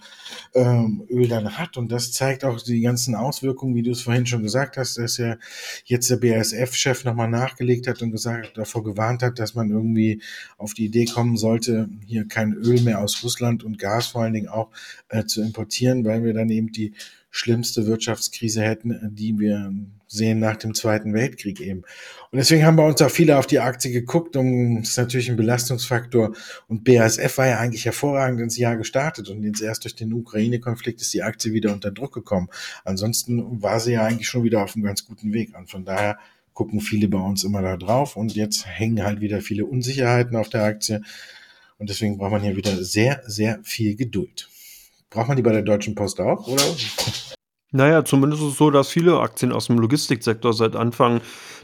ähm, 0.54 1.04
Öl 1.10 1.26
dann 1.26 1.58
hat. 1.58 1.76
Und 1.76 1.90
das 1.90 2.12
zeigt 2.12 2.44
auch 2.44 2.60
die 2.62 2.80
ganzen 2.80 3.16
Auswirkungen, 3.16 3.74
wie 3.74 3.82
du 3.82 3.90
es 3.90 4.02
vorhin 4.02 4.26
schon 4.26 4.42
gesagt 4.42 4.76
hast, 4.76 4.98
dass 4.98 5.16
ja 5.16 5.36
jetzt 5.84 6.08
der 6.10 6.16
BASF-Chef 6.16 7.04
nochmal 7.04 7.28
nachgelegt 7.28 7.88
hat 7.88 8.02
und 8.02 8.12
gesagt, 8.12 8.56
davor 8.56 8.84
gewarnt 8.84 9.22
hat, 9.22 9.40
dass 9.40 9.54
man 9.54 9.70
irgendwie 9.70 10.22
auf 10.58 10.74
die 10.74 10.84
Idee 10.84 11.06
kommen 11.06 11.36
sollte, 11.36 11.88
hier 12.06 12.28
kein 12.28 12.52
Öl 12.52 12.80
mehr 12.82 13.00
aus 13.00 13.22
Russland 13.24 13.64
und 13.64 13.78
Gas 13.78 14.08
vor 14.08 14.22
allen 14.22 14.34
Dingen 14.34 14.48
auch 14.48 14.70
äh, 15.08 15.24
zu 15.24 15.42
importieren, 15.42 16.04
weil 16.04 16.22
wir 16.22 16.34
dann 16.34 16.50
eben 16.50 16.70
die 16.70 16.92
schlimmste 17.30 17.86
Wirtschaftskrise 17.86 18.62
hätten, 18.62 19.14
die 19.14 19.38
wir 19.38 19.72
sehen 20.12 20.40
nach 20.40 20.56
dem 20.56 20.74
Zweiten 20.74 21.14
Weltkrieg 21.14 21.60
eben. 21.60 21.82
Und 22.32 22.38
deswegen 22.38 22.64
haben 22.66 22.76
bei 22.76 22.86
uns 22.86 23.00
auch 23.00 23.10
viele 23.10 23.38
auf 23.38 23.46
die 23.46 23.60
Aktie 23.60 23.92
geguckt 23.92 24.34
das 24.34 24.44
ist 24.44 24.98
natürlich 24.98 25.30
ein 25.30 25.36
Belastungsfaktor. 25.36 26.32
Und 26.66 26.82
BASF 26.84 27.38
war 27.38 27.46
ja 27.46 27.58
eigentlich 27.58 27.84
hervorragend 27.84 28.40
ins 28.40 28.58
Jahr 28.58 28.76
gestartet 28.76 29.28
und 29.28 29.44
jetzt 29.44 29.62
erst 29.62 29.84
durch 29.84 29.94
den 29.94 30.12
Ukraine-Konflikt 30.12 31.00
ist 31.00 31.14
die 31.14 31.22
Aktie 31.22 31.52
wieder 31.52 31.72
unter 31.72 31.92
Druck 31.92 32.12
gekommen. 32.12 32.48
Ansonsten 32.84 33.62
war 33.62 33.78
sie 33.78 33.92
ja 33.92 34.04
eigentlich 34.04 34.28
schon 34.28 34.42
wieder 34.42 34.64
auf 34.64 34.74
einem 34.74 34.84
ganz 34.84 35.06
guten 35.06 35.32
Weg. 35.32 35.56
Und 35.56 35.70
von 35.70 35.84
daher 35.84 36.18
gucken 36.54 36.80
viele 36.80 37.06
bei 37.06 37.18
uns 37.18 37.44
immer 37.44 37.62
da 37.62 37.76
drauf 37.76 38.16
und 38.16 38.34
jetzt 38.34 38.66
hängen 38.66 39.04
halt 39.04 39.20
wieder 39.20 39.40
viele 39.40 39.64
Unsicherheiten 39.64 40.36
auf 40.36 40.48
der 40.48 40.64
Aktie. 40.64 41.02
Und 41.78 41.88
deswegen 41.88 42.18
braucht 42.18 42.32
man 42.32 42.42
hier 42.42 42.56
wieder 42.56 42.82
sehr, 42.82 43.22
sehr 43.26 43.60
viel 43.62 43.94
Geduld. 43.94 44.48
Braucht 45.08 45.28
man 45.28 45.36
die 45.36 45.42
bei 45.42 45.52
der 45.52 45.62
Deutschen 45.62 45.94
Post 45.94 46.20
auch, 46.20 46.48
oder? 46.48 46.64
Naja, 47.72 48.04
zumindest 48.04 48.42
ist 48.42 48.48
es 48.48 48.56
so, 48.58 48.70
dass 48.70 48.90
viele 48.90 49.20
Aktien 49.20 49.52
aus 49.52 49.66
dem 49.66 49.78
Logistiksektor 49.78 50.52
seit 50.52 50.74
Anfang 50.74 51.20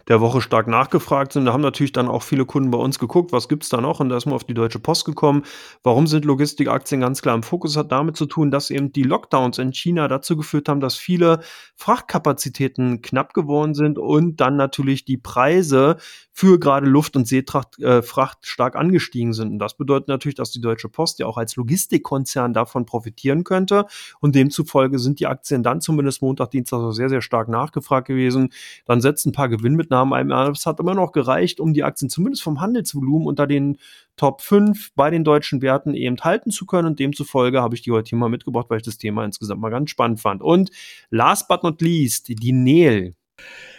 der 0.09 0.21
Woche 0.21 0.40
stark 0.40 0.69
nachgefragt 0.69 1.33
sind. 1.33 1.47
Da 1.47 1.53
haben 1.53 1.62
natürlich 1.62 1.92
dann 1.92 2.09
auch 2.09 2.23
viele 2.23 2.45
Kunden 2.45 2.71
bei 2.71 2.79
uns 2.79 2.99
geguckt, 2.99 3.33
was 3.33 3.49
gibt's 3.49 3.69
da 3.69 3.81
noch? 3.81 4.01
Und 4.01 4.09
da 4.09 4.16
ist 4.16 4.27
man 4.27 4.35
auf 4.35 4.45
die 4.45 4.55
Deutsche 4.55 4.79
Post 4.79 5.05
gekommen. 5.05 5.42
Warum 5.83 6.07
sind 6.07 6.25
Logistikaktien 6.25 7.01
ganz 7.01 7.23
klar 7.23 7.35
im 7.35 7.42
Fokus? 7.42 7.77
Hat 7.77 7.90
damit 7.90 8.16
zu 8.16 8.27
tun, 8.27 8.51
dass 8.51 8.71
eben 8.71 8.92
die 8.92 9.03
Lockdowns 9.03 9.59
in 9.59 9.73
China 9.73 10.07
dazu 10.07 10.37
geführt 10.37 10.69
haben, 10.69 10.81
dass 10.81 10.95
viele 10.95 11.40
Frachtkapazitäten 11.75 13.03
knapp 13.03 13.35
geworden 13.35 13.75
sind 13.75 13.99
und 13.99 14.40
dann 14.40 14.57
natürlich 14.57 15.05
die 15.05 15.19
Preise 15.19 15.97
für 16.33 16.61
gerade 16.61 16.87
Luft- 16.87 17.16
und 17.16 17.27
Seefracht 17.27 17.79
äh, 17.81 18.03
stark 18.42 18.77
angestiegen 18.77 19.33
sind. 19.33 19.53
Und 19.53 19.59
das 19.59 19.75
bedeutet 19.77 20.09
natürlich, 20.09 20.35
dass 20.35 20.51
die 20.51 20.61
Deutsche 20.61 20.88
Post 20.88 21.19
ja 21.19 21.27
auch 21.27 21.38
als 21.38 21.57
Logistikkonzern 21.57 22.53
davon 22.53 22.85
profitieren 22.85 23.43
könnte. 23.43 23.87
Und 24.20 24.35
demzufolge 24.35 24.99
sind 24.99 25.18
die 25.18 25.26
Aktien 25.26 25.62
dann 25.62 25.80
zumindest 25.80 26.22
Montag, 26.22 26.51
Dienstag 26.51 26.93
sehr, 26.93 27.09
sehr 27.09 27.22
stark 27.22 27.49
nachgefragt 27.49 28.07
gewesen. 28.07 28.51
Dann 28.85 29.01
setzt 29.01 29.26
ein 29.26 29.33
paar 29.33 29.49
Gewinnmitnahmen 29.49 29.95
Maßnahmen 29.97 30.12
ein. 30.12 30.32
Aber 30.32 30.51
es 30.51 30.66
hat 30.66 30.80
immer 30.80 30.94
noch 30.94 31.12
gereicht, 31.12 31.61
um 31.61 31.72
die 31.72 31.84
Aktien 31.84 32.11
zumindest 32.11 32.42
vom 32.42 32.61
Handelsvolumen 32.61 33.26
unter 33.26 33.47
den 33.47 33.78
Top 34.16 34.40
5 34.42 34.92
bei 34.94 35.11
den 35.11 35.24
deutschen 35.24 35.62
Werten 35.62 35.94
eben 35.94 36.16
halten 36.20 36.51
zu 36.51 36.66
können. 36.66 36.88
Und 36.88 36.99
demzufolge 36.99 37.61
habe 37.61 37.74
ich 37.74 37.82
die 37.82 37.92
heute 37.92 38.11
hier 38.11 38.18
mal 38.18 38.28
mitgebracht, 38.28 38.66
weil 38.68 38.78
ich 38.78 38.84
das 38.84 38.99
Thema 38.99 39.24
insgesamt 39.24 39.61
mal 39.61 39.70
ganz 39.70 39.90
spannend 39.90 40.20
fand. 40.20 40.42
Und 40.42 40.70
last 41.11 41.49
but 41.49 41.62
not 41.62 41.80
least, 41.80 42.28
die 42.28 42.53
Nel. 42.53 43.14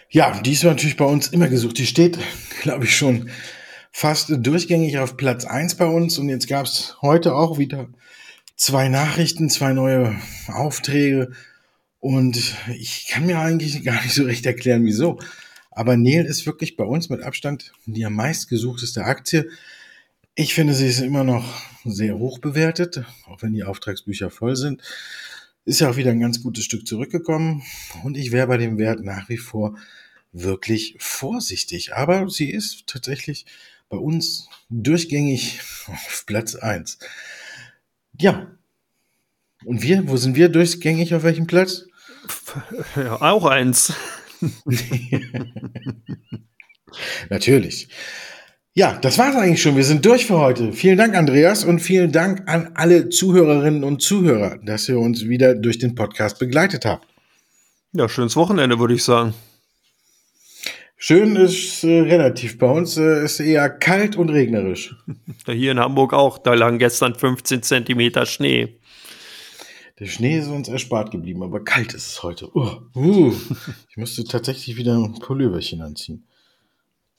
Ja, 0.09 0.39
die 0.39 0.53
ist 0.53 0.63
natürlich 0.63 0.97
bei 0.97 1.05
uns 1.05 1.27
immer 1.27 1.47
gesucht. 1.47 1.77
Die 1.77 1.85
steht, 1.85 2.17
glaube 2.61 2.85
ich, 2.85 2.95
schon 2.95 3.29
fast 3.91 4.31
durchgängig 4.37 4.99
auf 4.99 5.17
Platz 5.17 5.45
eins 5.45 5.75
bei 5.75 5.85
uns. 5.85 6.17
Und 6.17 6.29
jetzt 6.29 6.47
gab 6.47 6.65
es 6.65 6.97
heute 7.01 7.35
auch 7.35 7.57
wieder 7.57 7.87
zwei 8.55 8.89
Nachrichten, 8.89 9.49
zwei 9.49 9.73
neue 9.73 10.15
Aufträge. 10.47 11.31
Und 11.99 12.55
ich 12.75 13.07
kann 13.09 13.25
mir 13.25 13.39
eigentlich 13.39 13.83
gar 13.83 14.01
nicht 14.03 14.13
so 14.13 14.23
recht 14.23 14.45
erklären, 14.45 14.85
wieso. 14.85 15.19
Aber 15.77 15.95
Neil 15.95 16.25
ist 16.25 16.47
wirklich 16.47 16.75
bei 16.75 16.83
uns 16.83 17.09
mit 17.09 17.21
Abstand 17.21 17.71
die 17.85 18.03
am 18.03 18.13
meistgesuchteste 18.13 19.03
Aktie. 19.03 19.47
Ich 20.33 20.55
finde, 20.55 20.73
sie 20.73 20.87
ist 20.87 21.01
immer 21.01 21.23
noch 21.23 21.45
sehr 21.85 22.17
hoch 22.17 22.39
bewertet, 22.39 23.03
auch 23.27 23.43
wenn 23.43 23.53
die 23.53 23.63
Auftragsbücher 23.63 24.31
voll 24.31 24.55
sind. 24.55 24.81
Ist 25.65 25.81
ja 25.81 25.91
auch 25.91 25.95
wieder 25.95 26.09
ein 26.09 26.19
ganz 26.19 26.41
gutes 26.41 26.63
Stück 26.63 26.87
zurückgekommen. 26.87 27.61
Und 28.03 28.17
ich 28.17 28.31
wäre 28.31 28.47
bei 28.47 28.57
dem 28.57 28.79
Wert 28.79 29.03
nach 29.03 29.29
wie 29.29 29.37
vor 29.37 29.77
wirklich 30.31 30.95
vorsichtig. 30.97 31.93
Aber 31.93 32.27
sie 32.27 32.49
ist 32.49 32.87
tatsächlich 32.87 33.45
bei 33.87 33.97
uns 33.97 34.49
durchgängig 34.71 35.61
auf 35.85 36.23
Platz 36.25 36.55
eins. 36.55 36.97
Ja. 38.19 38.47
Und 39.63 39.83
wir, 39.83 40.07
wo 40.07 40.17
sind 40.17 40.35
wir 40.35 40.49
durchgängig 40.49 41.13
auf 41.13 41.21
welchem 41.21 41.45
Platz? 41.45 41.85
Ja, 42.95 43.21
auch 43.21 43.45
eins. 43.45 43.93
Natürlich. 47.29 47.89
Ja, 48.73 48.97
das 49.01 49.17
war's 49.17 49.35
eigentlich 49.35 49.61
schon. 49.61 49.75
Wir 49.75 49.83
sind 49.83 50.05
durch 50.05 50.27
für 50.27 50.37
heute. 50.37 50.71
Vielen 50.71 50.97
Dank, 50.97 51.15
Andreas, 51.15 51.63
und 51.63 51.79
vielen 51.79 52.11
Dank 52.11 52.47
an 52.47 52.71
alle 52.75 53.09
Zuhörerinnen 53.09 53.83
und 53.83 54.01
Zuhörer, 54.01 54.59
dass 54.63 54.87
ihr 54.87 54.99
uns 54.99 55.27
wieder 55.27 55.55
durch 55.55 55.79
den 55.79 55.95
Podcast 55.95 56.37
begleitet 56.37 56.85
habt. 56.85 57.07
Ja, 57.93 58.07
schönes 58.07 58.35
Wochenende, 58.35 58.77
würde 58.77 58.93
ich 58.93 59.03
sagen. 59.03 59.33
Schön 60.95 61.35
ist 61.35 61.83
äh, 61.83 62.01
relativ. 62.01 62.57
Bei 62.57 62.69
uns 62.69 62.97
äh, 62.97 63.23
ist 63.23 63.39
eher 63.39 63.69
kalt 63.69 64.15
und 64.15 64.29
regnerisch. 64.29 64.95
Hier 65.45 65.71
in 65.71 65.79
Hamburg 65.79 66.13
auch. 66.13 66.37
Da 66.37 66.53
lagen 66.53 66.79
gestern 66.79 67.15
15 67.15 67.63
Zentimeter 67.63 68.25
Schnee. 68.25 68.77
Der 69.99 70.05
Schnee 70.05 70.37
ist 70.37 70.47
uns 70.47 70.67
erspart 70.67 71.09
geblieben, 71.09 71.41
aber 71.41 71.63
kalt 71.63 71.95
ist 71.95 72.07
es 72.07 72.23
heute. 72.23 72.55
Uh, 72.55 72.81
uh. 72.95 73.33
Ich 73.89 73.97
müsste 73.97 74.23
tatsächlich 74.25 74.77
wieder 74.77 74.95
ein 74.95 75.17
Pulloverchen 75.17 75.81
anziehen. 75.81 76.27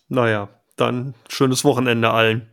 Naja, 0.09 0.49
dann 0.77 1.15
schönes 1.29 1.65
Wochenende 1.65 2.11
allen. 2.11 2.49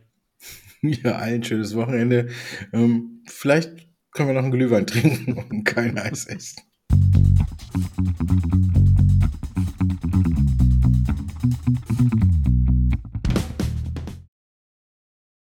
Ja, 0.82 1.12
allen 1.16 1.42
schönes 1.42 1.74
Wochenende. 1.74 2.28
Ähm, 2.72 3.22
vielleicht 3.26 3.88
können 4.12 4.28
wir 4.28 4.34
noch 4.34 4.42
einen 4.42 4.52
Glühwein 4.52 4.86
trinken 4.86 5.32
und 5.50 5.64
kein 5.64 5.98
Eis 5.98 6.26
essen. 6.26 6.60